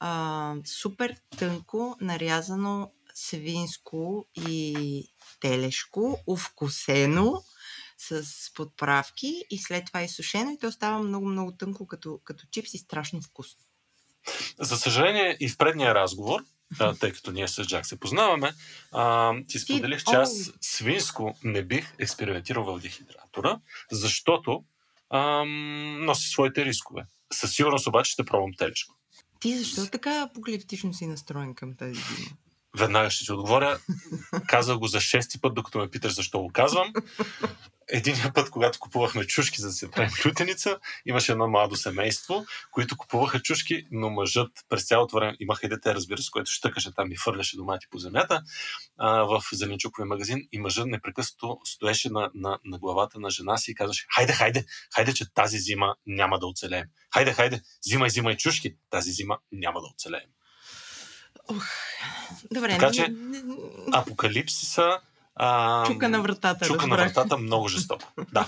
[0.00, 5.04] а, супер тънко нарязано свинско и
[5.40, 7.42] телешко, увкусено
[7.98, 12.78] с подправки и след това изсушено и то става много-много тънко като, като чипс и
[12.78, 13.60] страшно вкусно.
[14.60, 16.40] За съжаление и в предния разговор,
[17.00, 18.52] тъй като ние с Джак се познаваме,
[18.92, 23.60] а, ти споделих, че аз свинско не бих експериментирал в дехидратора,
[23.90, 24.64] защото
[25.10, 27.06] ам, носи своите рискове.
[27.32, 28.94] Със сигурност обаче ще пробвам телешко.
[29.40, 32.30] Ти защо така апокалиптично си настроен към тази зима?
[32.78, 33.78] Веднага ще ти отговоря.
[34.46, 36.92] Казах го за шести път, докато ме питаш защо го казвам.
[37.90, 42.96] Единия път, когато купувахме чушки за да си правим лютеница, имаше едно младо семейство, които
[42.96, 47.12] купуваха чушки, но мъжът през цялото време имаха и дете, разбира се, което щъкаше там
[47.12, 48.42] и фърляше домати по земята
[48.98, 53.70] а, в зеленчуковия магазин и мъжът непрекъснато стоеше на, на, на главата на жена си
[53.70, 54.64] и казваше хайде, хайде,
[54.94, 56.86] хайде, че тази зима няма да оцелеем.
[57.14, 60.30] Хайде, хайде, взимай, взимай чушки, тази зима няма да оцелеем.
[62.50, 63.14] Добре, Така че-
[63.92, 64.98] Апокалипсиса
[65.36, 66.66] а, чука на вратата.
[66.66, 67.14] Чука на разбрах.
[67.14, 68.04] вратата много жестоко.
[68.32, 68.46] Да.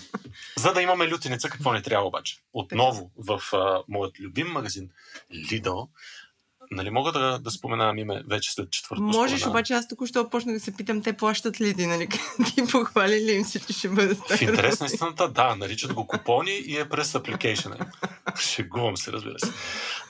[0.56, 2.36] За да имаме лютеница, какво не трябва обаче?
[2.52, 4.88] Отново в а, моят любим магазин
[5.34, 5.88] Lidl,
[6.70, 9.50] нали мога да, да споменавам име вече след четвърто Можеш, споменаване?
[9.50, 12.08] обаче аз току-що почнах да се питам, те плащат ли ти, нали?
[12.46, 16.06] ти похвали ли им се, че ще бъде В интерес на истината, да, наричат го
[16.06, 17.76] купони и е през апликейшена.
[18.40, 19.52] Шегувам се, разбира се.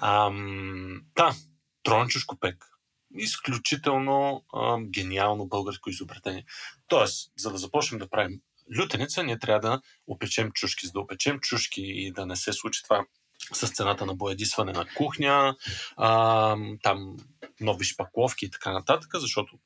[0.00, 1.34] Ам, да,
[1.82, 2.66] трончушко пек.
[3.14, 6.44] Изключително ам, гениално българско изобретение.
[6.88, 8.40] Тоест, за да започнем да правим
[8.78, 10.86] лютеница, ние трябва да опечем чушки.
[10.86, 13.04] За да опечем чушки и да не се случи това
[13.52, 15.56] с цената на боядисване на кухня,
[15.98, 17.16] ам, там
[17.60, 19.58] нови шпакловки и така нататък, защото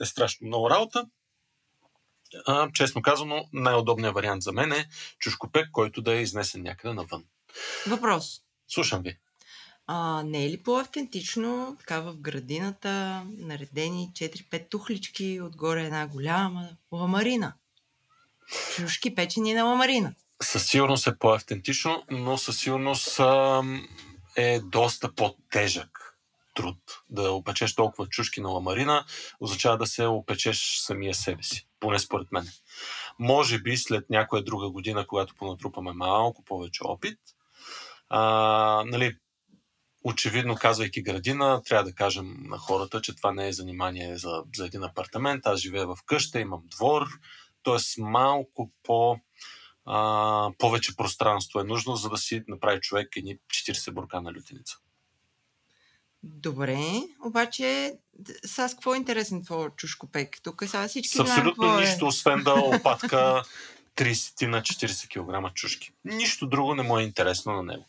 [0.00, 1.06] е страшно много работа.
[2.46, 4.88] а, честно казано, най-удобният вариант за мен е
[5.18, 7.24] чушкопек, който да е изнесен някъде навън.
[7.86, 8.40] Въпрос.
[8.68, 9.18] Слушам ви.
[9.86, 17.54] А, не е ли по-автентично така в градината, наредени 4-5 тухлички, отгоре една голяма ламарина?
[18.76, 20.14] Чушки печени на ламарина.
[20.42, 23.20] Със сигурност е по-автентично, но със сигурност
[24.36, 26.16] е доста по-тежък
[26.54, 26.76] труд.
[27.10, 29.04] Да опечеш толкова чушки на ламарина,
[29.40, 31.68] означава да се опечеш самия себе си.
[31.80, 32.48] Поне според мен.
[33.18, 37.18] Може би след някоя друга година, когато понатрупаме малко повече опит,
[38.08, 39.16] а, нали,
[40.04, 44.66] очевидно, казвайки градина, трябва да кажем на хората, че това не е занимание за, за
[44.66, 45.46] един апартамент.
[45.46, 47.06] Аз живея в къща, имам двор,
[47.62, 48.02] т.е.
[48.02, 49.16] малко по,
[49.84, 54.76] а, повече пространство е нужно, за да си направи човек едни 40 бурка на лютеница.
[56.22, 56.78] Добре,
[57.24, 57.92] обаче
[58.44, 60.38] сега с какво е интересен твой чушкопек?
[60.42, 62.08] Тук сега всички С абсолютно знаем, нищо, е.
[62.08, 63.42] освен да опатка
[63.96, 65.92] 30 на 40 кг чушки.
[66.04, 67.84] Нищо друго не му е интересно на него.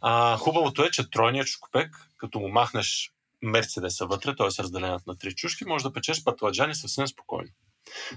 [0.00, 3.12] А, хубавото е, че тройният чушкопек, като му махнеш
[3.42, 4.62] Мерцедеса вътре, т.е.
[4.62, 7.50] разделенът на три чушки, може да печеш патладжани съвсем спокойно.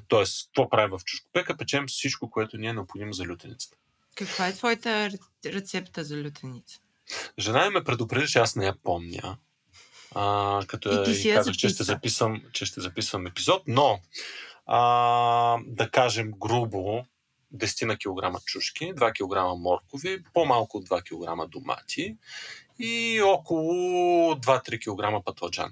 [0.07, 1.57] Тоест, какво правим в чушкопека?
[1.57, 3.77] Печем всичко, което ни е необходимо за лютеницата.
[4.15, 5.09] Каква е твоята
[5.45, 6.79] рецепта за лютеница?
[7.39, 9.37] Жена ме предупреди, че аз не я помня.
[10.15, 11.83] А, като И ти си я казах, че ще, записа.
[11.83, 13.99] записвам, че ще записвам епизод, но
[14.65, 17.05] а, да кажем грубо
[17.55, 22.17] 10 на килограма чушки, 2 кг моркови, по-малко от 2 кг домати
[22.79, 25.71] и около 2-3 кг патладжан.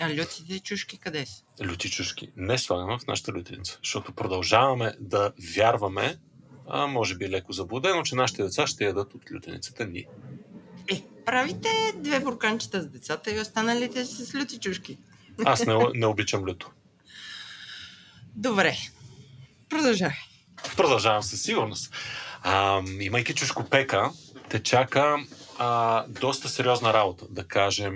[0.00, 1.44] А лютите чушки къде са?
[1.64, 6.18] Люти чушки не слагаме в нашата лютеница, защото продължаваме да вярваме,
[6.68, 10.06] а може би леко заблудено, че нашите деца ще ядат от лютеницата ни.
[10.92, 14.98] Е, правите две бурканчета с децата и останалите с люти чушки.
[15.44, 16.70] Аз не, не обичам люто.
[18.34, 18.76] Добре.
[19.68, 20.12] Продължай.
[20.76, 21.94] Продължавам със сигурност.
[22.42, 24.10] А, имайки чушкопека,
[24.50, 25.16] те чака
[25.58, 27.24] а, доста сериозна работа.
[27.30, 27.94] Да кажем,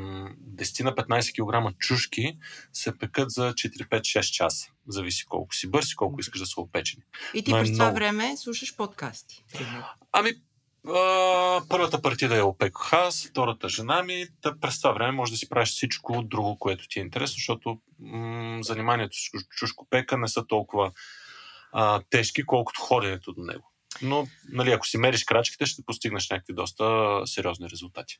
[0.56, 1.32] 10 на 15
[1.70, 2.36] кг чушки
[2.72, 4.66] се пекат за 4-5-6 часа.
[4.88, 7.02] Зависи колко си бърз и колко искаш да са опечени.
[7.34, 7.94] И ти Но е през това много.
[7.94, 9.44] време слушаш подкасти.
[10.12, 10.32] Ами,
[10.88, 14.26] а, първата партида я опекох аз, втората жена ми.
[14.42, 17.78] Та през това време може да си правиш всичко друго, което ти е интересно, защото
[17.98, 20.92] м- заниманието с чуш- чушкопека не са толкова
[21.72, 23.70] а, тежки, колкото ходенето до него.
[24.02, 28.18] Но, нали, ако си мериш крачките, ще постигнеш някакви доста сериозни резултати.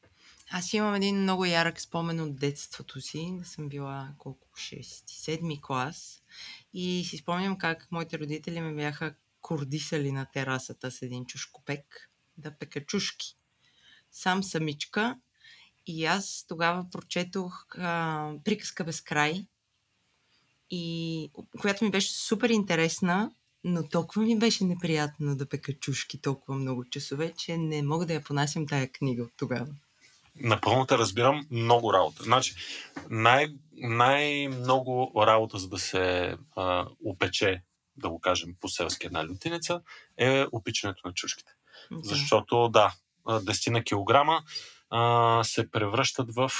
[0.51, 6.23] Аз имам един много ярък спомен от детството си, да съм била колко 6-7 клас
[6.75, 12.59] и си спомням как моите родители ме бяха кордисали на терасата с един чушкопек да
[12.59, 13.37] пека чушки.
[14.11, 15.19] Сам самичка
[15.87, 19.47] и аз тогава прочетох а, приказка без край
[20.71, 23.31] и която ми беше супер интересна,
[23.65, 28.15] но толкова ми беше неприятно да пека чушки толкова много часове, че не мога да
[28.15, 29.66] я понасям тая книга от тогава.
[30.37, 32.23] Напълно те разбирам много работа.
[32.23, 32.55] Значи,
[33.11, 37.62] най- най-много работа, за да се а, опече,
[37.97, 39.81] да го кажем по-селски една лютеница,
[40.16, 41.53] е опичането на чушките.
[41.91, 41.99] Да.
[42.03, 42.95] Защото, да,
[43.27, 44.43] а, 10 на килограма
[44.91, 46.51] а, се превръщат в,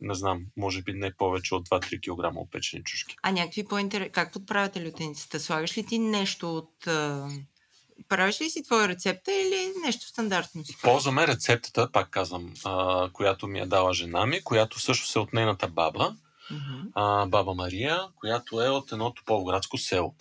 [0.00, 3.16] не знам, може би не повече от 2-3 килограма опечени чушки.
[3.22, 4.12] А някакви по-интересни...
[4.12, 5.40] Как подправяте лютеницата?
[5.40, 6.88] Слагаш ли ти нещо от...
[8.08, 10.62] Правиш ли си твоя рецепта или нещо стандартно?
[10.82, 15.32] Ползваме рецептата, пак казвам, а, която ми е дала жена ми, която всъщност е от
[15.32, 16.16] нейната баба,
[16.50, 16.88] Мгм.
[16.94, 20.14] а, баба Мария, която е от едно тополградско село.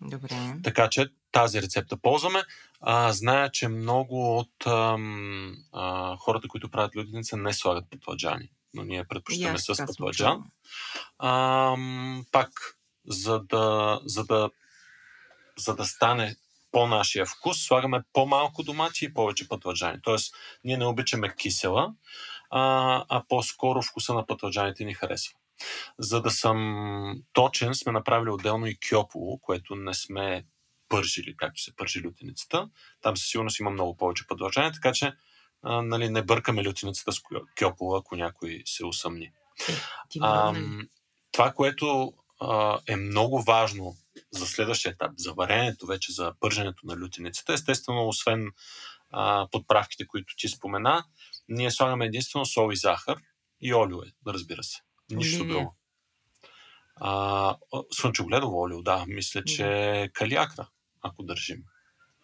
[0.00, 0.54] Добре.
[0.64, 2.42] Така че тази рецепта ползваме.
[2.80, 8.50] А, зная, че много от ам, а, хората, които правят лютеница, не слагат патладжани.
[8.74, 10.44] Но ние предпочитаме с патладжан.
[12.32, 14.50] пак, за да, за, да,
[15.58, 16.36] за да стане
[16.72, 19.98] по нашия вкус, слагаме по-малко домати и повече патладжани.
[20.02, 20.34] Тоест,
[20.64, 21.94] ние не обичаме кисела,
[22.50, 25.34] а, а по-скоро вкуса на патладжаните ни харесва.
[25.98, 30.44] За да съм точен, сме направили отделно и кьополо, което не сме
[30.88, 32.68] пържили, както се пържи лютеницата.
[33.02, 35.12] Там със сигурност има много повече патладжани, така че
[35.62, 37.20] а, нали, не бъркаме лютеницата с
[37.58, 39.32] кьополо, ако някой се усъмни.
[40.16, 40.20] Ли?
[40.22, 40.88] Ам,
[41.32, 43.96] това, което а, е много важно
[44.30, 48.50] за следващия етап, за варенето, вече за пърженето на лютеницата, естествено, освен
[49.10, 51.04] а, подправките, които ти спомена,
[51.48, 53.16] ние слагаме единствено сол и захар
[53.60, 54.78] и олио, е, разбира се.
[55.10, 55.76] Нищо друго.
[56.96, 57.56] А,
[57.90, 59.04] слънчогледово олио, да.
[59.08, 59.66] Мисля, че
[60.02, 60.68] е калиакра,
[61.02, 61.62] ако държим.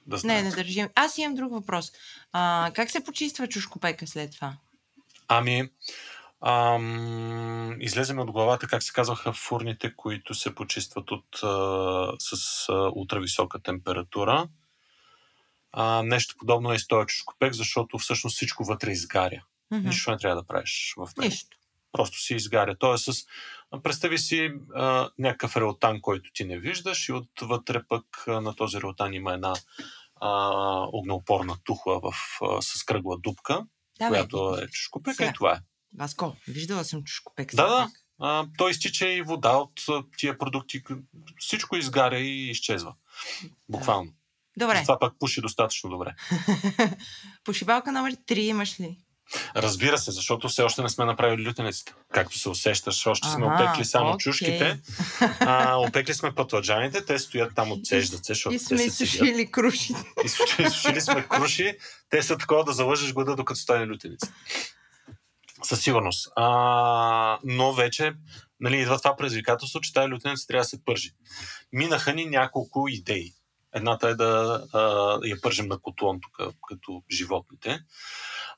[0.06, 0.88] Да Не, не държим.
[0.94, 1.92] Аз имам друг въпрос.
[2.32, 4.56] А, как се почиства чушкопека след това?
[5.28, 5.68] Ами,
[6.46, 12.32] Ам, излезе ми от главата как се казваха фурните, които се почистват от, а, с
[12.68, 14.48] а, ултрависока температура.
[15.72, 19.44] А, нещо подобно е и с този чушкопек, защото всъщност всичко вътре изгаря.
[19.70, 19.88] Мгм.
[19.88, 21.28] Нищо не трябва да правиш в него.
[21.28, 21.56] Нищо.
[21.94, 22.76] Просто си изгаря.
[22.78, 23.12] Той е с...
[23.82, 28.80] Представи си а, някакъв реотан, който ти не виждаш и отвътре пък а, на този
[28.80, 29.54] реотан има една
[30.20, 30.30] а,
[30.92, 32.12] огнеопорна тухла в,
[32.42, 33.66] а, с кръгла дупка,
[33.98, 34.08] Да, бе.
[34.08, 35.30] която е чушкопека Сега.
[35.30, 35.60] и това е.
[35.98, 37.54] Васко, виждала съм чушкопек.
[37.54, 37.90] Да, да.
[38.20, 39.72] А, той изтича и вода от
[40.18, 40.82] тия продукти.
[41.38, 42.94] Всичко изгаря и изчезва.
[43.68, 44.12] Буквално.
[44.56, 44.76] Добре.
[44.76, 46.14] Затова пак пуши достатъчно добре.
[47.44, 49.03] Пошибалка номер 3 имаш ли?
[49.56, 51.94] Разбира се, защото все още не сме направили лютеницата.
[52.12, 54.18] Както се усещаш, още сме Ага, опекли само окей.
[54.18, 54.80] чушките.
[55.40, 60.04] А, опекли сме пътладжаните, те стоят там отцеждат се, защото И сме изсушили крушите.
[60.58, 61.76] Изсушили сме круши,
[62.10, 64.32] те са такова да залъжеш глада, докато стане лютеница.
[65.62, 66.28] Със сигурност.
[66.36, 68.12] А, но вече
[68.60, 71.10] нали, идва това предизвикателство, че тази лютеница трябва да се пържи.
[71.72, 73.32] Минаха ни няколко идеи.
[73.74, 74.80] Едната е да а,
[75.24, 77.80] я пържим на котлон, тук, като животните.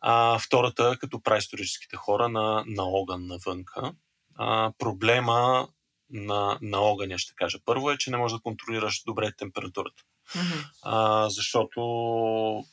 [0.09, 3.93] А, втората, като праисторическите хора, на, на огън навънка.
[4.35, 5.69] А, проблема
[6.11, 7.59] на, на огъня, ще кажа.
[7.65, 10.03] Първо е, че не можеш да контролираш добре температурата
[10.35, 10.59] Мгм.
[10.83, 11.81] а, защото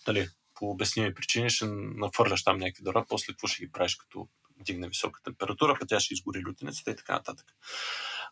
[0.08, 4.28] нали, по обясними причини ще нафърляш там някакви дрова, после какво ще ги правиш, като
[4.60, 7.46] дигне висока температура, пък тя ще изгори лютенецата и така нататък.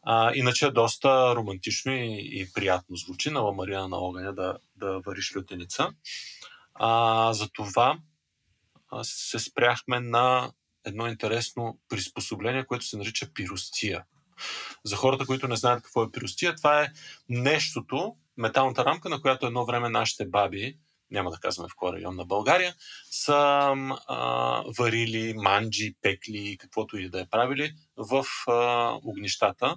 [0.04, 5.00] А, иначе е доста романтично и, и приятно звучи на ламарина на огъня да, да
[5.00, 5.90] вариш лютеница.
[6.74, 8.00] А, затова
[9.04, 10.52] се спряхме на
[10.86, 14.04] едно интересно приспособление, което се нарича пиростия.
[14.84, 16.88] За хората, които не знаят какво е пиростия, това е
[17.30, 20.78] нещото, металната рамка, на която едно време нашите баби,
[21.12, 22.76] няма да казваме в кой район на България,
[23.12, 23.74] са
[24.08, 29.76] а, варили манджи, пекли, каквото и да е правили в а, огнищата.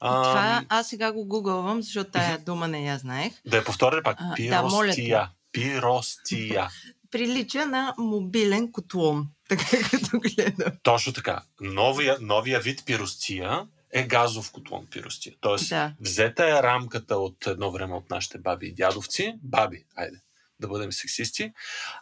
[0.00, 3.32] А, Това аз сега го гугълвам, защото тая дума не я знаех.
[3.46, 4.18] Да я повторя пак.
[4.20, 5.26] А, да, моля те.
[5.52, 6.68] Пиростия.
[7.10, 9.28] Прилича на мобилен котлон.
[9.48, 10.72] Така като гледам.
[10.82, 11.42] Точно така.
[11.60, 15.34] Новия, новия вид пиростия е газов котлон пиростия.
[15.40, 15.94] Тоест, Да.
[16.00, 20.20] взета е рамката от едно време от нашите баби и дядовци, баби, айде,
[20.60, 21.52] да бъдем сексисти,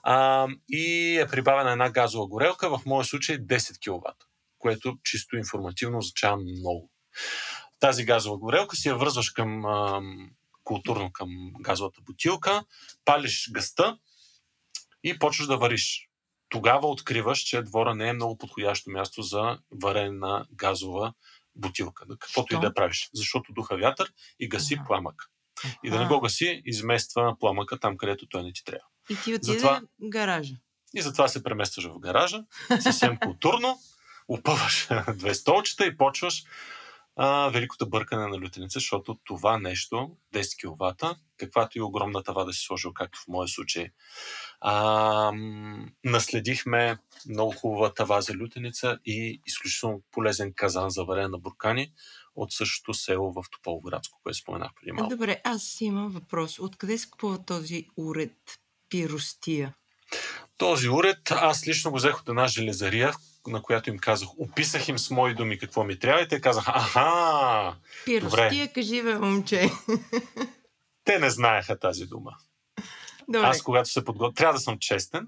[0.03, 4.17] а, и е прибавена една газова горелка, в моя случай 10 кВт,
[4.59, 6.91] което чисто информативно означава много.
[7.81, 10.01] Тази газова горелка си я връзваш към а,
[10.65, 11.29] културно към
[11.61, 12.65] газовата бутилка,
[13.05, 13.99] палиш гъста
[15.07, 16.09] и почваш да вариш.
[16.49, 21.13] Тогава откриваш, че двора не е много подходящо място за варене на газова
[21.55, 22.05] бутилка.
[22.09, 22.69] Каквото и Защо?
[22.69, 23.11] да правиш.
[23.15, 24.85] Защото духа вятър и гаси Аха.
[24.87, 25.23] пламък.
[25.85, 28.85] И да не го гаси, измества пламъка там, където той не ти трябва.
[29.11, 30.55] И ти отиде Затова- в гаража.
[30.95, 32.45] И затова се преместваш в гаража,
[32.81, 33.79] съвсем културно,
[34.29, 36.45] опъваш две столчета и почваш
[37.17, 40.57] а, великото бъркане на лютеница, защото това нещо, 10
[41.03, 43.89] кВт, каквато и огромна тава да си сложил, както в моя случай,
[44.61, 45.33] а,
[46.05, 46.99] наследихме
[47.29, 51.93] много хубава тава за лютеница и изключително полезен казан за варене на буркани
[52.37, 55.11] от същото село в Тополградско, което споменах преди малко.
[55.11, 56.59] Добре, аз имам въпрос.
[56.59, 58.59] Откъде се купува този уред
[58.89, 59.75] пиростия?
[60.59, 63.13] Този уред, аз лично го взех от една железария,
[63.47, 66.73] на която им казах, описах им с мои думи какво ми трябва и те казаха,
[66.75, 69.71] аха, Пиростия, кажи бе, момче.
[71.07, 72.33] те не знаеха тази дума.
[73.29, 73.47] Добре.
[73.47, 75.27] Аз, когато се подготвях, трябва да съм честен,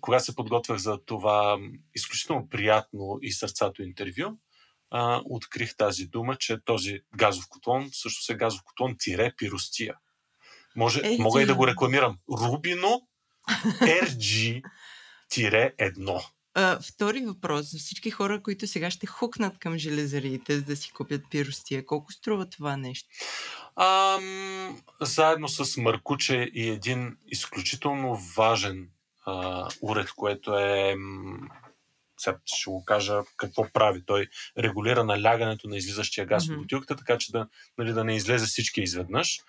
[0.00, 1.58] когато се подготвях за това
[1.94, 4.38] изключително приятно и сърцато интервю,
[4.90, 9.94] а, открих тази дума, че този газов котлон също е газов котлон тире пиростия.
[10.76, 12.18] Може, Ей, мога и да го рекламирам.
[12.30, 13.08] Рубино
[13.80, 14.62] RG
[15.28, 16.22] тире едно.
[16.60, 17.70] А, втори въпрос.
[17.70, 22.12] За всички хора, които сега ще хукнат към железариите, за да си купят пиростия, колко
[22.12, 23.08] струва това нещо?
[23.76, 28.88] Ам, заедно с Маркуче и един изключително важен
[29.26, 30.96] а, уред, което е.
[32.20, 34.02] Сега ще го кажа какво прави.
[34.06, 34.26] Той
[34.58, 36.54] регулира налягането на излизащия газ Мгм.
[36.54, 37.48] от бутилката, така че да,
[37.78, 39.40] нали, да не излезе всички изведнъж.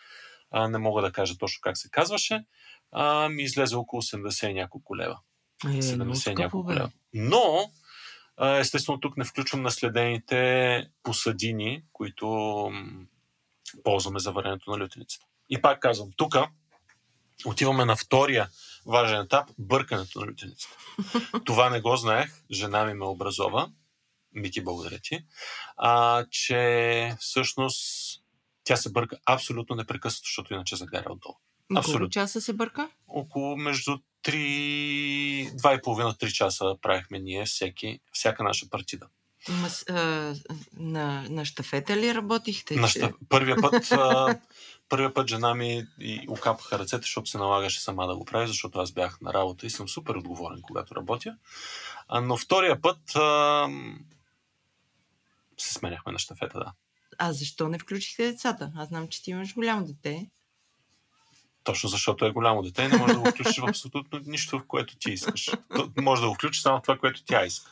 [0.51, 2.45] А, не мога да кажа точно как се казваше.
[2.91, 5.19] А, ми излезе около 80 и няколко лева.
[5.65, 6.91] Е, много 70 скъпо, няколко лева.
[7.13, 7.71] Но,
[8.41, 12.27] естествено, тук не включвам наследените посадини, които
[13.83, 15.25] ползваме за варенето на лютеницата.
[15.49, 16.35] И пак казвам, тук
[17.45, 18.49] отиваме на втория
[18.85, 20.77] важен етап бъркането на лютеницата.
[21.45, 23.71] Това не го знаех, жена ми ме образова,
[24.33, 25.19] Мики, благодаря ти,
[25.77, 27.83] а, че всъщност
[28.63, 31.35] тя се бърка абсолютно непрекъснато, защото иначе загаря отдолу.
[31.85, 32.89] Колко часа се бърка?
[33.07, 39.07] Около между три, два и половина-три часа правихме ние всеки, всяка наша партида.
[39.49, 40.35] Ма, с- а,
[40.73, 42.75] на, на щафета ли работихте?
[42.75, 43.11] На че- ща...
[43.29, 44.39] Първия път, а,
[44.89, 48.79] първия път жена ми и окапаха ръцете, защото се налагаше сама да го прави, защото
[48.79, 51.37] аз бях на работа и съм супер отговорен, когато работя.
[52.07, 53.67] А, но втория път а,
[55.57, 56.73] се сменяхме на щафета, да.
[57.17, 58.71] А защо не включихте децата?
[58.75, 60.29] Аз знам, че ти имаш голямо дете.
[61.69, 64.67] Точно защото е голямо дете и не може да го включиш в абсолютно нищо, в
[64.67, 65.49] което ти искаш.
[65.97, 67.71] Може да го включиш само в това, което тя иска.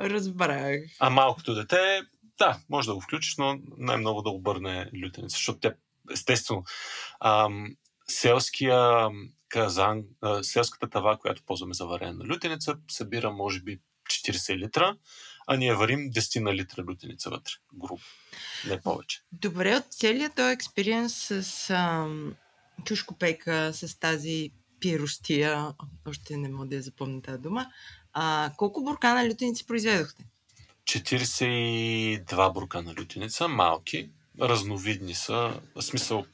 [0.00, 0.80] Разбрах.
[1.00, 2.02] А малкото дете,
[2.38, 5.74] да, може да го включиш, но най-много да обърне лютеница, защото тя,
[6.12, 6.64] естествено,
[7.20, 7.76] ам,
[8.08, 9.08] селския
[9.48, 13.80] казан, а, селската тава, която ползваме за варене на лютеница, събира, може би,
[14.10, 14.96] 40 литра,
[15.46, 17.52] а ние варим 10 на литра лютеница вътре.
[17.74, 18.02] Грубо.
[18.66, 19.20] Не повече.
[19.32, 22.34] Добре, от целият този експириенс с ам,
[22.84, 24.50] чушкопека, с тази
[24.80, 25.74] пиростия,
[26.08, 27.66] още не мога да я запомня тази дума,
[28.12, 30.24] а, колко буркана лютеници произведохте?
[30.84, 36.24] 42 буркана лютеница, малки, разновидни са, в смисъл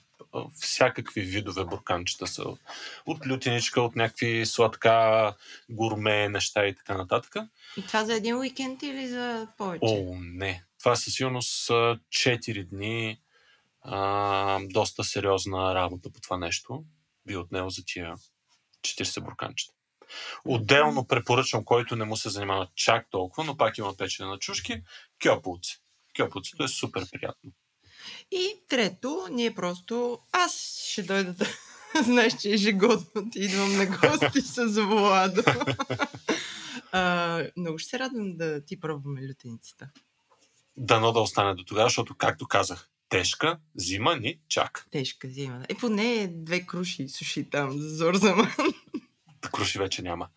[0.60, 2.44] всякакви видове бурканчета са.
[3.06, 5.35] От лютеничка, от някакви сладка,
[5.70, 7.36] гурме, неща и така нататък.
[7.77, 9.81] И това за един уикенд или за повече?
[9.82, 10.64] О, не.
[10.78, 13.18] Това със сигурност са 4 дни
[13.88, 16.84] а, доста сериозна работа по това нещо.
[17.26, 18.14] Би отнел за тия
[18.80, 19.72] 40 бурканчета.
[20.44, 24.82] Отделно препоръчвам, който не му се занимава чак толкова, но пак има печене на чушки,
[25.22, 25.82] кьопулци.
[26.16, 27.52] Кьопулцето е супер приятно.
[28.30, 30.18] И трето, ние просто...
[30.32, 31.46] Аз ще дойда да...
[32.02, 35.42] Знаеш, че ежегодно ти идвам на гости с Владо.
[36.92, 39.88] а, много ще се радвам да ти пробваме лютеницата.
[40.76, 44.84] Дано да остане до тогава, защото, както казах, тежка зима ни чака.
[44.90, 45.64] Тежка зима.
[45.68, 48.52] Е, поне две круши суши там за зор за мен.
[49.52, 50.28] Круши вече няма.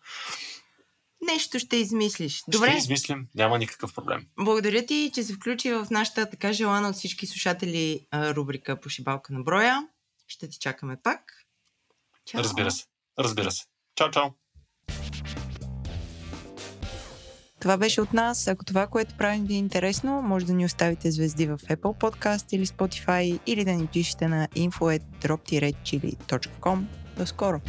[1.26, 2.36] Нещо ще измислиш.
[2.36, 4.26] Ще Добре, измислим, няма никакъв проблем.
[4.36, 9.40] благодаря ти, че се включи в нашата така желана от всички слушатели рубрика Пошибалка на
[9.42, 9.88] броя.
[10.26, 11.46] Ще ти чакаме пак.
[12.24, 12.40] Чао.
[12.40, 12.84] Разбира се.
[13.18, 13.64] Разбира се.
[13.94, 14.30] Чао, чао.
[17.60, 18.48] Това беше от нас.
[18.48, 22.54] Ако това, което правим ви е интересно, може да ни оставите звезди в Apple Podcast
[22.54, 26.82] или Spotify или да ни пишете на info.drop-chili.com.
[27.16, 27.60] До скоро!